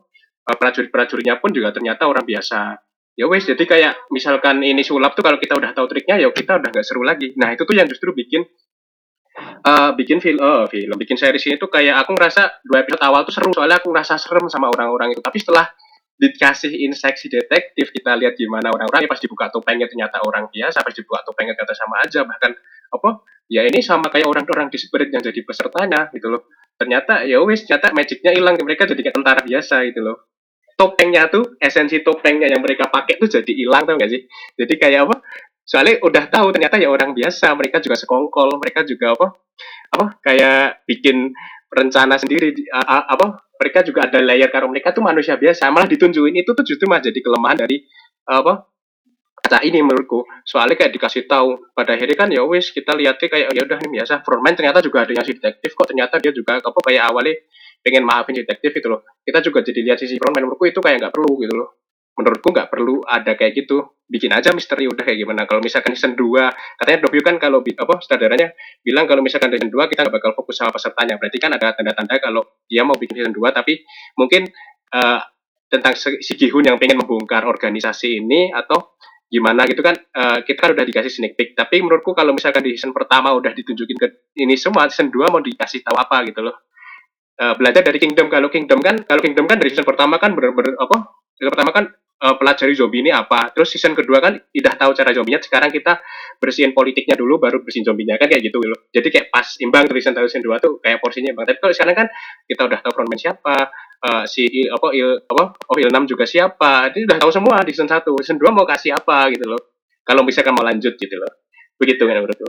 eh, 0.47 0.57
prajurit-prajuritnya 0.57 1.43
pun 1.43 1.51
juga 1.51 1.74
ternyata 1.74 2.07
orang 2.07 2.22
biasa. 2.22 2.78
Ya 3.16 3.24
wes 3.26 3.49
jadi 3.49 3.64
kayak 3.64 4.12
misalkan 4.12 4.61
ini 4.61 4.84
sulap 4.84 5.16
tuh 5.16 5.24
kalau 5.24 5.41
kita 5.41 5.57
udah 5.57 5.72
tahu 5.72 5.89
triknya 5.89 6.20
ya 6.20 6.28
kita 6.28 6.61
udah 6.61 6.68
nggak 6.70 6.87
seru 6.87 7.03
lagi. 7.03 7.32
Nah 7.41 7.57
itu 7.57 7.64
tuh 7.64 7.74
yang 7.74 7.89
justru 7.89 8.12
bikin 8.12 8.45
eh 9.66 9.91
bikin 9.97 10.20
film 10.20 10.41
oh, 10.41 10.64
film 10.68 10.97
bikin 10.97 11.16
series 11.20 11.45
ini 11.49 11.57
tuh 11.61 11.68
kayak 11.68 12.01
aku 12.05 12.16
ngerasa 12.16 12.64
dua 12.64 12.84
episode 12.84 13.03
awal 13.03 13.24
tuh 13.24 13.34
seru. 13.34 13.51
Soalnya 13.57 13.80
aku 13.80 13.89
ngerasa 13.89 14.20
serem 14.20 14.47
sama 14.53 14.68
orang-orang 14.68 15.16
itu. 15.16 15.24
Tapi 15.24 15.39
setelah 15.41 15.64
dikasih 16.17 16.73
inseksi 16.89 17.29
detektif 17.29 17.93
kita 17.93 18.17
lihat 18.17 18.41
gimana 18.41 18.73
orang-orang 18.73 19.05
pas 19.05 19.21
dibuka 19.21 19.53
topengnya 19.53 19.85
ternyata 19.85 20.25
orang 20.25 20.49
biasa 20.49 20.81
pas 20.81 20.95
dibuka 20.97 21.21
topengnya 21.29 21.53
ternyata 21.53 21.77
sama 21.77 22.01
aja 22.01 22.25
bahkan 22.25 22.57
apa 22.89 23.21
ya 23.47 23.62
ini 23.67 23.83
sama 23.83 24.11
kayak 24.11 24.27
orang-orang 24.27 24.73
di 24.73 24.79
spirit 24.79 25.11
yang 25.12 25.23
jadi 25.23 25.41
pesertanya 25.47 26.11
gitu 26.14 26.31
loh. 26.31 26.49
Ternyata 26.77 27.25
ya 27.25 27.41
wes 27.41 27.64
ternyata 27.64 27.95
magicnya 27.97 28.33
hilang 28.37 28.59
mereka 28.61 28.85
jadi 28.85 29.01
kayak 29.01 29.17
tentara 29.17 29.41
biasa 29.43 29.87
gitu 29.89 30.01
loh. 30.05 30.17
Topengnya 30.77 31.33
tuh 31.33 31.57
esensi 31.57 32.05
topengnya 32.05 32.53
yang 32.53 32.61
mereka 32.61 32.93
pakai 32.93 33.17
tuh 33.17 33.33
jadi 33.33 33.49
hilang 33.49 33.89
tau 33.89 33.97
gak 33.97 34.12
sih? 34.12 34.29
Jadi 34.61 34.75
kayak 34.77 35.09
apa 35.09 35.25
soalnya 35.67 35.99
udah 36.05 36.25
tahu 36.31 36.53
ternyata 36.53 36.77
ya 36.79 36.93
orang 36.93 37.17
biasa 37.17 37.51
mereka 37.59 37.83
juga 37.83 37.97
sekongkol 37.99 38.55
mereka 38.62 38.87
juga 38.87 39.19
apa 39.19 39.27
apa 39.91 40.07
kayak 40.23 40.87
bikin 40.87 41.35
rencana 41.73 42.14
sendiri 42.23 42.55
apa 42.87 43.46
mereka 43.57 43.81
juga 43.83 44.07
ada 44.09 44.19
layer 44.21 44.49
karena 44.53 44.69
mereka 44.69 44.93
tuh 44.93 45.03
manusia 45.05 45.35
biasa. 45.37 45.69
Malah 45.73 45.89
ditunjukin 45.89 46.35
itu 46.37 46.51
tuh 46.53 46.65
justru 46.65 46.85
malah 46.87 47.05
jadi 47.05 47.19
kelemahan 47.21 47.57
dari 47.67 47.83
apa 48.29 48.69
kaca 49.43 49.59
ini 49.65 49.81
menurutku. 49.81 50.25
Soalnya 50.45 50.77
kayak 50.77 50.93
dikasih 50.97 51.25
tahu 51.25 51.73
pada 51.73 51.97
akhirnya 51.97 52.17
kan 52.17 52.29
ya 52.33 52.43
wis 52.45 52.71
kita 52.75 52.93
lihatnya 52.93 53.29
kayak 53.29 53.49
ya 53.55 53.63
udah 53.65 53.79
ini 53.85 53.89
biasa. 54.01 54.23
Frontman 54.23 54.55
ternyata 54.55 54.79
juga 54.85 55.09
ada 55.09 55.13
yang 55.17 55.25
si 55.25 55.33
detektif 55.37 55.73
kok 55.73 55.87
ternyata 55.89 56.21
dia 56.21 56.33
juga 56.35 56.61
apa 56.61 56.79
kayak 56.85 57.03
awalnya 57.09 57.35
pengen 57.81 58.03
maafin 58.03 58.35
detektif 58.37 58.75
itu 58.75 58.87
loh. 58.91 59.07
Kita 59.23 59.39
juga 59.41 59.65
jadi 59.65 59.81
lihat 59.87 59.99
sisi 60.03 60.19
frontman 60.21 60.49
menurutku 60.51 60.69
itu 60.69 60.81
kayak 60.83 61.01
nggak 61.01 61.15
perlu 61.15 61.33
gitu 61.41 61.55
loh 61.57 61.86
menurutku 62.17 62.49
nggak 62.51 62.73
perlu 62.73 63.05
ada 63.05 63.37
kayak 63.37 63.53
gitu. 63.64 64.01
Bikin 64.09 64.33
aja 64.33 64.55
misteri 64.57 64.89
udah 64.89 65.05
kayak 65.05 65.19
gimana. 65.21 65.45
Kalau 65.45 65.61
misalkan 65.61 65.93
season 65.93 66.17
2 66.17 66.81
katanya 66.81 66.99
Dobio 67.05 67.23
kan 67.23 67.37
kalau 67.37 67.61
apa 67.61 67.95
sutradaranya 68.01 68.57
bilang 68.81 69.05
kalau 69.05 69.21
misalkan 69.21 69.53
season 69.53 69.69
2 69.69 69.91
kita 69.93 70.09
nggak 70.09 70.14
bakal 70.17 70.33
fokus 70.33 70.57
sama 70.59 70.73
pesertanya. 70.73 71.21
Berarti 71.21 71.39
kan 71.39 71.53
ada 71.53 71.77
tanda-tanda 71.77 72.17
kalau 72.19 72.43
dia 72.64 72.83
mau 72.83 72.97
bikin 72.97 73.21
season 73.21 73.35
2 73.37 73.53
tapi 73.53 73.85
mungkin 74.17 74.49
eh, 74.95 75.21
tentang 75.67 75.95
si 75.99 76.33
Gihun 76.39 76.64
yang 76.64 76.79
pengen 76.81 77.03
membongkar 77.03 77.45
organisasi 77.45 78.23
ini 78.23 78.55
atau 78.55 78.97
gimana 79.27 79.67
gitu 79.67 79.83
kan 79.83 79.99
eh, 79.99 80.39
kita 80.47 80.59
kan 80.62 80.71
udah 80.73 80.87
dikasih 80.87 81.12
sneak 81.12 81.35
peek. 81.37 81.53
Tapi 81.53 81.85
menurutku 81.85 82.17
kalau 82.17 82.33
misalkan 82.33 82.64
di 82.64 82.79
season 82.79 82.97
pertama 82.97 83.37
udah 83.37 83.53
ditunjukin 83.53 83.99
ke 84.01 84.09
ini 84.41 84.57
semua 84.57 84.89
season 84.89 85.12
2 85.12 85.29
mau 85.29 85.43
dikasih 85.43 85.85
tahu 85.85 85.99
apa 86.01 86.25
gitu 86.31 86.41
loh. 86.41 86.57
Eh, 87.37 87.55
belajar 87.61 87.85
dari 87.85 88.01
Kingdom. 88.01 88.33
Kalau 88.33 88.49
Kingdom 88.49 88.81
kan 88.81 88.97
kalau 89.05 89.21
Kingdom 89.21 89.45
kan 89.45 89.61
dari 89.61 89.69
season 89.69 89.85
pertama 89.85 90.17
kan 90.17 90.33
bener-bener 90.33 90.73
apa 90.81 91.12
season 91.37 91.53
pertama 91.53 91.71
kan 91.75 91.85
eh, 92.17 92.35
pelajari 92.41 92.73
zombie 92.77 93.01
ini 93.05 93.12
apa. 93.12 93.53
Terus 93.53 93.73
season 93.77 93.93
kedua 93.97 94.19
kan 94.21 94.37
udah 94.37 94.75
tahu 94.77 94.91
cara 94.97 95.11
zombinya 95.12 95.41
sekarang 95.41 95.71
kita 95.73 96.01
bersihin 96.41 96.73
politiknya 96.77 97.17
dulu 97.17 97.41
baru 97.41 97.61
bersihin 97.64 97.85
zombinya 97.89 98.21
kan 98.21 98.29
kayak 98.29 98.45
gitu 98.45 98.61
loh 98.61 98.77
jadi 98.93 99.09
kayak 99.09 99.27
pas 99.33 99.57
imbang 99.61 99.89
season 99.89 100.12
1 100.12 100.25
season 100.29 100.43
2 100.45 100.57
tuh 100.64 100.73
kayak 100.81 100.99
porsinya 101.01 101.31
imbang. 101.33 101.47
Tapi 101.49 101.59
kalau 101.61 101.75
sekarang 101.77 101.97
kan 101.97 102.07
kita 102.49 102.62
udah 102.69 102.79
tahu 102.85 102.93
frontman 102.97 103.19
siapa 103.21 103.57
eh, 104.05 104.25
si 104.29 104.43
Il- 104.49 104.73
apa 104.73 104.87
il 104.93 105.09
apa 105.25 105.45
oh 105.57 105.77
Il 105.81 105.89
6 105.93 106.05
juga 106.09 106.25
siapa. 106.29 106.93
Itu 106.93 107.05
udah 107.09 107.19
tahu 107.21 107.33
semua 107.33 107.61
di 107.64 107.73
season 107.73 107.89
1 107.89 108.05
season 108.25 108.37
2 108.41 108.53
mau 108.57 108.64
kasih 108.69 108.97
apa 108.97 109.29
gitu 109.33 109.45
loh. 109.49 109.61
Kalau 110.07 110.23
misalkan 110.23 110.55
mau 110.55 110.62
lanjut 110.64 110.95
gitu 110.97 111.17
loh. 111.19 111.33
Begitu 111.77 112.03
kan 112.09 112.17
menurutku 112.25 112.49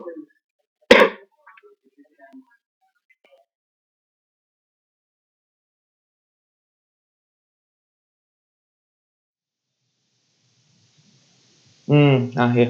Hmm, 11.88 12.35
nah 12.35 12.51
ya. 12.51 12.69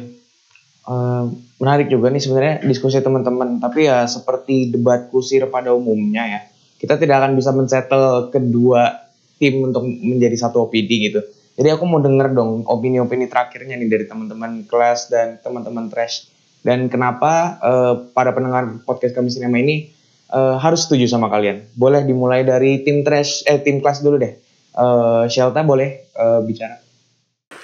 Eh, 0.88 1.24
menarik 1.59 1.91
juga 1.91 2.07
nih 2.13 2.22
sebenarnya 2.22 2.55
diskusi 2.63 3.01
teman-teman. 3.01 3.59
Tapi 3.59 3.89
ya 3.89 4.05
seperti 4.07 4.72
debat 4.72 5.09
kusir 5.11 5.49
pada 5.51 5.74
umumnya 5.74 6.24
ya, 6.24 6.39
kita 6.80 6.95
tidak 6.95 7.26
akan 7.26 7.36
bisa 7.36 7.51
men-settle 7.51 8.32
kedua 8.32 9.09
tim 9.41 9.68
untuk 9.68 9.84
menjadi 9.84 10.47
satu 10.47 10.70
opini 10.70 11.11
gitu. 11.11 11.22
Jadi 11.57 11.74
aku 11.74 11.89
mau 11.89 11.97
denger 11.97 12.38
dong 12.38 12.63
opini-opini 12.70 13.26
terakhirnya 13.26 13.76
nih 13.82 13.89
dari 13.89 14.05
teman-teman 14.05 14.63
kelas 14.70 15.09
dan 15.09 15.41
teman-teman 15.41 15.89
trash. 15.89 16.30
Dan 16.61 16.88
kenapa 16.88 17.57
eh, 17.59 17.93
para 18.13 18.32
pendengar 18.32 18.80
podcast 18.86 19.18
kami 19.18 19.34
sinema 19.34 19.57
ini 19.57 19.89
eh, 20.30 20.55
harus 20.61 20.86
setuju 20.86 21.09
sama 21.09 21.28
kalian. 21.34 21.68
Boleh 21.74 22.05
dimulai 22.05 22.45
dari 22.45 22.86
tim 22.86 23.01
trash, 23.01 23.43
eh 23.49 23.57
tim 23.59 23.82
kelas 23.82 24.05
dulu 24.05 24.22
deh. 24.22 24.34
Eh 24.78 25.24
Shelta 25.28 25.65
boleh 25.65 26.13
eh, 26.13 26.41
bicara. 26.45 26.87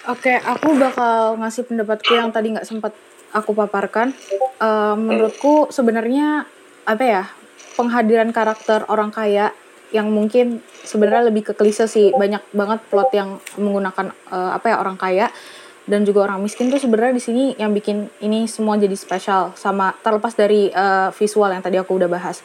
Oke, 0.03 0.35
aku 0.35 0.75
bakal 0.75 1.39
ngasih 1.39 1.63
pendapatku 1.63 2.11
yang 2.11 2.27
tadi 2.35 2.51
nggak 2.51 2.67
sempat 2.67 2.91
aku 3.31 3.55
paparkan. 3.55 4.11
Eh, 4.59 4.95
menurutku 4.99 5.71
sebenarnya 5.71 6.43
apa 6.83 7.03
ya 7.03 7.23
penghadiran 7.79 8.35
karakter 8.35 8.83
orang 8.91 9.15
kaya 9.15 9.55
yang 9.95 10.11
mungkin 10.11 10.59
sebenarnya 10.83 11.31
lebih 11.31 11.47
ke 11.47 11.53
klise 11.55 11.87
sih 11.87 12.11
banyak 12.11 12.43
banget 12.51 12.83
plot 12.91 13.15
yang 13.15 13.39
menggunakan 13.55 14.11
eh, 14.11 14.51
apa 14.59 14.65
ya 14.71 14.75
orang 14.83 14.99
kaya 14.99 15.31
dan 15.83 16.07
juga 16.07 16.27
orang 16.27 16.39
miskin 16.43 16.71
tuh 16.71 16.79
sebenarnya 16.79 17.15
di 17.15 17.23
sini 17.23 17.43
yang 17.59 17.71
bikin 17.75 18.07
ini 18.23 18.47
semua 18.47 18.79
jadi 18.79 18.95
spesial 18.95 19.55
sama 19.55 19.95
terlepas 20.03 20.35
dari 20.35 20.67
eh, 20.67 21.09
visual 21.15 21.47
yang 21.47 21.63
tadi 21.63 21.79
aku 21.79 21.95
udah 21.95 22.11
bahas. 22.11 22.43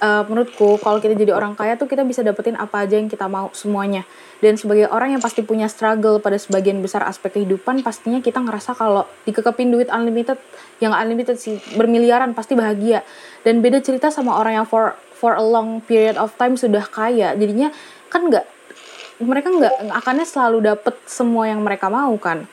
Eh, 0.00 0.24
menurutku 0.24 0.80
kalau 0.80 0.96
kita 0.96 1.12
jadi 1.12 1.36
orang 1.36 1.52
kaya 1.52 1.76
tuh 1.76 1.84
kita 1.84 2.08
bisa 2.08 2.24
dapetin 2.24 2.56
apa 2.56 2.88
aja 2.88 2.96
yang 2.96 3.12
kita 3.12 3.28
mau 3.28 3.52
semuanya. 3.52 4.08
Dan 4.40 4.56
sebagai 4.56 4.88
orang 4.88 5.12
yang 5.12 5.20
pasti 5.20 5.44
punya 5.44 5.68
struggle 5.68 6.16
pada 6.24 6.40
sebagian 6.40 6.80
besar 6.80 7.04
aspek 7.04 7.36
kehidupan 7.36 7.84
pastinya 7.84 8.16
kita 8.24 8.40
ngerasa 8.40 8.72
kalau 8.72 9.04
dikekepin 9.28 9.68
duit 9.68 9.92
unlimited 9.92 10.40
yang 10.80 10.96
unlimited 10.96 11.36
sih 11.36 11.60
bermiliaran 11.76 12.32
pasti 12.32 12.56
bahagia. 12.56 13.04
Dan 13.44 13.60
beda 13.60 13.84
cerita 13.84 14.08
sama 14.08 14.40
orang 14.40 14.64
yang 14.64 14.66
for 14.66 14.96
for 15.12 15.36
a 15.36 15.44
long 15.44 15.84
period 15.84 16.16
of 16.16 16.32
time 16.40 16.56
sudah 16.56 16.80
kaya. 16.80 17.36
Jadinya 17.36 17.68
kan 18.08 18.24
nggak 18.24 18.48
mereka 19.20 19.52
nggak 19.52 20.00
akannya 20.00 20.24
selalu 20.24 20.64
dapet 20.64 20.96
semua 21.04 21.44
yang 21.44 21.60
mereka 21.60 21.92
mau 21.92 22.16
kan. 22.16 22.48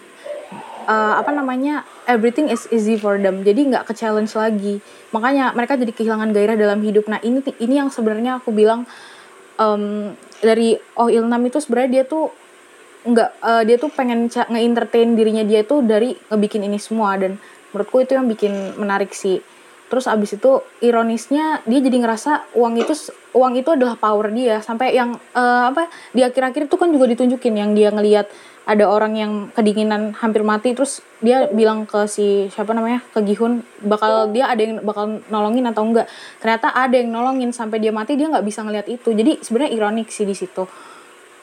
Eh, 0.84 1.14
apa 1.16 1.32
namanya 1.32 1.88
everything 2.08 2.48
is 2.48 2.66
easy 2.72 2.96
for 2.96 3.20
them. 3.20 3.44
Jadi 3.44 3.68
nggak 3.70 3.86
ke 3.86 3.94
challenge 3.94 4.34
lagi. 4.34 4.80
Makanya 5.12 5.52
mereka 5.54 5.76
jadi 5.76 5.92
kehilangan 5.92 6.32
gairah 6.32 6.56
dalam 6.56 6.80
hidup. 6.82 7.06
Nah 7.12 7.20
ini 7.22 7.44
ini 7.60 7.76
yang 7.78 7.92
sebenarnya 7.92 8.40
aku 8.40 8.56
bilang 8.56 8.88
em, 9.60 10.16
dari 10.40 10.80
Oh 10.96 11.12
Ilnam 11.12 11.44
itu 11.46 11.60
sebenarnya 11.60 12.02
dia 12.02 12.04
tuh 12.08 12.32
nggak 13.08 13.30
eh, 13.44 13.64
dia 13.68 13.78
tuh 13.78 13.92
pengen 13.92 14.32
nge-entertain 14.32 15.14
dirinya 15.14 15.44
dia 15.44 15.62
tuh 15.68 15.84
dari 15.84 16.16
ngebikin 16.32 16.66
ini 16.66 16.80
semua. 16.80 17.20
Dan 17.20 17.36
menurutku 17.76 18.02
itu 18.02 18.16
yang 18.16 18.26
bikin 18.26 18.80
menarik 18.80 19.12
sih 19.12 19.44
terus 19.88 20.06
abis 20.08 20.36
itu 20.36 20.60
ironisnya 20.84 21.64
dia 21.64 21.80
jadi 21.80 21.98
ngerasa 22.04 22.56
uang 22.60 22.76
itu 22.80 22.94
uang 23.32 23.54
itu 23.56 23.70
adalah 23.72 23.96
power 23.96 24.32
dia. 24.32 24.60
Sampai 24.60 24.96
yang 24.96 25.16
eh, 25.36 25.64
apa 25.72 25.88
di 26.12 26.22
akhir-akhir 26.24 26.68
itu 26.68 26.76
kan 26.76 26.92
juga 26.92 27.08
ditunjukin 27.08 27.56
yang 27.56 27.72
dia 27.72 27.92
ngelihat 27.92 28.28
ada 28.68 28.84
orang 28.92 29.16
yang 29.16 29.34
kedinginan 29.56 30.12
hampir 30.20 30.44
mati 30.44 30.76
terus 30.76 31.00
dia 31.24 31.48
bilang 31.56 31.88
ke 31.88 32.04
si 32.12 32.52
siapa 32.52 32.76
namanya 32.76 33.00
ke 33.16 33.24
Gihun 33.24 33.64
bakal 33.80 34.36
dia 34.36 34.52
ada 34.52 34.60
yang 34.60 34.84
bakal 34.84 35.24
nolongin 35.32 35.64
atau 35.72 35.88
enggak? 35.88 36.12
Ternyata 36.44 36.76
ada 36.76 36.96
yang 37.00 37.08
nolongin 37.08 37.56
sampai 37.56 37.80
dia 37.80 37.96
mati 37.96 38.20
dia 38.20 38.28
nggak 38.28 38.44
bisa 38.44 38.68
ngelihat 38.68 38.92
itu. 38.92 39.16
Jadi 39.16 39.40
sebenarnya 39.40 39.72
ironik 39.72 40.12
sih 40.12 40.28
di 40.28 40.36
situ. 40.36 40.68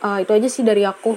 Eh, 0.04 0.18
itu 0.28 0.30
aja 0.36 0.48
sih 0.52 0.60
dari 0.60 0.84
aku. 0.84 1.16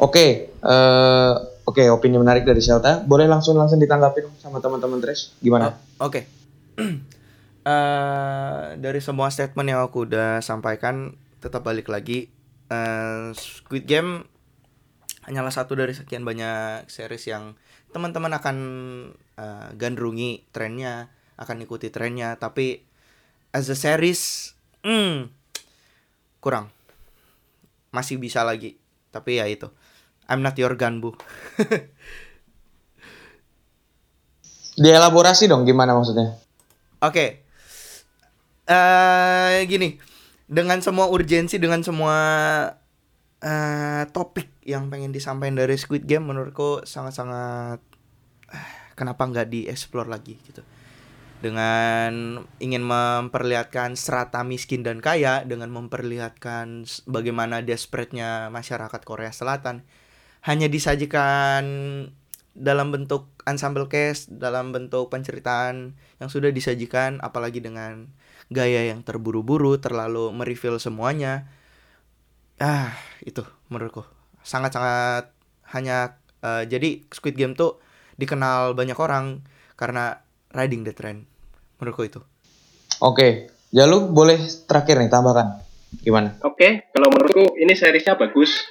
Oke, 0.00 0.48
eh, 0.48 1.32
oke 1.64 1.82
opini 1.90 2.16
menarik 2.16 2.46
dari 2.46 2.60
Shelta. 2.62 3.02
Boleh 3.04 3.26
langsung 3.26 3.56
langsung 3.56 3.78
ditanggapi 3.80 4.24
dong 4.24 4.36
sama 4.40 4.60
teman-teman 4.62 5.00
Trash. 5.02 5.36
Gimana? 5.42 5.76
Oh, 6.00 6.08
Oke. 6.08 6.26
Eh, 7.60 8.66
dari 8.80 9.04
semua 9.04 9.28
statement 9.28 9.68
yang 9.68 9.84
aku 9.84 10.08
udah 10.08 10.40
sampaikan, 10.40 11.12
tetap 11.44 11.60
balik 11.60 11.92
lagi. 11.92 12.32
Eh, 12.72 13.36
Squid 13.36 13.84
Game 13.84 14.24
hanyalah 15.28 15.52
satu 15.52 15.76
dari 15.76 15.92
sekian 15.92 16.24
banyak 16.24 16.88
series 16.88 17.28
yang 17.28 17.60
teman-teman 17.92 18.32
akan 18.32 18.56
eh, 19.36 19.68
gandrungi 19.76 20.48
trennya, 20.56 21.12
akan 21.36 21.60
ikuti 21.60 21.92
trennya. 21.92 22.40
Tapi 22.40 22.80
as 23.52 23.68
a 23.68 23.76
series, 23.76 24.56
hmm, 24.80 25.28
kurang. 26.40 26.72
Masih 27.92 28.16
bisa 28.16 28.40
lagi. 28.40 28.80
Tapi 29.12 29.36
ya 29.36 29.44
itu. 29.52 29.68
I'm 30.30 30.46
not 30.46 30.54
your 30.54 30.78
gun, 30.78 31.02
Bu. 31.02 31.10
Dielaborasi 34.80 35.50
dong 35.50 35.66
gimana 35.66 35.98
maksudnya? 35.98 36.38
Oke. 37.02 37.42
eh 38.70 39.66
gini, 39.66 39.98
dengan 40.46 40.78
semua 40.78 41.10
urgensi, 41.10 41.58
dengan 41.58 41.82
semua 41.82 42.14
eh 43.42 44.06
topik 44.14 44.62
yang 44.62 44.86
pengen 44.86 45.10
disampaikan 45.10 45.58
dari 45.58 45.74
Squid 45.74 46.06
Game, 46.06 46.30
menurutku 46.30 46.86
sangat-sangat 46.86 47.82
eh, 48.54 48.68
kenapa 48.94 49.26
nggak 49.26 49.50
dieksplor 49.50 50.06
lagi 50.06 50.38
gitu. 50.46 50.62
Dengan 51.40 52.44
ingin 52.60 52.84
memperlihatkan 52.84 53.96
strata 53.98 54.44
miskin 54.46 54.86
dan 54.86 55.02
kaya, 55.02 55.42
dengan 55.42 55.72
memperlihatkan 55.72 56.84
bagaimana 57.10 57.64
desperate-nya 57.64 58.52
masyarakat 58.52 59.00
Korea 59.02 59.32
Selatan, 59.32 59.82
hanya 60.44 60.66
disajikan 60.66 61.64
dalam 62.56 62.92
bentuk 62.92 63.30
ensemble 63.46 63.86
cast, 63.86 64.28
dalam 64.32 64.74
bentuk 64.74 65.08
penceritaan 65.08 65.94
yang 66.18 66.28
sudah 66.28 66.50
disajikan, 66.50 67.22
apalagi 67.22 67.62
dengan 67.62 68.10
gaya 68.50 68.90
yang 68.90 69.06
terburu-buru, 69.06 69.78
terlalu 69.78 70.32
mereveal 70.34 70.80
semuanya. 70.82 71.48
Ah, 72.60 72.92
itu 73.24 73.40
menurutku 73.72 74.04
sangat-sangat 74.44 75.32
hanya 75.72 76.20
eh, 76.44 76.64
jadi 76.68 77.04
Squid 77.12 77.36
Game 77.36 77.56
tuh 77.56 77.80
dikenal 78.16 78.76
banyak 78.76 78.96
orang 78.96 79.44
karena 79.76 80.20
riding 80.52 80.84
the 80.84 80.92
trend. 80.92 81.24
Menurutku 81.80 82.04
itu. 82.04 82.20
Oke, 83.00 83.48
Jalu 83.70 84.10
boleh 84.10 84.36
terakhir 84.66 84.98
nih 84.98 85.06
tambahkan. 85.06 85.62
Gimana? 86.02 86.34
Oke, 86.42 86.90
kalau 86.90 87.06
menurutku 87.14 87.54
ini 87.54 87.72
seriesnya 87.78 88.18
bagus, 88.18 88.66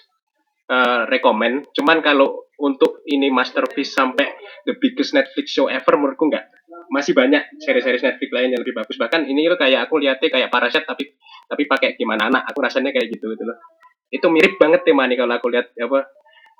eh 0.70 1.02
rekomen. 1.10 1.66
Cuman 1.74 2.06
kalau 2.06 2.46
untuk 2.62 3.02
ini 3.10 3.34
masterpiece 3.34 3.96
sampai 3.96 4.30
the 4.68 4.78
biggest 4.78 5.18
Netflix 5.18 5.50
show 5.56 5.66
ever, 5.66 5.98
menurutku 5.98 6.30
nggak. 6.30 6.46
Masih 6.94 7.18
banyak 7.18 7.58
seri-seri 7.62 7.98
Netflix 7.98 8.30
lain 8.30 8.54
yang 8.54 8.62
lebih 8.62 8.78
bagus. 8.78 8.98
Bahkan 9.02 9.26
ini 9.26 9.50
tuh 9.50 9.58
kayak 9.58 9.90
aku 9.90 9.98
lihatnya 10.02 10.30
kayak 10.30 10.50
Parasite 10.54 10.86
tapi 10.86 11.10
tapi 11.50 11.64
pakai 11.66 11.98
gimana 11.98 12.30
anak. 12.30 12.46
Aku 12.54 12.62
rasanya 12.62 12.94
kayak 12.94 13.10
gitu 13.10 13.34
gitu 13.34 13.44
loh. 13.50 13.58
Itu 14.10 14.30
mirip 14.30 14.58
banget 14.62 14.86
tema 14.86 15.06
nih 15.06 15.18
kalau 15.18 15.34
aku 15.38 15.50
lihat 15.54 15.74
apa 15.78 16.06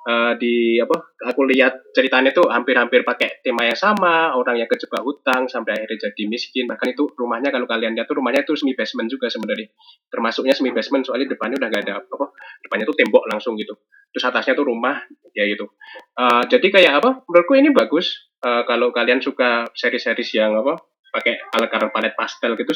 eh, 0.06 0.32
di 0.40 0.54
apa 0.80 0.96
aku 1.28 1.44
lihat 1.44 1.92
ceritanya 1.92 2.32
tuh 2.32 2.48
hampir-hampir 2.48 3.04
pakai 3.04 3.44
tema 3.44 3.68
yang 3.68 3.76
sama 3.76 4.32
orang 4.32 4.56
yang 4.56 4.68
kejebak 4.70 5.04
hutang 5.04 5.44
sampai 5.50 5.76
akhirnya 5.76 6.08
jadi 6.08 6.22
miskin. 6.24 6.64
Bahkan 6.64 6.96
itu 6.96 7.12
rumahnya 7.16 7.52
kalau 7.52 7.68
kalian 7.68 7.92
lihat 7.92 8.08
tuh 8.08 8.16
rumahnya 8.16 8.46
tuh 8.48 8.56
semi 8.56 8.72
basement 8.72 9.12
juga 9.12 9.28
sebenarnya. 9.28 9.68
Termasuknya 10.08 10.56
semi 10.56 10.72
basement 10.72 11.04
soalnya 11.04 11.28
depannya 11.28 11.60
udah 11.60 11.68
nggak 11.68 11.82
ada 11.84 11.94
apa 12.00 12.26
depannya 12.64 12.84
tuh 12.88 12.96
tembok 12.96 13.24
langsung 13.28 13.56
gitu. 13.60 13.76
Terus 14.10 14.24
atasnya 14.24 14.56
tuh 14.56 14.66
rumah 14.66 15.04
ya 15.36 15.44
gitu. 15.44 15.68
Eh, 16.16 16.42
jadi 16.48 16.66
kayak 16.72 16.92
apa 17.04 17.10
menurutku 17.28 17.54
ini 17.56 17.70
bagus. 17.74 18.32
Eh, 18.40 18.62
kalau 18.64 18.88
kalian 18.90 19.20
suka 19.20 19.68
seri-seri 19.76 20.24
yang 20.32 20.56
apa 20.56 20.80
pakai 21.10 21.50
color 21.52 21.90
palet 21.92 22.14
pastel 22.16 22.56
gitu 22.56 22.72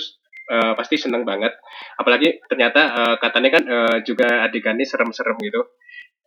eh, 0.52 0.72
pasti 0.76 1.00
seneng 1.00 1.24
banget. 1.24 1.56
Apalagi 1.96 2.44
ternyata 2.44 2.80
eh, 2.92 3.16
katanya 3.16 3.50
kan 3.54 3.62
eh, 3.64 3.96
juga 4.04 4.44
adegannya 4.44 4.84
serem-serem 4.84 5.40
gitu 5.40 5.64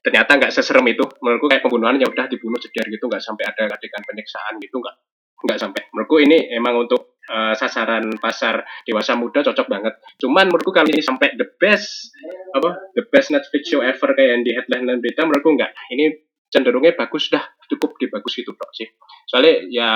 ternyata 0.08 0.40
nggak 0.40 0.56
seserem 0.56 0.88
itu. 0.88 1.04
Menurutku 1.20 1.52
kayak 1.52 1.68
pembunuhan 1.68 2.00
ya 2.00 2.08
udah 2.08 2.32
dibunuh 2.32 2.56
jedar 2.64 2.88
gitu 2.88 3.12
nggak 3.12 3.20
sampai 3.20 3.44
ada 3.44 3.68
adegan 3.68 4.00
penyiksaan 4.08 4.56
gitu 4.64 4.80
nggak 4.80 4.96
nggak 5.44 5.60
sampai. 5.60 5.82
Menurutku 5.92 6.24
ini 6.24 6.48
emang 6.56 6.88
untuk 6.88 7.20
eh, 7.28 7.54
sasaran 7.60 8.08
pasar 8.16 8.64
dewasa 8.88 9.20
muda 9.20 9.44
cocok 9.44 9.68
banget. 9.68 10.00
Cuman 10.16 10.48
menurutku 10.48 10.72
kali 10.72 10.96
ini 10.96 11.04
sampai 11.04 11.36
the 11.36 11.44
best 11.60 12.16
apa 12.56 12.96
the 12.96 13.04
best 13.12 13.36
Netflix 13.36 13.68
show 13.68 13.84
ever 13.84 14.16
kayak 14.16 14.40
yang 14.40 14.42
di 14.48 14.52
headline 14.56 14.88
dan 14.88 14.98
berita 15.04 15.28
menurutku 15.28 15.52
nggak. 15.60 15.72
Ini 15.92 16.06
cenderungnya 16.48 16.96
bagus 16.96 17.28
dah 17.28 17.44
cukup 17.68 18.00
di 18.00 18.08
bagus 18.08 18.40
itu 18.40 18.56
tok 18.56 18.72
sih. 18.72 18.88
Soalnya 19.28 19.54
ya 19.68 19.90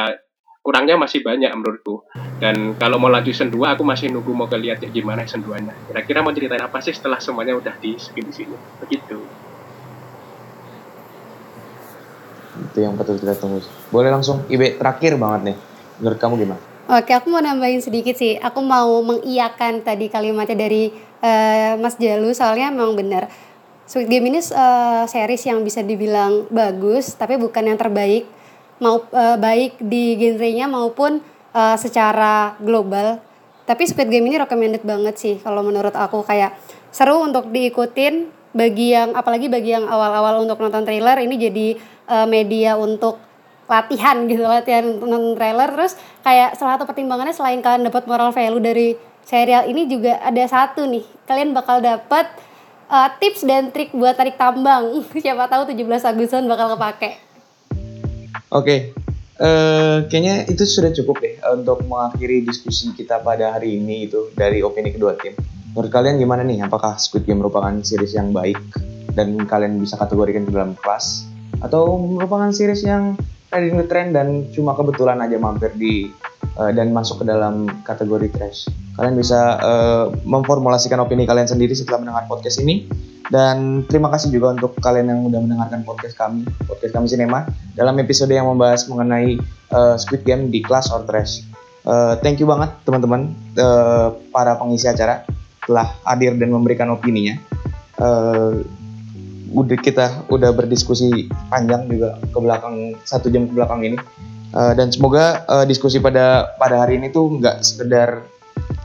kurangnya 0.59 0.99
masih 0.99 1.23
banyak 1.23 1.55
menurutku. 1.55 2.03
Dan 2.37 2.75
kalau 2.75 2.99
mau 2.99 3.07
lanjut 3.07 3.31
season 3.31 3.47
2 3.47 3.79
aku 3.79 3.87
masih 3.87 4.11
nunggu 4.11 4.35
mau 4.35 4.51
lihat 4.51 4.83
ya 4.83 4.91
gimana 4.91 5.23
season 5.23 5.45
2 5.45 5.61
nya 5.61 5.73
kira-kira 5.89 6.19
mau 6.19 6.35
ceritain 6.35 6.61
apa 6.61 6.83
sih 6.83 6.93
setelah 6.93 7.17
semuanya 7.17 7.55
udah 7.55 7.79
di 7.79 7.95
spin 7.95 8.27
di 8.27 8.33
sini? 8.33 8.55
Begitu 8.81 9.40
Itu 12.51 12.83
yang 12.83 12.99
patut 12.99 13.17
kita 13.19 13.37
tunggu. 13.39 13.63
Boleh 13.93 14.11
langsung 14.11 14.43
Ibe 14.51 14.75
terakhir 14.75 15.15
banget 15.15 15.53
nih. 15.53 15.57
Menurut 16.01 16.19
kamu 16.19 16.33
gimana? 16.41 16.61
Oke, 16.91 17.15
aku 17.15 17.31
mau 17.31 17.39
nambahin 17.39 17.79
sedikit 17.79 18.17
sih. 18.19 18.35
Aku 18.41 18.59
mau 18.59 18.99
mengiyakan 19.05 19.85
tadi 19.85 20.11
kalimatnya 20.11 20.67
dari 20.67 20.91
eh, 21.23 21.73
Mas 21.79 21.95
Jalu, 21.95 22.35
soalnya 22.35 22.67
memang 22.73 22.99
benar. 22.99 23.31
Squid 23.87 24.11
Game 24.11 24.27
ini 24.27 24.43
eh, 24.43 25.03
series 25.07 25.43
yang 25.47 25.63
bisa 25.63 25.79
dibilang 25.85 26.51
bagus, 26.51 27.15
tapi 27.15 27.39
bukan 27.39 27.71
yang 27.71 27.79
terbaik. 27.79 28.27
Mau 28.83 29.07
eh, 29.07 29.37
baik 29.39 29.79
di 29.79 30.19
genrenya 30.19 30.67
maupun 30.67 31.23
eh, 31.55 31.77
secara 31.79 32.59
global. 32.59 33.23
Tapi 33.63 33.87
Squid 33.87 34.11
Game 34.11 34.27
ini 34.27 34.35
recommended 34.41 34.83
banget 34.83 35.15
sih 35.15 35.35
kalau 35.39 35.63
menurut 35.63 35.95
aku 35.95 36.27
kayak 36.27 36.57
seru 36.91 37.23
untuk 37.23 37.47
diikutin 37.55 38.40
bagi 38.51 38.91
yang 38.91 39.15
apalagi 39.15 39.47
bagi 39.47 39.71
yang 39.71 39.87
awal-awal 39.87 40.43
untuk 40.43 40.59
nonton 40.59 40.83
trailer 40.83 41.17
ini 41.23 41.35
jadi 41.39 41.67
eh, 42.07 42.27
media 42.27 42.75
untuk 42.75 43.19
latihan 43.71 44.27
gitu 44.27 44.43
latihan 44.43 44.83
nonton 44.83 45.39
trailer. 45.39 45.71
Terus 45.71 45.95
kayak 46.23 46.59
salah 46.59 46.75
satu 46.75 46.83
pertimbangannya 46.83 47.31
selain 47.31 47.63
kalian 47.63 47.87
dapat 47.87 48.03
moral 48.03 48.35
value 48.35 48.59
dari 48.59 48.99
serial 49.23 49.69
ini 49.69 49.87
juga 49.87 50.19
ada 50.19 50.43
satu 50.43 50.83
nih 50.89 51.05
kalian 51.29 51.55
bakal 51.55 51.79
dapat 51.79 52.27
uh, 52.91 53.07
tips 53.21 53.47
dan 53.47 53.71
trik 53.71 53.95
buat 53.95 54.19
tarik 54.19 54.35
tambang. 54.35 54.99
Siapa 55.23 55.47
tahu 55.47 55.71
17 55.71 55.87
Agustusan 55.87 56.45
bakal 56.51 56.75
kepake. 56.75 57.11
Oke, 58.51 58.91
eh, 59.39 59.97
kayaknya 60.11 60.43
itu 60.51 60.67
sudah 60.67 60.91
cukup 60.91 61.23
deh 61.23 61.39
eh, 61.39 61.51
untuk 61.55 61.87
mengakhiri 61.87 62.43
diskusi 62.43 62.91
kita 62.91 63.23
pada 63.23 63.55
hari 63.55 63.79
ini 63.79 64.11
itu 64.11 64.27
dari 64.35 64.59
opini 64.59 64.91
kedua 64.91 65.15
tim. 65.15 65.31
Menurut 65.71 65.91
kalian 65.91 66.19
gimana 66.19 66.43
nih? 66.43 66.67
Apakah 66.67 66.99
Squid 66.99 67.23
Game 67.23 67.39
merupakan 67.39 67.71
series 67.79 68.11
yang 68.11 68.35
baik 68.35 68.59
dan 69.15 69.39
kalian 69.47 69.79
bisa 69.79 69.95
kategorikan 69.95 70.43
ke 70.43 70.51
dalam 70.51 70.75
kelas? 70.75 71.23
Atau 71.63 71.95
merupakan 71.95 72.51
series 72.51 72.83
yang 72.83 73.15
riding 73.51 73.79
the 73.79 73.87
trend 73.87 74.11
dan 74.11 74.51
cuma 74.51 74.75
kebetulan 74.75 75.23
aja 75.23 75.39
mampir 75.39 75.71
di 75.79 76.11
eh, 76.59 76.71
dan 76.75 76.91
masuk 76.91 77.23
ke 77.23 77.25
dalam 77.31 77.71
kategori 77.87 78.27
trash? 78.35 78.67
Kalian 78.99 79.15
bisa 79.15 79.39
eh, 79.63 80.05
memformulasikan 80.27 80.99
opini 80.99 81.23
kalian 81.23 81.47
sendiri 81.47 81.71
setelah 81.71 82.03
mendengar 82.03 82.27
podcast 82.27 82.59
ini. 82.59 82.91
Dan 83.31 83.87
terima 83.87 84.11
kasih 84.11 84.27
juga 84.27 84.51
untuk 84.51 84.75
kalian 84.83 85.07
yang 85.07 85.23
udah 85.23 85.39
mendengarkan 85.39 85.87
podcast 85.87 86.19
kami, 86.19 86.43
podcast 86.67 86.91
kami 86.91 87.07
Cinema 87.07 87.47
dalam 87.79 87.95
episode 87.95 88.27
yang 88.27 88.43
membahas 88.43 88.83
mengenai 88.91 89.39
uh, 89.71 89.95
Squid 89.95 90.27
Game 90.27 90.51
di 90.51 90.59
Class 90.59 90.91
or 90.91 91.07
Trash. 91.07 91.47
Uh, 91.87 92.19
thank 92.19 92.43
you 92.43 92.45
banget 92.45 92.75
teman-teman 92.83 93.31
uh, 93.55 94.11
para 94.35 94.59
pengisi 94.59 94.91
acara 94.91 95.23
telah 95.65 95.93
hadir 96.05 96.35
dan 96.37 96.49
memberikan 96.53 96.89
opininya. 96.93 97.37
Uh, 98.01 98.63
udah 99.51 99.77
kita 99.83 100.23
udah 100.31 100.55
berdiskusi 100.55 101.27
panjang 101.51 101.91
juga 101.91 102.15
ke 102.23 102.39
belakang 102.39 102.95
satu 103.03 103.27
jam 103.27 103.51
ke 103.51 103.53
belakang 103.53 103.83
ini 103.83 103.99
Uh, 104.51 104.75
dan 104.75 104.91
semoga 104.91 105.47
uh, 105.47 105.63
diskusi 105.63 106.03
pada 106.03 106.51
pada 106.59 106.83
hari 106.83 106.99
ini 106.99 107.07
tuh 107.07 107.39
nggak 107.39 107.63
sekedar 107.63 108.27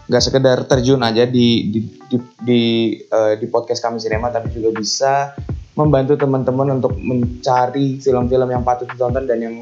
nggak 0.07 0.23
sekedar 0.23 0.63
terjun 0.71 1.03
aja 1.03 1.27
di 1.27 1.75
di 1.75 1.81
di 2.07 2.17
di, 2.47 2.63
uh, 3.11 3.35
di 3.35 3.51
podcast 3.51 3.83
kami 3.83 3.99
Cinema 3.99 4.31
tapi 4.31 4.55
juga 4.55 4.71
bisa 4.79 5.35
membantu 5.75 6.15
teman-teman 6.15 6.79
untuk 6.79 6.95
mencari 6.95 7.99
film-film 7.99 8.47
yang 8.47 8.63
patut 8.63 8.87
ditonton 8.87 9.27
dan 9.27 9.39
yang 9.43 9.57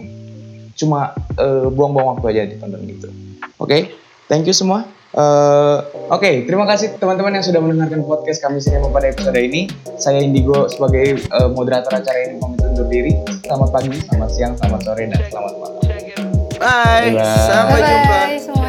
cuma 0.76 1.14
buang-buang 1.74 2.18
waktu 2.18 2.26
aja 2.34 2.42
ditonton 2.54 2.86
gitu. 2.86 3.08
Oke, 3.58 3.90
thank 4.30 4.46
you 4.46 4.54
semua. 4.54 4.86
Eh, 5.14 5.78
Oke, 6.04 6.44
terima 6.44 6.68
kasih 6.68 7.00
teman-teman 7.00 7.38
yang 7.38 7.46
sudah 7.46 7.62
mendengarkan 7.62 8.04
podcast 8.04 8.42
kami 8.44 8.60
Sinema 8.60 8.92
pada 8.92 9.08
episode 9.08 9.38
ini. 9.38 9.70
Saya 9.96 10.20
Indigo 10.20 10.68
sebagai 10.68 11.16
eh, 11.16 11.48
moderator 11.54 11.96
acara 11.96 12.18
ini 12.28 12.36
pamit 12.42 12.60
undur 12.60 12.86
diri. 12.90 13.14
Selamat 13.46 13.70
pagi, 13.72 13.94
selamat 14.04 14.30
siang, 14.34 14.52
selamat 14.58 14.80
sore, 14.84 15.04
dan 15.08 15.20
selamat 15.30 15.52
malam. 15.56 15.80
Bye. 16.60 17.10
Bye. 17.14 17.24
Sampai 17.48 17.78
Bye 17.80 17.88
jumpa. 17.88 18.18
bye. 18.52 18.63